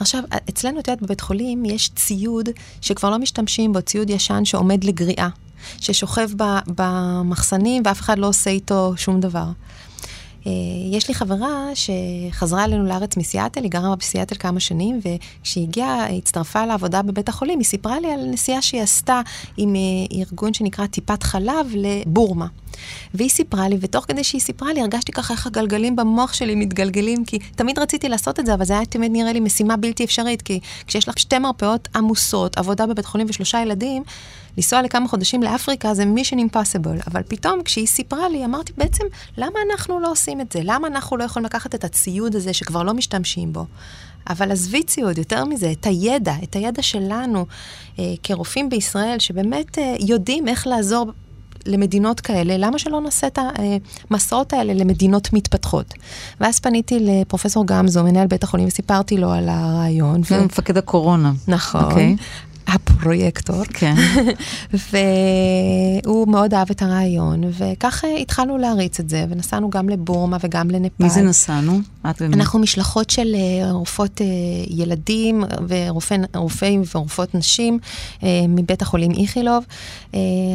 עכשיו, 0.00 0.22
אצלנו, 0.48 0.80
את 0.80 0.88
יודעת, 0.88 1.02
בבית 1.02 1.20
חולים 1.20 1.64
יש 1.64 1.90
ציוד 1.94 2.48
שכבר 2.80 3.10
לא 3.10 3.18
משתמשים 3.18 3.72
בו, 3.72 3.82
ציוד 3.82 4.10
ישן 4.10 4.44
שעומד 4.44 4.84
לגריעה, 4.84 5.28
ששוכב 5.80 6.28
במחסנים 6.68 7.82
ואף 7.86 8.00
אחד 8.00 8.18
לא 8.18 8.26
עושה 8.26 8.50
איתו 8.50 8.92
שום 8.96 9.20
דבר. 9.20 9.46
אה, 10.46 10.52
יש 10.92 11.08
לי 11.08 11.14
חברה 11.14 11.70
שחזרה 11.74 12.64
אלינו 12.64 12.84
לארץ 12.84 13.16
מסיאטל, 13.16 13.62
היא 13.62 13.70
גרה 13.70 13.96
בסיאטל 13.96 14.36
כמה 14.38 14.60
שנים, 14.60 15.00
וכשהיא 15.04 15.64
הגיעה, 15.64 16.06
הצטרפה 16.06 16.66
לעבודה 16.66 17.02
בבית 17.02 17.28
החולים, 17.28 17.58
היא 17.58 17.66
סיפרה 17.66 18.00
לי 18.00 18.12
על 18.12 18.20
נסיעה 18.26 18.62
שהיא 18.62 18.82
עשתה 18.82 19.20
עם 19.56 19.76
אה, 19.76 19.80
ארגון 20.18 20.54
שנקרא 20.54 20.86
טיפת 20.86 21.22
חלב 21.22 21.66
לבורמה. 21.74 22.46
והיא 23.14 23.30
סיפרה 23.30 23.68
לי, 23.68 23.76
ותוך 23.80 24.04
כדי 24.08 24.24
שהיא 24.24 24.40
סיפרה 24.40 24.72
לי, 24.72 24.80
הרגשתי 24.80 25.12
ככה 25.12 25.34
איך 25.34 25.46
הגלגלים 25.46 25.96
במוח 25.96 26.32
שלי 26.32 26.54
מתגלגלים, 26.54 27.24
כי 27.24 27.38
תמיד 27.38 27.78
רציתי 27.78 28.08
לעשות 28.08 28.40
את 28.40 28.46
זה, 28.46 28.54
אבל 28.54 28.64
זה 28.64 28.74
היה 28.74 28.86
תמיד 28.86 29.12
נראה 29.12 29.32
לי 29.32 29.40
משימה 29.40 29.76
בלתי 29.76 30.04
אפשרית, 30.04 30.42
כי 30.42 30.60
כשיש 30.86 31.08
לך 31.08 31.18
שתי 31.18 31.38
מרפאות 31.38 31.88
עמוסות, 31.94 32.58
עבודה 32.58 32.86
בבית 32.86 33.06
חולים 33.06 33.26
ושלושה 33.30 33.62
ילדים, 33.62 34.02
לנסוע 34.56 34.82
לכמה 34.82 35.08
חודשים 35.08 35.42
לאפריקה 35.42 35.94
זה 35.94 36.04
mission 36.16 36.36
impossible. 36.36 37.02
אבל 37.06 37.22
פתאום, 37.28 37.62
כשהיא 37.62 37.86
סיפרה 37.86 38.28
לי, 38.28 38.44
אמרתי, 38.44 38.72
בעצם, 38.76 39.04
למה 39.36 39.58
אנחנו 39.70 40.00
לא 40.00 40.10
עושים 40.10 40.40
את 40.40 40.52
זה? 40.52 40.60
למה 40.62 40.88
אנחנו 40.88 41.16
לא 41.16 41.24
יכולים 41.24 41.46
לקחת 41.46 41.74
את 41.74 41.84
הציוד 41.84 42.36
הזה 42.36 42.52
שכבר 42.52 42.82
לא 42.82 42.94
משתמשים 42.94 43.52
בו? 43.52 43.66
אבל 44.28 44.52
עזבי 44.52 44.82
ציוד, 44.82 45.18
יותר 45.18 45.44
מזה, 45.44 45.72
את 45.72 45.86
הידע, 45.86 46.34
את 46.42 46.56
הידע 46.56 46.82
שלנו 46.82 47.46
אה, 47.98 48.14
כרופאים 48.22 48.68
בישראל, 48.68 49.18
שבאמת 49.18 49.78
אה, 49.78 49.96
יודעים 50.00 50.48
איך 50.48 50.66
לעזור 50.66 51.12
למדינות 51.66 52.20
כאלה, 52.20 52.56
למה 52.56 52.78
שלא 52.78 53.00
נעשה 53.00 53.26
את 53.26 53.38
המסעות 54.10 54.52
האלה 54.52 54.74
למדינות 54.74 55.32
מתפתחות? 55.32 55.94
ואז 56.40 56.60
פניתי 56.60 56.98
לפרופסור 57.00 57.66
גמזו, 57.66 58.04
מנהל 58.04 58.26
בית 58.26 58.44
החולים, 58.44 58.66
וסיפרתי 58.68 59.16
לו 59.16 59.32
על 59.32 59.48
הרעיון. 59.48 60.20
ו... 60.30 60.44
מפקד 60.44 60.76
הקורונה. 60.76 61.32
נכון. 61.48 61.92
Okay. 61.92 62.22
הפרויקטור. 62.66 63.64
כן. 63.64 63.94
והוא 66.04 66.28
מאוד 66.28 66.54
אהב 66.54 66.70
את 66.70 66.82
הרעיון, 66.82 67.40
וככה 67.58 68.08
התחלנו 68.20 68.58
להריץ 68.58 69.00
את 69.00 69.08
זה, 69.08 69.24
ונסענו 69.28 69.70
גם 69.70 69.88
לבורמה 69.88 70.36
וגם 70.40 70.70
לנפאל. 70.70 71.06
מי 71.06 71.10
זה 71.10 71.22
נסענו? 71.22 71.80
את 72.10 72.22
ומי? 72.22 72.34
אנחנו 72.34 72.58
משלחות 72.58 73.10
של 73.10 73.34
אה, 73.34 73.72
רופאות 73.72 74.20
אה, 74.20 74.26
ילדים 74.70 75.44
ורופאים 75.68 76.82
ורופאות 76.94 77.34
נשים 77.34 77.78
אה, 78.22 78.28
מבית 78.48 78.82
החולים 78.82 79.10
איכילוב. 79.12 79.64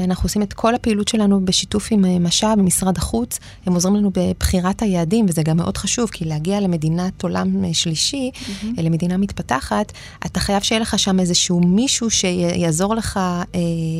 אנחנו 0.06 0.26
עושים 0.26 0.41
את 0.41 0.54
כל 0.54 0.76
הפעילות 0.76 1.08
שלנו 1.08 1.45
בשיתוף 1.45 1.88
עם 1.91 2.24
משאב, 2.24 2.60
במשרד 2.60 2.97
החוץ. 2.97 3.39
הם 3.65 3.74
עוזרים 3.74 3.95
לנו 3.95 4.12
בבחירת 4.13 4.82
היעדים, 4.82 5.26
וזה 5.30 5.43
גם 5.43 5.58
מאוד 5.58 5.78
חשוב, 5.78 6.10
כי 6.10 6.26
להגיע 6.26 6.60
למדינת 6.60 7.24
עולם 7.24 7.74
שלישי, 7.74 8.32
mm-hmm. 8.34 8.82
למדינה 8.82 9.17
מתפתחת, 9.17 9.91
אתה 10.26 10.39
חייב 10.39 10.62
שיהיה 10.62 10.82
לך 10.82 11.00
שם 11.00 11.19
איזשהו 11.19 11.60
מישהו 11.60 12.01
שיעזור 12.10 12.96
לך... 12.96 13.20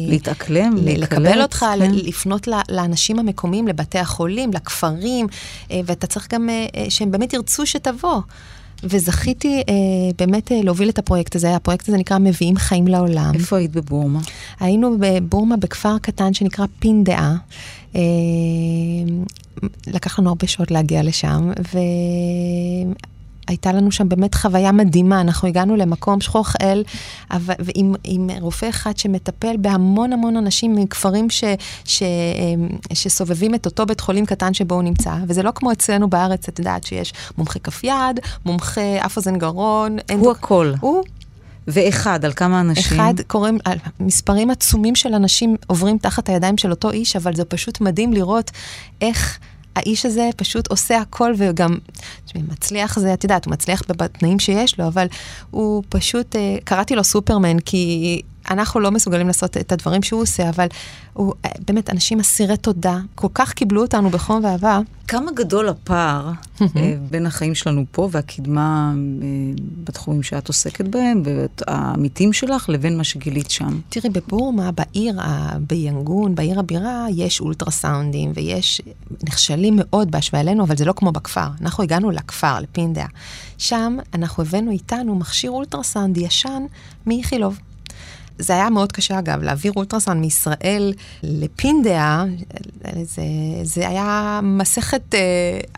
להתאקלם, 0.08 0.76
לקבל 0.78 1.42
אותך, 1.42 1.66
כן. 1.80 1.92
לפנות 1.94 2.48
לאנשים 2.70 3.20
המקומיים, 3.20 3.68
לבתי 3.68 4.00
החולים, 4.00 4.52
לכפרים, 4.54 5.28
ואתה 5.70 6.08
צריך 6.08 6.28
גם 6.34 6.50
שהם 6.90 7.12
באמת 7.12 7.34
ירצו 7.34 7.66
שתבוא. 7.66 8.22
וזכיתי 8.84 9.64
אה, 9.70 9.74
באמת 10.18 10.52
אה, 10.52 10.62
להוביל 10.64 10.90
את 10.90 11.00
הפרויקט 11.00 11.36
הזה. 11.36 11.56
הפרויקט 11.56 11.90
הזה 11.90 11.98
נקרא 11.98 12.18
מביאים 12.18 12.58
חיים 12.58 12.88
לעולם. 12.88 13.32
איפה 13.34 13.58
היית 13.58 13.72
בבורמה? 13.72 14.20
היינו 14.60 14.98
בבורמה 15.00 15.58
בכפר 15.58 15.98
קטן 15.98 16.34
שנקרא 16.34 16.66
פין 16.80 17.04
דעה. 17.04 17.36
אה, 17.96 18.02
לקח 19.88 20.20
לנו 20.20 20.30
הרבה 20.30 20.48
שעות 20.48 20.72
להגיע 20.72 21.04
לשם, 21.04 21.52
ו... 21.74 21.78
הייתה 23.48 23.74
לנו 23.74 23.92
שם 23.92 24.10
באמת 24.10 24.36
חוויה 24.36 24.72
מדהימה. 24.72 25.22
אנחנו 25.22 25.48
הגענו 25.48 25.76
למקום 25.76 26.22
שכוח 26.22 26.56
אל, 26.62 26.84
אבל, 27.32 27.54
ועם 27.60 27.94
עם 28.04 28.30
רופא 28.40 28.70
אחד 28.70 28.98
שמטפל 28.98 29.58
בהמון 29.58 30.14
המון 30.14 30.38
אנשים 30.38 30.76
מכפרים 30.76 31.30
ש, 31.30 31.44
ש, 31.86 32.04
אמ, 32.04 32.70
שסובבים 32.94 33.56
את 33.56 33.66
אותו 33.66 33.86
בית 33.86 34.00
חולים 34.00 34.26
קטן 34.26 34.54
שבו 34.54 34.76
הוא 34.76 34.84
נמצא. 34.84 35.14
וזה 35.28 35.44
לא 35.44 35.52
כמו 35.56 35.72
אצלנו 35.72 36.10
בארץ, 36.10 36.48
את 36.48 36.60
יודעת 36.60 36.84
שיש 36.84 37.14
מומחה 37.38 37.60
כף 37.60 37.84
יד, 37.84 38.20
מומחה 38.46 39.06
אף 39.06 39.18
אוזן 39.18 39.38
גרון. 39.38 39.98
הוא 40.14 40.32
הכל. 40.32 40.74
הוא 40.80 41.04
ואחד, 41.68 42.26
על 42.26 42.34
כמה 42.34 42.62
אנשים? 42.62 43.00
אחד 43.00 43.14
קוראים, 43.28 43.58
מספרים 44.00 44.50
עצומים 44.50 44.96
של 44.96 45.14
אנשים 45.14 45.56
עוברים 45.68 45.98
תחת 45.98 46.30
הידיים 46.30 46.58
של 46.58 46.72
אותו 46.72 46.92
איש, 46.92 47.16
אבל 47.16 47.36
זה 47.36 47.46
פשוט 47.46 47.82
מדהים 47.82 48.14
לראות 48.14 48.52
איך... 49.02 49.40
האיש 49.76 50.06
הזה 50.06 50.30
פשוט 50.38 50.68
עושה 50.68 50.98
הכל 50.98 51.34
וגם, 51.38 51.78
תשמעי, 52.26 52.44
מצליח 52.52 53.00
זה, 53.00 53.14
את 53.14 53.24
יודעת, 53.24 53.46
הוא 53.46 53.52
מצליח 53.52 53.82
בתנאים 53.88 54.40
שיש 54.40 54.80
לו, 54.80 54.88
אבל 54.88 55.08
הוא 55.52 55.84
פשוט, 55.90 56.36
אה, 56.36 56.58
קראתי 56.64 56.96
לו 56.96 57.04
סופרמן, 57.04 57.60
כי 57.60 58.22
אנחנו 58.50 58.80
לא 58.80 58.92
מסוגלים 58.92 59.28
לעשות 59.28 59.58
את 59.58 59.72
הדברים 59.72 60.04
שהוא 60.04 60.22
עושה, 60.22 60.50
אבל 60.50 60.68
הוא 61.14 61.34
אה, 61.46 61.52
באמת, 61.68 61.90
אנשים 61.90 62.20
אסירי 62.20 62.58
תודה, 62.58 62.98
כל 63.16 63.28
כך 63.34 63.54
קיבלו 63.54 63.82
אותנו 63.82 64.10
בחום 64.10 64.44
ואהבה. 64.44 64.80
כמה 65.08 65.32
גדול 65.32 65.70
הפער 65.70 66.32
אה, 66.62 66.96
בין 67.10 67.26
החיים 67.26 67.56
שלנו 67.56 67.86
פה 67.92 68.10
והקדמה 68.12 68.94
אה, 69.22 69.28
בתחומים 69.84 70.24
שאת 70.24 70.48
עוסקת 70.48 70.88
בהם, 70.88 71.24
והעמיתים 71.26 72.34
שלך, 72.34 72.70
לבין 72.70 72.98
מה 72.98 73.04
שגילית 73.04 73.52
שם? 73.52 73.80
תראי, 73.90 74.10
בבורמה, 74.10 74.72
בעיר, 74.72 75.20
ביאנגון, 75.68 76.36
בעיר 76.36 76.60
הבירה, 76.60 77.06
יש 77.16 77.42
אולטרסאונדים 77.42 78.32
ויש, 78.36 78.82
נכשלים 79.24 79.74
מאוד 79.78 80.12
בהשוואה 80.12 80.42
אלינו, 80.42 80.64
אבל 80.64 80.78
זה 80.78 80.86
לא 80.86 80.94
כמו 80.94 81.12
בכפר. 81.12 81.48
אנחנו 81.62 81.84
הגענו 81.84 82.12
לכפר, 82.12 82.60
לפינדיה. 82.60 83.06
שם 83.58 83.98
אנחנו 84.14 84.44
הבאנו 84.44 84.72
איתנו 84.72 85.16
מכשיר 85.16 85.52
אולטרסאונד 85.52 86.18
ישן 86.18 86.66
מאיכילוב. 87.06 87.60
זה 88.40 88.54
היה 88.54 88.70
מאוד 88.70 88.92
קשה, 88.92 89.20
אגב, 89.20 89.44
להעביר 89.44 89.72
אולטרסאונד 89.76 90.22
מישראל 90.22 90.94
לפינדיה, 91.24 92.26
זה, 93.04 93.22
זה 93.64 93.88
היה 93.88 94.40
מסכת, 94.44 95.16
אה, 95.16 95.20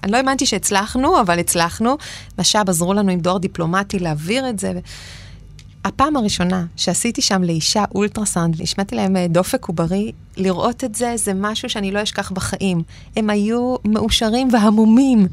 אני 0.03 0.11
לא 0.11 0.17
האמנתי 0.17 0.45
שהצלחנו, 0.45 1.21
אבל 1.21 1.39
הצלחנו. 1.39 1.97
משאב 2.39 2.69
עזרו 2.69 2.93
לנו 2.93 3.11
עם 3.11 3.19
דואר 3.19 3.37
דיפלומטי 3.37 3.99
להעביר 3.99 4.49
את 4.49 4.59
זה. 4.59 4.73
הפעם 5.85 6.17
הראשונה 6.17 6.65
שעשיתי 6.75 7.21
שם 7.21 7.43
לאישה 7.43 7.83
אולטרסאונד, 7.95 8.55
והשמעתי 8.59 8.95
להם 8.95 9.17
אה, 9.17 9.27
דופק 9.27 9.65
עוברי, 9.65 10.11
לראות 10.37 10.83
את 10.83 10.95
זה, 10.95 11.13
זה 11.15 11.33
משהו 11.35 11.69
שאני 11.69 11.91
לא 11.91 12.03
אשכח 12.03 12.31
בחיים. 12.31 12.83
הם 13.15 13.29
היו 13.29 13.75
מאושרים 13.85 14.49
והמומים. 14.53 15.27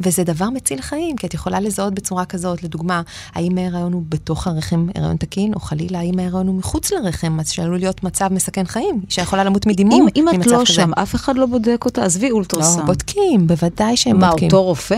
וזה 0.00 0.24
דבר 0.24 0.50
מציל 0.50 0.82
חיים, 0.82 1.16
כי 1.16 1.26
את 1.26 1.34
יכולה 1.34 1.60
לזהות 1.60 1.94
בצורה 1.94 2.24
כזאת, 2.24 2.62
לדוגמה, 2.62 3.02
האם 3.34 3.58
ההיריון 3.58 3.92
הוא 3.92 4.02
בתוך 4.08 4.46
הרחם 4.46 4.86
הריון 4.94 5.16
תקין, 5.16 5.54
או 5.54 5.60
חלילה 5.60 5.98
האם 5.98 6.18
ההיריון 6.18 6.46
הוא 6.46 6.54
מחוץ 6.54 6.92
לרחם, 6.92 7.40
אז 7.40 7.50
שעלול 7.50 7.78
להיות 7.78 8.04
מצב 8.04 8.28
מסכן 8.32 8.64
חיים, 8.66 9.00
שיכולה 9.08 9.44
למות 9.44 9.66
מדימום 9.66 10.06
אם, 10.16 10.28
אם 10.28 10.40
את 10.40 10.46
לא 10.46 10.60
כזה. 10.60 10.66
שם, 10.66 10.90
אף 10.94 11.14
אחד 11.14 11.36
לא 11.36 11.46
בודק 11.46 11.84
אותה, 11.84 12.04
עזבי 12.04 12.30
אולטרסאונד. 12.30 12.80
לא, 12.80 12.86
בודקים, 12.86 13.46
בוודאי 13.46 13.96
שהם 13.96 14.18
מה, 14.18 14.30
בודקים. 14.30 14.48
מה, 14.48 14.54
אותו 14.54 14.64
רופא? 14.64 14.96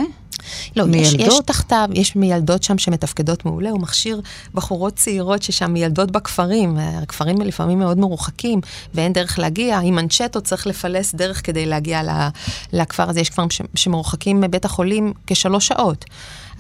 לא, 0.76 0.84
יש, 0.96 1.14
יש 1.14 1.34
תחתיו, 1.46 1.88
יש 1.92 2.16
מיילדות 2.16 2.62
שם 2.62 2.78
שמתפקדות 2.78 3.44
מעולה, 3.44 3.70
הוא 3.70 3.80
מכשיר 3.80 4.20
בחורות 4.54 4.96
צעירות 4.96 5.42
ששם 5.42 5.72
מיילדות 5.72 6.10
בכפרים, 6.10 6.78
הכפרים 6.78 7.40
לפעמים 7.40 7.78
מאוד 7.78 7.98
מרוחקים, 7.98 8.60
ואין 8.94 9.12
דרך 9.12 9.38
להגיע, 9.38 9.78
עם 9.78 9.94
מנצ'טות 9.94 10.44
צריך 10.44 10.66
לפלס 10.66 11.14
דרך 11.14 11.46
כדי 11.46 11.66
להגיע 11.66 12.00
לכפר 12.72 13.10
הזה, 13.10 13.20
יש 13.20 13.30
כפרים 13.30 13.48
שמרוחקים 13.74 14.40
מבית 14.40 14.64
החולים 14.64 14.91
כשלוש 15.26 15.68
שעות. 15.68 16.04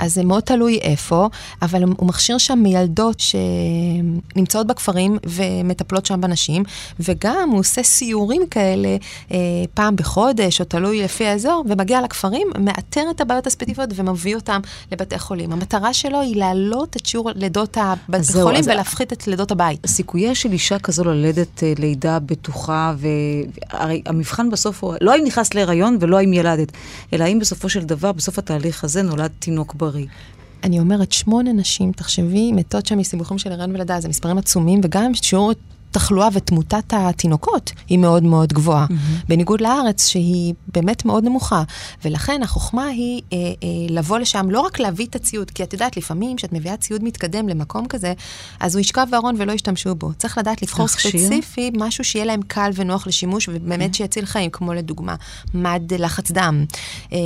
אז 0.02 0.14
זה 0.14 0.24
מאוד 0.24 0.42
תלוי 0.42 0.78
איפה, 0.78 1.28
אבל 1.62 1.82
הוא 1.82 2.06
מכשיר 2.08 2.38
שם 2.38 2.58
מיילדות 2.58 3.20
שנמצאות 3.20 4.66
בכפרים 4.66 5.18
ומטפלות 5.26 6.06
שם 6.06 6.20
בנשים, 6.20 6.62
וגם 7.00 7.48
הוא 7.50 7.58
עושה 7.60 7.82
סיורים 7.82 8.46
כאלה 8.50 8.96
אה, 9.32 9.38
פעם 9.74 9.96
בחודש, 9.96 10.60
או 10.60 10.64
תלוי 10.64 11.02
לפי 11.02 11.26
האזור, 11.26 11.64
ומגיע 11.68 12.02
לכפרים, 12.02 12.48
מאתר 12.58 13.04
את 13.10 13.20
הבעיות 13.20 13.46
הספציפיות 13.46 13.90
ומביא 13.94 14.34
אותם 14.34 14.60
לבתי 14.92 15.18
חולים. 15.18 15.52
המטרה 15.52 15.94
שלו 15.94 16.20
היא 16.20 16.36
להעלות 16.36 16.96
את 16.96 17.06
שיעור 17.06 17.30
לידות 17.34 17.76
הבתי 17.80 18.32
חולים 18.32 18.64
ולהפחית 18.64 19.12
את 19.12 19.26
לידות 19.26 19.50
הבית. 19.50 19.84
הסיכוייה 19.84 20.34
של 20.34 20.52
אישה 20.52 20.78
כזו 20.78 21.04
ללדת 21.04 21.62
אה, 21.62 21.72
לידה 21.78 22.18
בטוחה, 22.18 22.94
והרי 22.98 24.02
המבחן 24.06 24.50
בסוף 24.50 24.84
הוא, 24.84 24.94
לא 25.00 25.12
האם 25.12 25.24
נכנסת 25.24 25.54
להיריון 25.54 25.96
ולא 26.00 26.18
האם 26.18 26.32
ילדת, 26.32 26.72
אלא 27.12 27.24
האם 27.24 27.38
בסופו 27.38 27.68
של 27.68 27.84
דבר, 27.84 28.12
בסוף 28.12 28.38
התהליך 28.38 28.84
הזה 28.84 29.02
נולד 29.02 29.30
תינוק 29.38 29.74
בריא. 29.74 29.91
אני 30.64 30.78
אומרת, 30.78 31.12
שמונה 31.12 31.52
נשים, 31.52 31.92
תחשבי, 31.92 32.52
מתות 32.52 32.86
שם 32.86 32.98
מסיבוכים 32.98 33.38
של 33.38 33.52
הריון 33.52 33.74
ולידה, 33.74 34.00
זה 34.00 34.08
מספרים 34.08 34.38
עצומים, 34.38 34.80
וגם 34.84 35.14
שיעור 35.14 35.52
התחלואה 35.92 36.28
ותמותת 36.32 36.84
התינוקות 36.92 37.72
היא 37.88 37.98
מאוד 37.98 38.22
מאוד 38.22 38.52
גבוהה, 38.52 38.86
mm-hmm. 38.88 39.26
בניגוד 39.28 39.60
לארץ 39.60 40.08
שהיא 40.08 40.54
באמת 40.74 41.04
מאוד 41.04 41.24
נמוכה. 41.24 41.62
ולכן 42.04 42.42
החוכמה 42.42 42.86
היא 42.86 43.22
אה, 43.32 43.38
אה, 43.38 43.52
לבוא 43.88 44.18
לשם, 44.18 44.50
לא 44.50 44.60
רק 44.60 44.78
להביא 44.80 45.06
את 45.06 45.16
הציוד, 45.16 45.50
כי 45.50 45.62
את 45.62 45.72
יודעת, 45.72 45.96
לפעמים 45.96 46.36
כשאת 46.36 46.52
מביאה 46.52 46.76
ציוד 46.76 47.04
מתקדם 47.04 47.48
למקום 47.48 47.86
כזה, 47.86 48.12
אז 48.60 48.74
הוא 48.74 48.80
ישכב 48.80 49.06
בארון 49.10 49.34
ולא 49.38 49.52
ישתמשו 49.52 49.94
בו. 49.94 50.12
צריך 50.18 50.38
לדעת 50.38 50.62
לבחור 50.62 50.88
ספציפי, 50.88 51.70
משהו 51.74 52.04
שיהיה 52.04 52.24
להם 52.24 52.40
קל 52.46 52.70
ונוח 52.74 53.06
לשימוש, 53.06 53.48
ובאמת 53.48 53.90
mm-hmm. 53.90 53.96
שיציל 53.96 54.26
חיים, 54.26 54.50
כמו 54.50 54.74
לדוגמה, 54.74 55.14
מד 55.54 55.92
לחץ 55.98 56.30
דם. 56.30 56.64
אה, 57.12 57.18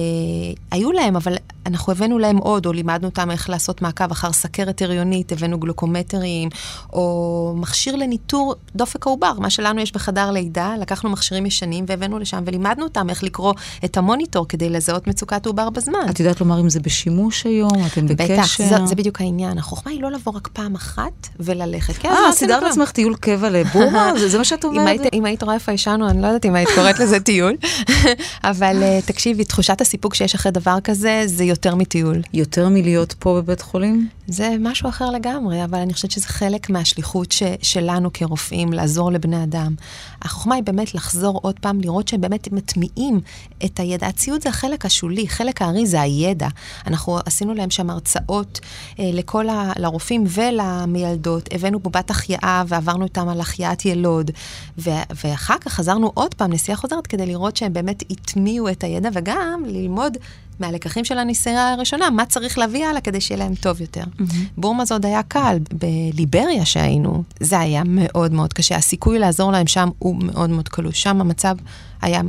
היו 0.70 0.92
להם, 0.92 1.16
אבל 1.16 1.36
אנחנו 1.66 1.92
הבאנו 1.92 2.18
להם 2.18 2.36
עוד, 2.36 2.66
או 2.66 2.72
לימדנו 2.72 3.08
אותם 3.08 3.30
איך 3.30 3.50
לעשות 3.50 3.82
מעקב 3.82 4.10
אחר 4.10 4.32
סכרת 4.32 4.82
הריונית, 4.82 5.32
הבאנו 5.32 5.58
גלוקומטרים, 5.58 6.48
או 6.92 7.54
מכשיר 7.56 7.96
לניטור 7.96 8.54
דופק 8.76 9.06
העובר, 9.06 9.32
מה 9.38 9.50
שלנו 9.50 9.80
יש 9.80 9.92
בחדר 9.92 10.30
לידה, 10.30 10.74
לקחנו 10.80 11.10
מכשירים 11.10 11.46
ישנים 11.46 11.84
והבאנו 11.88 12.18
לשם 12.18 12.42
ולימדנו 12.46 12.84
אותם 12.84 13.10
איך 13.10 13.22
לקרוא 13.22 13.54
את 13.84 13.96
המוניטור 13.96 14.48
כדי 14.48 14.68
לזהות 14.68 15.06
מצוקת 15.06 15.46
עובר 15.46 15.70
בזמן. 15.70 16.06
את 16.10 16.20
יודעת 16.20 16.40
לומר 16.40 16.60
אם 16.60 16.68
זה 16.68 16.80
בשימוש 16.80 17.46
היום, 17.46 17.86
אתם 17.92 18.06
בקשר? 18.06 18.34
בטח, 18.34 18.58
זה, 18.58 18.86
זה 18.86 18.94
בדיוק 18.94 19.20
העניין. 19.20 19.58
החוכמה 19.58 19.92
היא 19.92 20.02
לא 20.02 20.10
לבוא 20.10 20.32
רק 20.32 20.48
פעם 20.52 20.74
אחת 20.74 21.28
וללכת. 21.40 21.94
כן, 21.96 22.08
אה, 22.08 22.32
סידרת 22.32 22.62
לעצמך 22.62 22.90
טיול 22.90 23.16
קבע 23.16 23.50
לבורמה? 23.50 24.12
זה, 24.20 24.28
זה 24.28 24.38
מה 24.38 24.44
שאת 24.44 24.64
אומרת? 24.64 25.00
אם 25.12 25.24
היית, 25.24 25.42
רואה 25.42 25.54
איפה 25.54 25.72
ישנו, 25.72 26.08
אני 26.08 26.22
לא 26.22 26.26
יודעת 26.26 26.46
אם 26.46 26.54
היית 26.54 26.68
קוראת 26.74 26.98
לזה 26.98 27.20
טיול. 27.20 27.56
אבל 28.44 28.82
uh, 28.82 29.06
תקשיבי, 29.06 29.44
תחושת 29.44 29.80
הסיפוק 29.80 30.14
שיש 30.14 30.34
אחרי 30.34 30.52
דבר 30.52 30.78
כזה, 30.84 31.22
זה 31.26 31.44
יותר 31.56 31.74
מטיול. 31.74 32.22
יותר 32.34 32.68
מלהיות 32.68 33.14
פה 33.18 33.40
בבית 33.40 33.60
חולים? 33.60 34.08
זה 34.28 34.56
משהו 34.60 34.88
אחר 34.88 35.10
לגמרי, 35.10 35.64
אבל 35.64 35.78
אני 35.78 35.94
חושבת 35.94 36.10
שזה 36.10 36.26
חלק 36.26 36.70
מהשליחות 36.70 37.32
ש, 37.32 37.42
שלנו 37.62 38.12
כרופאים, 38.12 38.72
לעזור 38.72 39.12
לבני 39.12 39.42
אדם. 39.42 39.74
החוכמה 40.22 40.54
היא 40.54 40.62
באמת 40.62 40.94
לחזור 40.94 41.40
עוד 41.42 41.58
פעם, 41.60 41.80
לראות 41.80 42.08
שהם 42.08 42.20
באמת 42.20 42.52
מטמיעים 42.52 43.20
את 43.64 43.80
הידע. 43.80 44.06
הציוד 44.06 44.42
זה 44.42 44.48
החלק 44.48 44.86
השולי, 44.86 45.28
חלק 45.28 45.62
הארי 45.62 45.86
זה 45.86 46.00
הידע. 46.00 46.48
אנחנו 46.86 47.18
עשינו 47.26 47.54
להם 47.54 47.70
שם 47.70 47.90
הרצאות 47.90 48.60
אה, 48.98 49.10
לכל 49.12 49.48
ה... 49.48 49.72
לרופאים 49.76 50.24
ולמיילדות, 50.28 51.48
הבאנו 51.52 51.78
בובת 51.78 52.10
החייאה 52.10 52.62
ועברנו 52.68 53.04
איתם 53.04 53.28
על 53.28 53.40
החייאת 53.40 53.84
ילוד, 53.84 54.30
ו... 54.78 54.90
ואחר 55.24 55.58
כך 55.60 55.72
חזרנו 55.72 56.10
עוד 56.14 56.34
פעם 56.34 56.52
נסיעה 56.52 56.76
חוזרת 56.76 57.06
כדי 57.06 57.26
לראות 57.26 57.56
שהם 57.56 57.72
באמת 57.72 58.02
הטמיעו 58.10 58.68
את 58.68 58.84
הידע 58.84 59.08
וגם 59.12 59.62
ללמוד 59.66 60.16
מהלקחים 60.60 61.04
של 61.04 61.18
הנסיעה 61.18 61.72
הראשונה, 61.72 62.10
מה 62.10 62.26
צריך 62.26 62.58
להביא 62.58 62.86
הלאה 62.86 63.00
כדי 63.00 63.20
שיהיה 63.20 63.38
להם 63.38 63.54
טוב 63.54 63.80
יותר. 63.80 64.02
Mm-hmm. 64.02 64.34
בורמה 64.56 64.84
זה 64.84 64.94
עוד 64.94 65.06
היה 65.06 65.22
קל, 65.22 65.58
בליבריה 65.72 66.64
שהיינו, 66.64 67.22
זה 67.40 67.58
היה 67.58 67.82
מאוד 67.84 68.32
מאוד 68.32 68.52
קשה. 68.52 68.76
הסיכוי 68.76 69.18
לעזור 69.18 69.52
להם 69.52 69.66
שם 69.66 69.88
הוא 69.98 70.16
מאוד 70.22 70.50
מאוד 70.50 70.68
קלוש. 70.68 71.02
שם 71.02 71.20
המצב 71.20 71.56
היה 72.02 72.22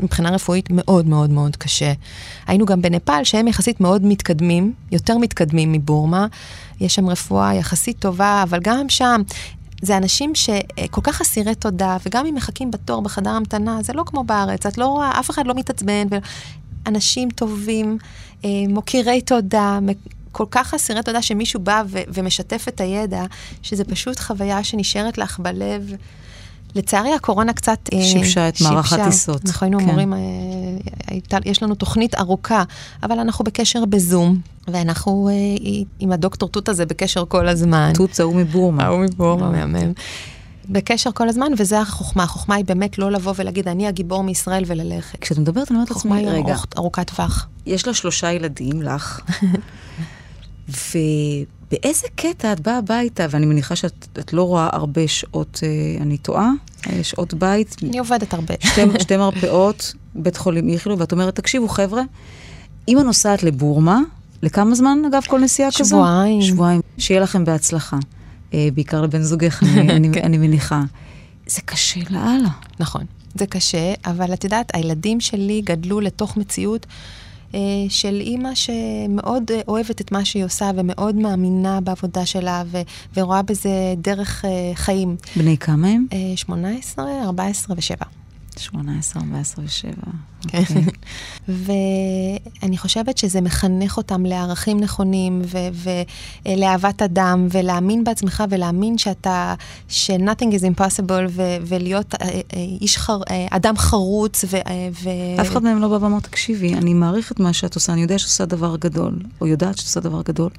מבחינה 0.00 0.30
רפואית 0.30 0.68
מאוד 0.70 1.06
מאוד 1.06 1.30
מאוד 1.30 1.56
קשה. 1.56 1.92
היינו 2.46 2.66
גם 2.66 2.82
בנפאל, 2.82 3.24
שהם 3.24 3.48
יחסית 3.48 3.80
מאוד 3.80 4.04
מתקדמים, 4.04 4.72
יותר 4.92 5.18
מתקדמים 5.18 5.72
מבורמה. 5.72 6.26
יש 6.80 6.94
שם 6.94 7.08
רפואה 7.08 7.54
יחסית 7.54 7.98
טובה, 7.98 8.42
אבל 8.42 8.58
גם 8.62 8.88
שם 8.88 9.22
זה 9.82 9.96
אנשים 9.96 10.34
שכל 10.34 11.00
כך 11.00 11.20
אסירי 11.20 11.54
תודה, 11.54 11.96
וגם 12.06 12.26
אם 12.26 12.34
מחכים 12.34 12.70
בתור 12.70 13.02
בחדר 13.02 13.30
המתנה, 13.30 13.78
זה 13.82 13.92
לא 13.92 14.02
כמו 14.06 14.24
בארץ, 14.24 14.66
את 14.66 14.78
לא 14.78 14.86
רואה, 14.86 15.20
אף 15.20 15.30
אחד 15.30 15.46
לא 15.46 15.54
מתעצבן, 15.54 16.06
אנשים 16.86 17.30
טובים, 17.30 17.98
אה, 18.44 18.50
מוקירי 18.68 19.20
תודה, 19.20 19.78
כל 20.32 20.44
כך 20.50 20.74
אסירי 20.74 21.02
תודה 21.02 21.22
שמישהו 21.22 21.60
בא 21.60 21.82
ו- 21.86 22.02
ומשתף 22.08 22.64
את 22.68 22.80
הידע, 22.80 23.24
שזה 23.62 23.84
פשוט 23.84 24.20
חוויה 24.20 24.64
שנשארת 24.64 25.18
לך 25.18 25.38
בלב. 25.38 25.92
לצערי 26.74 27.14
הקורונה 27.14 27.52
קצת 27.52 27.78
אה, 27.92 28.02
שיבשה 28.02 28.48
את 28.48 28.60
מערך 28.60 28.92
הטיסות. 28.92 29.42
אנחנו 29.46 29.64
היינו 29.64 29.78
כן. 29.78 29.84
אמורים, 29.84 30.14
אה, 30.14 30.18
יש 31.44 31.62
לנו 31.62 31.74
תוכנית 31.74 32.14
ארוכה, 32.14 32.62
אבל 33.02 33.18
אנחנו 33.18 33.44
בקשר 33.44 33.84
בזום, 33.84 34.38
ואנחנו 34.68 35.28
עם 35.98 36.12
הדוקטור 36.12 36.48
תות 36.48 36.68
הזה 36.68 36.86
בקשר 36.86 37.24
כל 37.28 37.48
הזמן. 37.48 37.92
תות 37.94 38.14
זה 38.14 38.22
הוא 38.22 38.34
מבורמה. 38.34 38.84
ההוא 38.84 39.00
מבורמה, 39.00 39.50
מהמם. 39.50 39.92
בקשר 40.68 41.10
כל 41.12 41.28
הזמן, 41.28 41.52
וזה 41.58 41.80
החוכמה. 41.80 42.22
החוכמה 42.22 42.54
היא 42.54 42.64
באמת 42.64 42.98
לא 42.98 43.10
לבוא 43.10 43.32
ולהגיד, 43.36 43.68
אני 43.68 43.86
הגיבור 43.86 44.22
מישראל 44.22 44.64
וללכת. 44.66 45.20
כשאת 45.20 45.38
מדברת, 45.38 45.70
אני 45.70 45.76
אומרת 45.76 45.90
לעצמי, 45.90 46.26
רגע. 46.26 46.26
חוכמה 46.26 46.52
היא 46.52 46.78
ארוכת 46.78 47.10
טווח. 47.10 47.48
יש 47.66 47.86
לה 47.86 47.94
שלושה 47.94 48.32
ילדים, 48.32 48.82
לך, 48.82 49.20
ובאיזה 50.68 52.06
קטע 52.14 52.52
את 52.52 52.60
באה 52.60 52.78
הביתה, 52.78 53.26
ואני 53.30 53.46
מניחה 53.46 53.76
שאת 53.76 54.32
לא 54.32 54.42
רואה 54.42 54.68
הרבה 54.72 55.08
שעות, 55.08 55.60
אה, 55.62 56.02
אני 56.02 56.18
טועה? 56.18 56.50
אה, 56.90 57.04
שעות 57.04 57.34
בית. 57.34 57.76
אני 57.82 57.98
עובדת 57.98 58.34
הרבה. 58.34 58.54
שתי, 58.60 58.80
שתי 59.00 59.16
מרפאות, 59.16 59.94
בית 60.14 60.36
חולים 60.36 60.68
איכילו, 60.68 60.98
ואת 60.98 61.12
אומרת, 61.12 61.36
תקשיבו, 61.36 61.68
חבר'ה, 61.68 62.02
אמא 62.88 63.00
נוסעת 63.00 63.42
לבורמה, 63.42 64.00
לכמה 64.42 64.74
זמן, 64.74 64.98
אגב, 65.08 65.22
כל 65.28 65.40
נסיעה 65.40 65.70
שבועיים. 65.70 65.86
כזו? 65.86 65.96
שבועיים. 65.96 66.42
שבועיים. 66.42 66.80
שיהיה 66.98 67.20
לכם 67.20 67.44
בהצלחה. 67.44 67.96
אה, 68.56 68.68
בעיקר 68.74 69.02
לבן 69.02 69.22
זוגך, 69.22 69.62
אני, 69.62 69.80
אני, 69.96 70.08
כן. 70.12 70.24
אני 70.24 70.38
מניחה. 70.38 70.82
זה 71.46 71.60
קשה 71.64 72.00
לאללה. 72.10 72.48
נכון, 72.80 73.04
זה 73.34 73.46
קשה, 73.46 73.94
אבל 74.06 74.32
את 74.32 74.44
יודעת, 74.44 74.74
הילדים 74.74 75.20
שלי 75.20 75.62
גדלו 75.64 76.00
לתוך 76.00 76.36
מציאות 76.36 76.86
אה, 77.54 77.60
של 77.88 78.20
אימא 78.20 78.54
שמאוד 78.54 79.50
אה, 79.50 79.60
אוהבת 79.68 80.00
את 80.00 80.12
מה 80.12 80.24
שהיא 80.24 80.44
עושה 80.44 80.70
ומאוד 80.76 81.14
מאמינה 81.14 81.80
בעבודה 81.80 82.26
שלה 82.26 82.62
ו- 82.66 82.82
ורואה 83.16 83.42
בזה 83.42 83.94
דרך 83.98 84.44
אה, 84.44 84.50
חיים. 84.74 85.16
בני 85.36 85.56
כמה 85.58 85.88
הם? 85.88 86.06
18, 86.36 87.04
14 87.24 87.76
ו-7. 87.76 88.06
18, 88.58 89.22
14 89.22 89.64
ו-7. 89.64 90.10
כן. 90.48 90.62
ואני 92.58 92.78
חושבת 92.78 93.18
שזה 93.18 93.40
מחנך 93.40 93.96
אותם 93.96 94.26
לערכים 94.26 94.80
נכונים 94.80 95.42
ולאהבת 96.46 97.02
אדם, 97.02 97.46
ולהאמין 97.50 98.04
בעצמך 98.04 98.44
ולהאמין 98.50 98.98
שאתה, 98.98 99.54
ש-nothing 99.88 100.52
is 100.52 100.78
impossible, 100.78 101.40
ולהיות 101.66 102.14
אה, 102.14 102.28
אה, 102.28 102.40
איש 102.80 102.98
חר, 102.98 103.20
אה, 103.30 103.46
אדם 103.50 103.76
חרוץ. 103.76 104.44
ו, 104.44 104.56
ו... 105.02 105.10
אף 105.40 105.48
אחד 105.48 105.62
מהם 105.62 105.80
לא 105.80 105.88
בא 105.88 106.04
ואמר, 106.04 106.20
תקשיבי, 106.20 106.74
אני 106.74 106.94
מעריך 106.94 107.32
את 107.32 107.40
מה 107.40 107.52
שאת 107.52 107.74
עושה, 107.74 107.92
אני 107.92 108.02
יודע 108.02 108.18
שאת 108.18 108.26
עושה 108.28 108.44
דבר 108.44 108.76
גדול, 108.76 109.18
או 109.40 109.46
יודעת 109.46 109.78
שאת 109.78 109.86
עושה 109.86 110.00
דבר 110.00 110.22
גדול. 110.22 110.50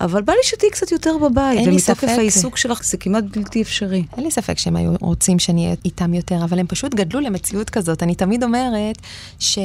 אבל 0.00 0.22
בא 0.22 0.32
לי 0.32 0.38
שתהיי 0.42 0.70
קצת 0.70 0.92
יותר 0.92 1.16
בבית, 1.18 1.68
ומתוקף 1.68 2.08
העיסוק 2.08 2.56
שלך 2.56 2.84
זה 2.84 2.96
כמעט 2.96 3.24
בלתי 3.36 3.62
אפשרי. 3.62 4.04
אין 4.16 4.24
לי 4.24 4.30
ספק 4.30 4.58
שהם 4.58 4.76
היו 4.76 4.92
רוצים 5.00 5.38
שאני 5.38 5.64
אהיה 5.64 5.76
איתם 5.84 6.14
יותר, 6.14 6.44
אבל 6.44 6.58
הם 6.58 6.66
פשוט 6.66 6.94
גדלו 6.94 7.20
למציאות 7.20 7.70
כזאת. 7.70 8.02
אני 8.02 8.14
תמיד 8.14 8.44
אומרת 8.44 8.98
ש... 9.38 9.58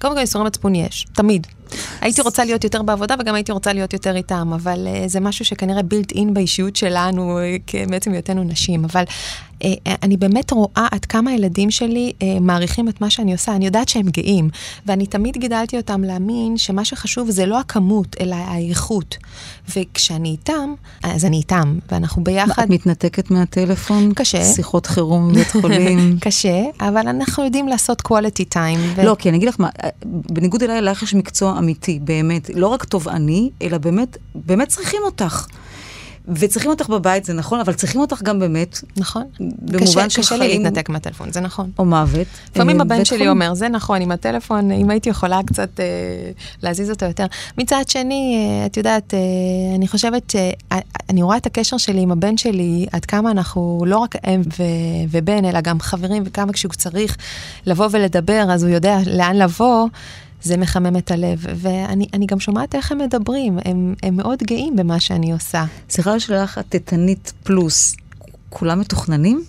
קודם 0.00 0.14
כל, 0.14 0.20
איסורי 0.20 0.44
מצפון 0.44 0.74
יש, 0.74 1.06
תמיד. 1.12 1.46
הייתי 2.00 2.20
רוצה 2.20 2.44
להיות 2.44 2.64
יותר 2.64 2.82
בעבודה 2.82 3.14
וגם 3.20 3.34
הייתי 3.34 3.52
רוצה 3.52 3.72
להיות 3.72 3.92
יותר 3.92 4.16
איתם, 4.16 4.50
אבל 4.54 4.86
uh, 4.86 5.08
זה 5.08 5.20
משהו 5.20 5.44
שכנראה 5.44 5.82
בילט 5.82 6.12
אין 6.12 6.34
באישיות 6.34 6.76
שלנו, 6.76 7.38
uh, 7.38 7.90
בעצם 7.90 8.12
היותנו 8.12 8.44
נשים. 8.44 8.84
אבל 8.84 9.04
uh, 9.04 9.66
אני 10.02 10.16
באמת 10.16 10.50
רואה 10.50 10.86
עד 10.90 11.04
כמה 11.04 11.30
הילדים 11.30 11.70
שלי 11.70 12.12
uh, 12.18 12.24
מעריכים 12.40 12.88
את 12.88 13.00
מה 13.00 13.10
שאני 13.10 13.32
עושה. 13.32 13.56
אני 13.56 13.66
יודעת 13.66 13.88
שהם 13.88 14.08
גאים, 14.08 14.50
ואני 14.86 15.06
תמיד 15.06 15.36
גידלתי 15.36 15.76
אותם 15.76 16.02
להאמין 16.04 16.56
שמה 16.56 16.84
שחשוב 16.84 17.30
זה 17.30 17.46
לא 17.46 17.60
הכמות, 17.60 18.16
אלא 18.20 18.34
האיכות. 18.34 19.16
וכשאני 19.76 20.28
איתם, 20.28 20.74
אז 21.02 21.24
אני 21.24 21.36
איתם, 21.36 21.78
ואנחנו 21.92 22.24
ביחד... 22.24 22.62
את 22.62 22.70
מתנתקת 22.70 23.30
מהטלפון? 23.30 24.12
קשה. 24.14 24.44
שיחות 24.44 24.86
חירום 24.86 25.28
בבית 25.32 25.50
חולים? 25.50 26.16
קשה, 26.20 26.62
אבל 26.80 27.08
אנחנו 27.08 27.44
יודעים 27.44 27.68
לעשות 27.68 28.02
quality 28.08 28.54
time. 28.54 28.78
ו... 28.96 29.04
לא, 29.04 29.16
כי 29.18 29.28
אני 29.28 29.36
אגיד 29.36 29.48
לך 29.48 29.60
מה, 29.60 29.68
בניגוד 30.04 30.62
אליי, 30.62 30.80
לך 30.80 31.02
יש 31.02 31.14
מקצוע 31.14 31.58
אמיתי, 31.58 31.98
באמת. 32.02 32.50
לא 32.54 32.66
רק 32.66 32.84
תובעני, 32.84 33.50
אלא 33.62 33.78
באמת, 33.78 34.16
באמת 34.34 34.68
צריכים 34.68 35.00
אותך. 35.04 35.46
וצריכים 36.28 36.70
אותך 36.70 36.88
בבית, 36.88 37.24
זה 37.24 37.32
נכון, 37.32 37.60
אבל 37.60 37.72
צריכים 37.72 38.00
אותך 38.00 38.22
גם 38.22 38.38
באמת. 38.38 38.80
נכון. 38.96 39.24
במובן 39.40 40.10
של 40.10 40.22
חיים... 40.22 40.24
קשה 40.24 40.36
לי 40.36 40.48
להתנתק 40.48 40.88
מהטלפון, 40.88 41.32
זה 41.32 41.40
נכון. 41.40 41.70
או 41.78 41.84
מוות. 41.84 42.26
לפעמים 42.54 42.80
הבן 42.80 43.04
שלי 43.04 43.18
חיים. 43.18 43.30
אומר, 43.30 43.54
זה 43.54 43.68
נכון, 43.68 44.00
עם 44.00 44.10
הטלפון, 44.10 44.70
אם 44.70 44.90
הייתי 44.90 45.10
יכולה 45.10 45.40
קצת 45.46 45.80
אה, 45.80 45.84
להזיז 46.62 46.90
אותו 46.90 47.06
יותר. 47.06 47.26
מצד 47.58 47.82
שני, 47.88 48.36
אה, 48.38 48.66
את 48.66 48.76
יודעת, 48.76 49.14
אה, 49.14 49.18
אני 49.76 49.88
חושבת 49.88 50.30
שאני 50.30 51.22
רואה 51.22 51.36
את 51.36 51.46
הקשר 51.46 51.76
שלי 51.76 52.00
עם 52.00 52.12
הבן 52.12 52.36
שלי, 52.36 52.86
עד 52.92 53.04
כמה 53.04 53.30
אנחנו 53.30 53.84
לא 53.86 53.98
רק 53.98 54.14
אם 54.26 54.40
ו- 54.40 54.64
ובן, 55.10 55.44
אלא 55.44 55.60
גם 55.60 55.80
חברים, 55.80 56.22
וכמה 56.26 56.52
כשהוא 56.52 56.72
צריך 56.72 57.16
לבוא 57.66 57.88
ולדבר, 57.90 58.46
אז 58.50 58.62
הוא 58.62 58.72
יודע 58.72 58.98
לאן 59.06 59.36
לבוא. 59.36 59.88
זה 60.42 60.56
מחמם 60.56 60.96
את 60.96 61.10
הלב. 61.10 61.44
ואני 61.54 62.26
גם 62.26 62.40
שומעת 62.40 62.74
איך 62.74 62.92
הם 62.92 62.98
מדברים, 62.98 63.58
הם, 63.64 63.94
הם 64.02 64.16
מאוד 64.16 64.38
גאים 64.42 64.76
במה 64.76 65.00
שאני 65.00 65.32
עושה. 65.32 65.64
סליחה 65.90 66.20
שלך, 66.20 66.58
הטטנית 66.58 67.32
פלוס, 67.42 67.96
כולם 68.48 68.80
מתוכננים? 68.80 69.44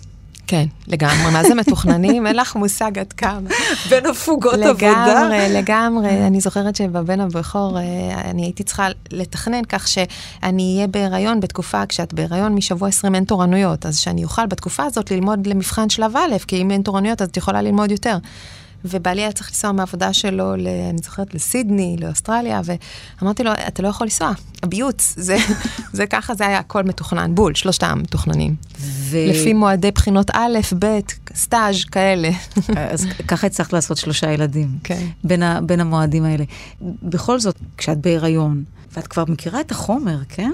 כן, 0.50 0.66
לגמרי. 0.86 1.32
מה 1.32 1.42
זה 1.44 1.54
מתוכננים? 1.54 2.26
אין 2.26 2.36
לך 2.36 2.56
מושג 2.56 2.98
עד 2.98 3.12
כמה. 3.12 3.50
בין 3.90 4.06
הפוגות 4.06 4.54
לגמרי, 4.54 4.86
עבודה. 4.86 5.28
לגמרי, 5.28 5.48
לגמרי. 5.48 6.26
אני 6.26 6.40
זוכרת 6.40 6.76
שבבן 6.76 7.20
הבכור 7.20 7.78
אה, 7.78 7.82
אני 8.30 8.42
הייתי 8.42 8.62
צריכה 8.62 8.88
לתכנן 9.10 9.64
כך 9.64 9.88
שאני 9.88 10.74
אהיה 10.76 10.86
בהיריון 10.86 11.40
בתקופה, 11.40 11.86
כשאת 11.86 12.14
בהיריון 12.14 12.54
משבוע 12.54 12.88
20 12.88 13.14
אין 13.14 13.24
תורנויות, 13.24 13.86
אז 13.86 13.98
שאני 13.98 14.24
אוכל 14.24 14.46
בתקופה 14.46 14.84
הזאת 14.84 15.10
ללמוד 15.10 15.46
למבחן 15.46 15.88
שלב 15.88 16.16
א', 16.16 16.38
כי 16.46 16.56
אם 16.62 16.70
אין 16.70 16.82
תורנויות 16.82 17.22
אז 17.22 17.28
את 17.28 17.36
יכולה 17.36 17.62
ללמוד 17.62 17.90
יותר. 17.90 18.16
ובעלי 18.84 19.20
היה 19.20 19.32
צריך 19.32 19.48
לנסוע 19.50 19.72
מהעבודה 19.72 20.12
שלו, 20.12 20.56
ל, 20.56 20.66
אני 20.90 20.98
זוכרת, 21.04 21.34
לסידני, 21.34 21.96
לאוסטרליה, 22.00 22.60
ואמרתי 22.64 23.44
לו, 23.44 23.50
אתה 23.68 23.82
לא 23.82 23.88
יכול 23.88 24.04
לנסוע, 24.04 24.32
הביוץ, 24.62 25.14
זה, 25.16 25.36
זה 25.92 26.06
ככה, 26.06 26.34
זה 26.34 26.46
היה 26.46 26.58
הכל 26.58 26.82
מתוכנן, 26.82 27.34
בול, 27.34 27.54
שלושתם 27.54 27.98
מתוכננים. 28.02 28.54
ו... 28.80 29.16
לפי 29.28 29.52
מועדי 29.52 29.90
בחינות 29.90 30.30
א', 30.32 30.58
ב', 30.78 30.98
סטאז', 31.34 31.84
כאלה. 31.84 32.30
אז 32.92 33.06
ככה 33.28 33.46
הצלחת 33.46 33.72
לעשות 33.72 33.96
שלושה 33.96 34.32
ילדים, 34.32 34.78
כן. 34.84 35.06
בין, 35.24 35.42
ה, 35.42 35.60
בין 35.60 35.80
המועדים 35.80 36.24
האלה. 36.24 36.44
בכל 37.02 37.40
זאת, 37.40 37.56
כשאת 37.76 37.98
בהיריון, 37.98 38.64
ואת 38.96 39.06
כבר 39.06 39.24
מכירה 39.28 39.60
את 39.60 39.70
החומר, 39.70 40.18
כן? 40.28 40.52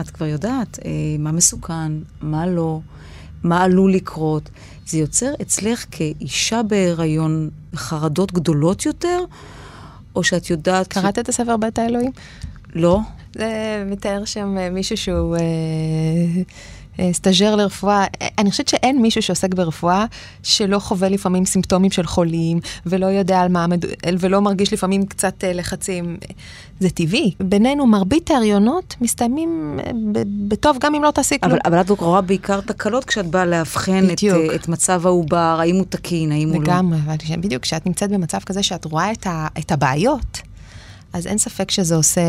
את 0.00 0.10
כבר 0.10 0.26
יודעת 0.26 0.78
אה, 0.84 0.90
מה 1.18 1.32
מסוכן, 1.32 1.92
מה 2.22 2.46
לא, 2.46 2.80
מה 3.44 3.62
עלול 3.62 3.94
לקרות. 3.94 4.50
זה 4.86 4.98
יוצר 4.98 5.32
אצלך 5.42 5.84
כאישה 5.90 6.62
בהיריון 6.62 7.50
חרדות 7.74 8.32
גדולות 8.32 8.86
יותר, 8.86 9.18
או 10.16 10.24
שאת 10.24 10.50
יודעת... 10.50 10.88
קראת 10.88 11.14
ש... 11.14 11.18
את 11.18 11.28
הספר 11.28 11.56
בית 11.56 11.78
האלוהים? 11.78 12.10
לא. 12.74 13.00
זה 13.34 13.82
מתאר 13.86 14.24
שם 14.24 14.58
אה, 14.58 14.70
מישהו 14.70 14.96
שהוא... 14.96 15.36
אה... 15.36 16.42
אה, 17.00 17.10
סטאג'ר 17.12 17.56
לרפואה, 17.56 18.04
אני 18.38 18.50
חושבת 18.50 18.68
שאין 18.68 19.02
מישהו 19.02 19.22
שעוסק 19.22 19.54
ברפואה 19.54 20.04
שלא 20.42 20.78
חווה 20.78 21.08
לפעמים 21.08 21.44
סימפטומים 21.44 21.90
של 21.90 22.06
חולים, 22.06 22.60
ולא 22.86 23.06
יודע 23.06 23.40
על 23.40 23.48
מה, 23.48 23.66
ולא 24.18 24.40
מרגיש 24.40 24.72
לפעמים 24.72 25.06
קצת 25.06 25.44
אה, 25.44 25.52
לחצים. 25.52 26.16
זה 26.80 26.90
טבעי. 26.90 27.32
בינינו, 27.40 27.86
מרבית 27.86 28.30
ההריונות 28.30 28.96
מסתיימים 29.00 29.80
אה, 29.86 29.90
בטוב, 30.48 30.76
גם 30.80 30.94
אם 30.94 31.02
לא 31.02 31.10
תעשי 31.10 31.38
כלום. 31.40 31.52
אבל, 31.52 31.60
אבל 31.64 31.80
את 31.80 31.90
רואה 31.90 32.20
בעיקר 32.20 32.60
תקלות 32.60 33.04
כשאת 33.04 33.26
באה 33.26 33.46
לאבחן 33.46 34.04
את, 34.12 34.18
את 34.54 34.68
מצב 34.68 35.06
העובר, 35.06 35.56
האם 35.60 35.76
הוא 35.76 35.84
תקין, 35.88 36.32
האם 36.32 36.48
הוא 36.48 36.56
לא. 36.56 36.62
לגמרי, 36.62 36.98
בדיוק, 37.40 37.62
כשאת 37.62 37.86
נמצאת 37.86 38.10
במצב 38.10 38.38
כזה 38.38 38.62
שאת 38.62 38.84
רואה 38.84 39.12
את, 39.12 39.26
ה, 39.26 39.46
את 39.58 39.72
הבעיות, 39.72 40.47
אז 41.18 41.26
אין 41.26 41.38
ספק 41.38 41.70
שזה 41.70 41.94
עושה 41.96 42.20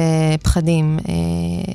פחדים. 0.43 0.99
אה, 1.09 1.13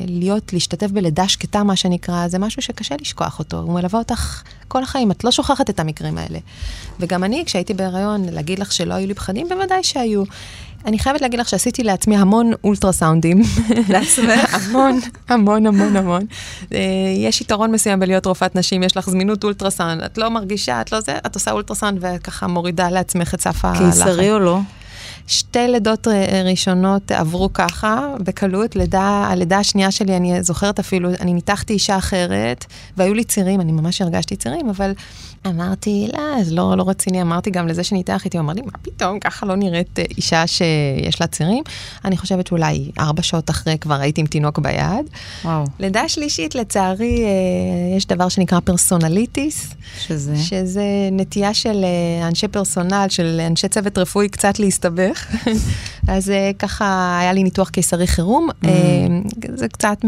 להיות, 0.07 0.53
להשתתף 0.53 0.91
בלידה 0.91 1.29
שקטה, 1.29 1.63
מה 1.63 1.77
שנקרא, 1.77 2.29
זה 2.29 2.39
משהו 2.39 2.63
שקשה 2.63 2.95
לשכוח 3.01 3.39
אותו. 3.39 3.61
הוא 3.61 3.75
מלווה 3.75 3.99
אותך 3.99 4.43
כל 4.69 4.83
החיים, 4.83 5.11
את 5.11 5.25
לא 5.25 5.31
שוכחת 5.31 5.71
את 5.71 5.81
המקרים 5.81 6.19
האלה. 6.19 6.39
וגם 7.01 7.25
אני, 7.25 7.43
כשהייתי 7.47 7.75
בהיריון, 7.75 8.25
להגיד 8.25 8.59
לך 8.59 8.73
שלא 8.73 8.95
היו 8.95 9.07
לי 9.07 9.15
פחדים, 9.15 9.49
בוודאי 9.49 9.83
שהיו. 9.83 10.23
אני 10.87 10.99
חייבת 10.99 11.21
להגיד 11.21 11.41
לך 11.41 11.49
שעשיתי 11.49 11.83
לעצמי 11.83 12.17
המון 12.17 12.53
אולטרסאונדים. 12.65 13.43
לעצמך? 13.89 14.55
המון, 14.57 15.01
המון, 15.29 15.67
המון, 15.67 15.97
המון. 15.97 16.23
אה, 16.73 16.79
יש 17.17 17.41
יתרון 17.41 17.73
מסוים 17.73 18.01
בלהיות 18.01 18.27
רופאת 18.27 18.57
נשים, 18.57 18.83
יש 18.83 18.97
לך 18.97 19.11
זמינות 19.11 19.45
אולטרסאונד, 19.45 20.03
את 20.03 20.19
לא 20.19 20.29
מרגישה, 20.29 20.81
את 20.81 20.93
לא 20.93 21.01
זה, 21.01 21.19
את 21.27 21.35
עושה 21.35 21.51
אולטרסאונד 21.51 21.99
וככה 22.01 22.47
מורידה 22.47 22.91
לעצמך 22.91 23.35
את 23.35 23.41
סף 23.41 23.65
הלחץ. 23.65 23.83
קיסרי 23.83 24.33
או 24.33 24.39
לא? 24.39 24.59
שתי 25.27 25.69
לידות 25.69 26.09
אה, 26.09 26.43
ראשונות 26.45 27.11
עברו 27.11 27.53
ככה, 27.53 28.15
בקלות. 28.21 28.77
לידה, 28.77 29.27
הלידה 29.31 29.59
השנייה 29.59 29.91
שלי, 29.91 30.17
אני 30.17 30.43
זוכרת 30.43 30.79
אפילו, 30.79 31.11
אני 31.21 31.33
ניתחתי 31.33 31.73
אישה 31.73 31.97
אחרת, 31.97 32.65
והיו 32.97 33.15
לי 33.15 33.25
צירים, 33.25 33.61
אני 33.61 33.73
ממש 33.73 34.03
הרגשתי 34.03 34.37
צירים, 34.37 34.69
אבל 34.69 34.93
אמרתי, 35.47 36.09
לא, 36.13 36.43
זה 36.43 36.55
לא, 36.55 36.75
לא 36.77 36.85
רציני. 36.89 37.23
אמרתי 37.23 37.51
גם 37.51 37.69
לזה 37.69 37.85
שניתח 37.85 38.25
איתי, 38.25 38.37
הוא 38.37 38.45
אמר 38.45 38.53
לי, 38.53 38.63
מה 38.63 38.79
פתאום, 38.83 39.19
ככה 39.21 39.47
לא 39.47 39.55
נראית 39.57 39.99
אה, 39.99 40.05
אישה 40.17 40.47
שיש 40.47 41.21
לה 41.21 41.27
צירים. 41.27 41.65
אני 42.05 42.17
חושבת 42.17 42.47
שאולי 42.47 42.91
ארבע 42.99 43.23
שעות 43.23 43.51
אחרי 43.51 43.79
כבר 43.79 43.95
הייתי 43.95 44.21
עם 44.21 44.27
תינוק 44.27 44.59
ביד. 44.59 45.07
וואו. 45.45 45.65
לידה 45.79 46.09
שלישית, 46.09 46.55
לצערי, 46.55 47.25
אה, 47.25 47.97
יש 47.97 48.07
דבר 48.07 48.29
שנקרא 48.29 48.61
פרסונליטיס. 48.61 49.75
שזה? 49.99 50.37
שזה 50.37 50.85
נטייה 51.13 51.55
של 51.55 51.85
אנשי 52.23 52.49
פרסונל, 52.49 53.07
של 53.09 53.41
אנשי 53.47 53.69
צוות 53.69 53.99
רפואי 53.99 54.29
קצת 54.29 54.59
להסתבך. 54.59 55.27
אז 56.09 56.31
אה, 56.31 56.51
ככה 56.59 57.19
היה 57.21 57.33
לי 57.33 57.43
ניתוח 57.43 57.69
קיסרי 57.69 58.07
חירום. 58.07 58.49
Mm. 58.51 58.67
אה, 58.69 58.73
זה 59.55 59.69
קצת 59.69 59.99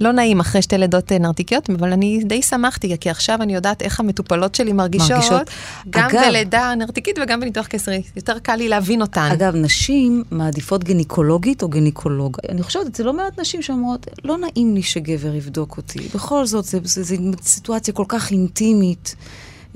לא 0.00 0.12
נעים 0.12 0.40
אחרי 0.40 0.62
שתי 0.62 0.78
לידות 0.78 1.12
אה, 1.12 1.18
נרתיקיות, 1.18 1.70
אבל 1.70 1.92
אני 1.92 2.20
די 2.24 2.42
שמחתי, 2.42 2.96
כי 3.00 3.10
עכשיו 3.10 3.42
אני 3.42 3.54
יודעת 3.54 3.82
איך 3.82 4.00
המטופלות 4.00 4.54
שלי 4.54 4.72
מרגישות, 4.72 5.10
מרגישות. 5.10 5.50
גם 5.90 6.08
אגב, 6.08 6.20
בלידה 6.26 6.74
נרתיקית 6.76 7.18
וגם 7.22 7.40
בניתוח 7.40 7.66
קיסרי. 7.66 8.02
יותר 8.16 8.38
קל 8.38 8.56
לי 8.56 8.68
להבין 8.68 9.00
אותן. 9.02 9.28
אגב, 9.32 9.54
נשים 9.56 10.24
מעדיפות 10.30 10.84
גניקולוגית 10.84 11.62
או 11.62 11.68
גניקולוג. 11.68 12.36
אני 12.48 12.62
חושבת, 12.62 12.94
זה 12.94 13.04
לא 13.04 13.12
מעט 13.12 13.40
נשים 13.40 13.62
שאומרות, 13.62 14.06
לא 14.24 14.38
נעים 14.38 14.74
לי 14.74 14.82
שגבר 14.82 15.34
יבדוק 15.34 15.76
אותי. 15.76 16.08
בכל 16.14 16.46
זאת, 16.46 16.64
זו 16.64 17.14
סיטואציה 17.42 17.94
כל 17.94 18.04
כך 18.08 18.30
אינטימית. 18.30 19.16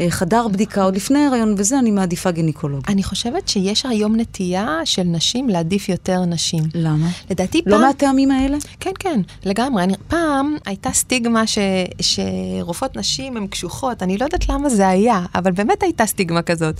אה, 0.00 0.10
חדר 0.10 0.48
בדיקה, 0.48 0.82
עוד 0.82 0.96
לפני 0.96 1.18
ההיריון 1.18 1.54
וזה, 1.58 1.78
אני 1.78 1.90
מעדיפה 1.90 2.30
גינקולוג. 2.30 2.82
אני 2.88 3.02
חושבת 3.02 3.48
שיש 3.48 3.86
היום 3.86 4.16
נטייה 4.16 4.80
של 4.84 5.02
נשים 5.02 5.48
להעדיף 5.48 5.88
יותר 5.88 6.24
נשים. 6.24 6.62
למה? 6.74 7.08
לדעתי 7.30 7.62
לא 7.66 7.76
פעם... 7.76 7.80
מהטעמים 7.80 8.30
האלה? 8.30 8.56
כן, 8.80 8.90
כן, 8.98 9.20
לגמרי. 9.44 9.82
אני, 9.82 9.94
פעם 10.08 10.56
הייתה 10.66 10.92
סטיגמה 10.92 11.46
ש, 11.46 11.58
שרופאות 12.00 12.96
נשים 12.96 13.36
הן 13.36 13.46
קשוחות, 13.46 14.02
אני 14.02 14.18
לא 14.18 14.24
יודעת 14.24 14.48
למה 14.48 14.68
זה 14.68 14.88
היה, 14.88 15.20
אבל 15.34 15.52
באמת 15.52 15.82
הייתה 15.82 16.06
סטיגמה 16.06 16.42
כזאת. 16.42 16.74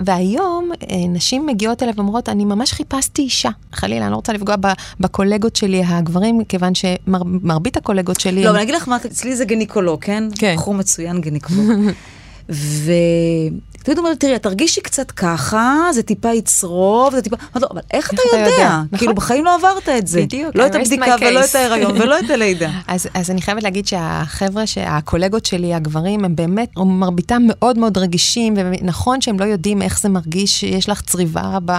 והיום 0.00 0.70
אה, 0.90 0.96
נשים 1.08 1.46
מגיעות 1.46 1.82
אליי 1.82 1.94
ואומרות, 1.96 2.28
אני 2.28 2.44
ממש 2.44 2.72
חיפשתי 2.72 3.22
אישה. 3.22 3.50
חלילה, 3.72 4.04
אני 4.04 4.10
לא 4.10 4.16
רוצה 4.16 4.32
לפגוע 4.32 4.56
ב- 4.60 4.72
שלי 5.56 5.82
הגברים, 5.86 6.44
כיוון 6.44 6.72
שמרבית 6.74 7.76
הקולגות 7.76 8.20
שלי... 8.20 8.44
לא, 8.44 8.48
אבל 8.48 8.56
אני 8.56 8.64
אגיד 8.64 8.74
לך 8.74 8.88
מה, 8.88 8.96
אצלי 8.96 9.36
זה 9.36 9.44
גניקולוג, 9.44 10.04
כן? 10.04 10.24
כן. 10.38 10.54
תחום 10.56 10.78
מצוין 10.78 11.20
גניקולוג. 11.20 11.68
ו... 12.52 12.92
תמיד 13.82 13.98
אומרת, 13.98 14.20
תראי, 14.20 14.36
את 14.36 14.42
תרגישי 14.42 14.80
קצת 14.80 15.10
ככה, 15.10 15.88
זה 15.92 16.02
טיפה 16.02 16.32
יצרוב, 16.32 17.14
זה 17.14 17.22
טיפה... 17.22 17.36
לא, 17.56 17.68
אבל 17.70 17.80
איך 17.90 18.14
אתה 18.14 18.22
יודע? 18.32 18.82
נכון. 18.86 18.98
כאילו, 18.98 19.14
בחיים 19.14 19.44
לא 19.44 19.54
עברת 19.54 19.88
את 19.88 20.06
זה. 20.06 20.22
בדיוק, 20.22 20.56
לא 20.56 20.66
את 20.66 20.74
הבדיקה 20.74 21.14
ולא. 21.20 21.44
את 21.44 21.54
ההיריון 21.54 22.00
ולא 22.00 22.18
את 22.18 22.30
הלידה. 22.30 22.70
אז, 23.14 23.30
אני 23.30 23.42
חייבת 23.42 23.62
להגיד 23.62 23.86
שהחבר'ה, 23.86 24.64
הקולגות 24.76 25.46
שלי, 25.46 25.74
הגברים, 25.74 26.24
הם 26.24 26.36
באמת, 26.36 26.68
מרביתם 26.76 27.42
מאוד 27.46 27.78
מאוד 27.78 27.98
רגישים, 27.98 28.54
ונכון 28.56 29.20
שהם 29.20 29.40
לא 29.40 29.44
יודעים 29.44 29.82
איך 29.82 30.00
זה 30.00 30.08
מרגיש 30.08 30.60
שיש 30.60 30.88
לך 30.88 31.00
צריבה, 31.00 31.58
ב, 31.64 31.72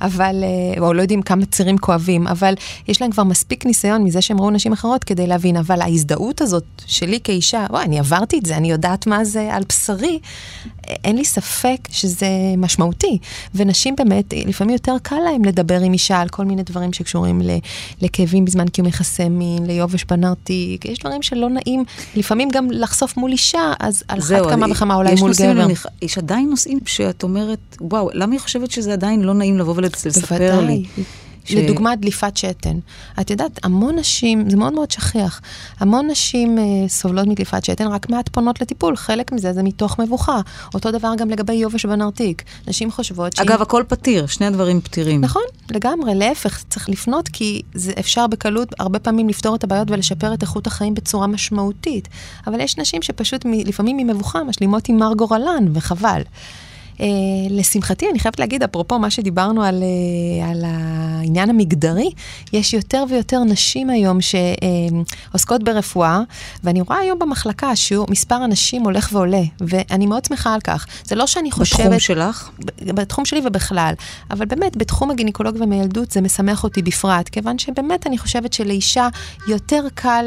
אבל, 0.00 0.44
אה, 0.44 0.82
או 0.82 0.92
לא 0.92 1.02
יודעים 1.02 1.22
כמה 1.22 1.46
צירים 1.46 1.78
כואבים, 1.78 2.26
אבל 2.26 2.54
יש 2.88 3.02
להם 3.02 3.10
כבר 3.10 3.22
מספיק 3.24 3.66
ניסיון 3.66 4.04
מזה 4.04 4.20
שהם 4.22 4.40
ראו 4.40 4.50
נשים 4.50 4.72
אחרות 4.72 5.04
כדי 5.04 5.26
להבין, 5.26 5.56
אבל 5.56 5.80
ההזדהות 5.80 6.40
הזאת 6.40 6.64
שלי 6.86 7.18
כאישה, 7.24 7.66
וואי, 7.70 7.84
אני 7.84 7.98
עברתי 7.98 8.38
את 8.38 8.46
זה, 8.46 8.56
אני 8.56 8.70
יודעת 8.70 9.06
מה 9.06 9.24
זה 9.24 9.54
על 9.54 9.62
בשרי, 9.68 10.18
אין 11.04 11.16
לי 11.16 11.24
ספק 11.24 11.41
שזה 11.90 12.26
משמעותי. 12.58 13.18
ונשים 13.54 13.96
באמת, 13.96 14.34
לפעמים 14.46 14.72
יותר 14.72 14.94
קל 15.02 15.16
להם 15.24 15.44
לדבר 15.44 15.80
עם 15.80 15.92
אישה 15.92 16.18
על 16.20 16.28
כל 16.28 16.44
מיני 16.44 16.62
דברים 16.62 16.92
שקשורים 16.92 17.40
לכאבים 18.02 18.44
בזמן 18.44 18.68
קיום 18.68 18.86
יחסי 18.88 19.28
מין, 19.28 19.66
ליובש 19.66 20.04
בנרתיק, 20.04 20.84
יש 20.84 20.98
דברים 20.98 21.22
שלא 21.22 21.48
נעים, 21.48 21.84
לפעמים 22.16 22.48
גם 22.52 22.68
לחשוף 22.70 23.16
מול 23.16 23.32
אישה, 23.32 23.72
אז 23.80 24.02
על 24.08 24.18
אחת 24.18 24.50
כמה 24.50 24.66
וכמה 24.70 24.94
אולי 24.94 25.14
מול 25.20 25.30
גבר. 25.52 25.64
אני- 25.64 25.74
יש 26.02 26.18
עדיין 26.18 26.50
נושאים 26.50 26.78
שאת 26.86 27.22
אומרת, 27.22 27.58
וואו, 27.80 28.08
למה 28.14 28.32
היא 28.32 28.40
חושבת 28.40 28.70
שזה 28.70 28.92
עדיין 28.92 29.22
לא 29.22 29.34
נעים 29.34 29.58
לבוא 29.58 29.74
ולספר 29.76 30.10
לי? 30.60 30.82
בוודאי. 30.82 30.84
ש- 31.44 31.52
לדוגמה, 31.54 31.96
דליפת 31.96 32.36
שתן. 32.36 32.78
את 33.20 33.30
יודעת, 33.30 33.60
המון 33.64 33.96
נשים, 33.98 34.50
זה 34.50 34.56
מאוד 34.56 34.72
מאוד 34.72 34.90
שכיח, 34.90 35.40
המון 35.80 36.06
נשים 36.10 36.58
אה, 36.58 36.64
סובלות 36.88 37.26
מדליפת 37.26 37.64
שתן, 37.64 37.86
רק 37.86 38.10
מעט 38.10 38.28
פונות 38.28 38.60
לטיפול, 38.60 38.96
חלק 38.96 39.32
מזה 39.32 39.52
זה 39.52 39.62
מתוך 39.62 39.98
מבוכה. 40.00 40.40
אותו 40.74 40.90
דבר 40.90 41.12
גם 41.18 41.30
לגבי 41.30 41.52
יובש 41.52 41.86
בנרתיק. 41.86 42.42
נשים 42.68 42.90
חושבות 42.90 43.36
שאם... 43.36 43.44
אגב, 43.48 43.62
הכל 43.62 43.82
פתיר, 43.88 44.26
שני 44.26 44.46
הדברים 44.46 44.80
פתירים. 44.80 45.20
נכון, 45.20 45.42
לגמרי, 45.70 46.14
להפך, 46.14 46.62
צריך 46.68 46.88
לפנות 46.88 47.28
כי 47.28 47.62
זה 47.74 47.92
אפשר 47.98 48.26
בקלות 48.26 48.68
הרבה 48.78 48.98
פעמים 48.98 49.28
לפתור 49.28 49.54
את 49.54 49.64
הבעיות 49.64 49.90
ולשפר 49.90 50.34
את 50.34 50.42
איכות 50.42 50.66
החיים 50.66 50.94
בצורה 50.94 51.26
משמעותית. 51.26 52.08
אבל 52.46 52.60
יש 52.60 52.78
נשים 52.78 53.02
שפשוט 53.02 53.44
מ- 53.44 53.52
לפעמים 53.66 53.96
ממבוכה 53.96 54.44
משלימות 54.44 54.88
עם 54.88 54.96
מר 54.96 55.12
גורלן, 55.14 55.64
וחבל. 55.72 56.22
Uh, 57.02 57.04
לשמחתי, 57.50 58.06
אני 58.10 58.18
חייבת 58.18 58.38
להגיד, 58.38 58.62
אפרופו 58.62 58.98
מה 58.98 59.10
שדיברנו 59.10 59.62
על, 59.62 59.82
uh, 59.82 60.50
על 60.50 60.64
העניין 60.66 61.50
המגדרי, 61.50 62.10
יש 62.52 62.74
יותר 62.74 63.04
ויותר 63.08 63.44
נשים 63.44 63.90
היום 63.90 64.18
שעוסקות 64.20 65.60
uh, 65.60 65.64
ברפואה, 65.64 66.20
ואני 66.64 66.80
רואה 66.80 66.98
היום 66.98 67.18
במחלקה 67.18 67.76
שיעור, 67.76 68.06
מספר 68.10 68.34
הנשים 68.34 68.82
הולך 68.82 69.08
ועולה, 69.12 69.42
ואני 69.60 70.06
מאוד 70.06 70.24
שמחה 70.24 70.54
על 70.54 70.60
כך. 70.60 70.86
זה 71.04 71.14
לא 71.14 71.26
שאני 71.26 71.50
חושבת... 71.50 71.80
בתחום 71.80 71.98
שלך? 71.98 72.50
בתחום 72.82 73.24
שלי 73.24 73.40
ובכלל. 73.44 73.94
אבל 74.30 74.46
באמת, 74.46 74.76
בתחום 74.76 75.10
הגינקולוג 75.10 75.56
ומילדות 75.60 76.10
זה 76.10 76.20
משמח 76.20 76.64
אותי 76.64 76.82
בפרט, 76.82 77.28
כיוון 77.28 77.58
שבאמת 77.58 78.06
אני 78.06 78.18
חושבת 78.18 78.52
שלאישה 78.52 79.08
יותר 79.48 79.86
קל 79.94 80.26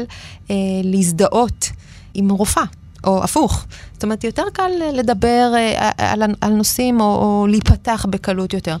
אה, 0.50 0.54
להזדהות 0.84 1.70
עם 2.14 2.30
רופאה. 2.30 2.64
או 3.06 3.24
הפוך. 3.24 3.64
זאת 3.92 4.02
אומרת, 4.02 4.24
יותר 4.24 4.42
קל 4.52 4.70
לדבר 4.92 5.52
אה, 5.56 5.90
על, 5.98 6.22
על 6.40 6.52
נושאים 6.52 7.00
או, 7.00 7.04
או 7.04 7.46
להיפתח 7.46 8.06
בקלות 8.10 8.54
יותר. 8.54 8.76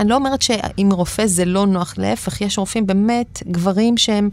אני 0.00 0.08
לא 0.08 0.14
אומרת 0.14 0.42
שעם 0.42 0.92
רופא 0.92 1.26
זה 1.26 1.44
לא 1.44 1.66
נוח, 1.66 1.94
להפך, 1.98 2.40
יש 2.40 2.58
רופאים 2.58 2.86
באמת, 2.86 3.42
גברים 3.46 3.96
שהם 3.96 4.28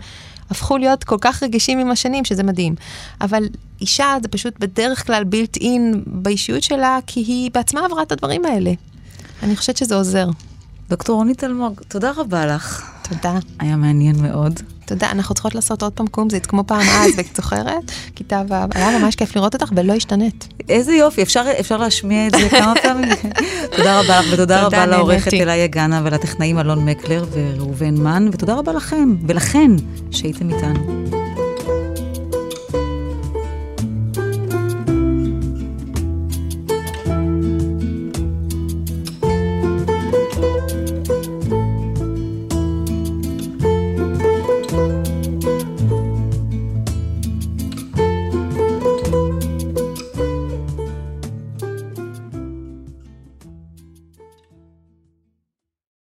הפכו 0.49 0.77
להיות 0.77 1.03
כל 1.03 1.17
כך 1.21 1.43
רגישים 1.43 1.79
עם 1.79 1.91
השנים, 1.91 2.25
שזה 2.25 2.43
מדהים. 2.43 2.75
אבל 3.21 3.43
אישה 3.81 4.15
זה 4.21 4.27
פשוט 4.27 4.59
בדרך 4.59 5.07
כלל 5.07 5.23
בילט 5.23 5.57
אין 5.57 6.03
באישיות 6.05 6.63
שלה, 6.63 6.99
כי 7.07 7.19
היא 7.19 7.51
בעצמה 7.53 7.85
עברה 7.85 8.03
את 8.03 8.11
הדברים 8.11 8.45
האלה. 8.45 8.71
אני 9.43 9.55
חושבת 9.55 9.77
שזה 9.77 9.95
עוזר. 9.95 10.29
דוקטור 10.89 11.15
רונית 11.15 11.43
אלמוג, 11.43 11.81
תודה 11.87 12.11
רבה 12.15 12.45
לך. 12.45 12.91
תודה. 13.09 13.39
היה 13.59 13.75
מעניין 13.75 14.21
מאוד. 14.21 14.59
תודה, 14.91 15.11
אנחנו 15.11 15.33
צריכות 15.35 15.55
לעשות 15.55 15.83
עוד 15.83 15.93
פעם 15.93 16.07
קומזיץ, 16.07 16.45
כמו 16.45 16.63
פעם 16.67 16.81
אז, 16.81 17.11
ואת 17.17 17.35
זוכרת? 17.35 17.91
כיתה 18.15 18.41
ו', 18.49 18.53
היה 18.75 18.99
ממש 18.99 19.15
כיף 19.15 19.35
לראות 19.35 19.53
אותך 19.53 19.71
ולא 19.75 19.93
השתנית. 19.93 20.47
איזה 20.69 20.93
יופי, 20.93 21.21
אפשר, 21.21 21.43
אפשר 21.59 21.77
להשמיע 21.77 22.27
את 22.27 22.31
זה 22.31 22.49
כמה 22.49 22.73
פעמים? 22.83 23.09
תודה 23.77 23.99
רבה 23.99 24.19
לך, 24.19 24.25
ותודה 24.33 24.63
תודה, 24.63 24.65
רבה 24.65 24.85
לעורכת. 24.85 25.33
אליה 25.33 25.67
גנה 25.67 26.01
ולטכנאים 26.03 26.59
אלון 26.59 26.85
מקלר 26.85 27.25
וראובן 27.31 27.97
מן, 27.97 28.29
ותודה 28.31 28.55
רבה 28.55 28.73
לכם 28.73 29.15
ולכן 29.27 29.71
שהייתם 30.11 30.49
איתנו. 30.49 31.20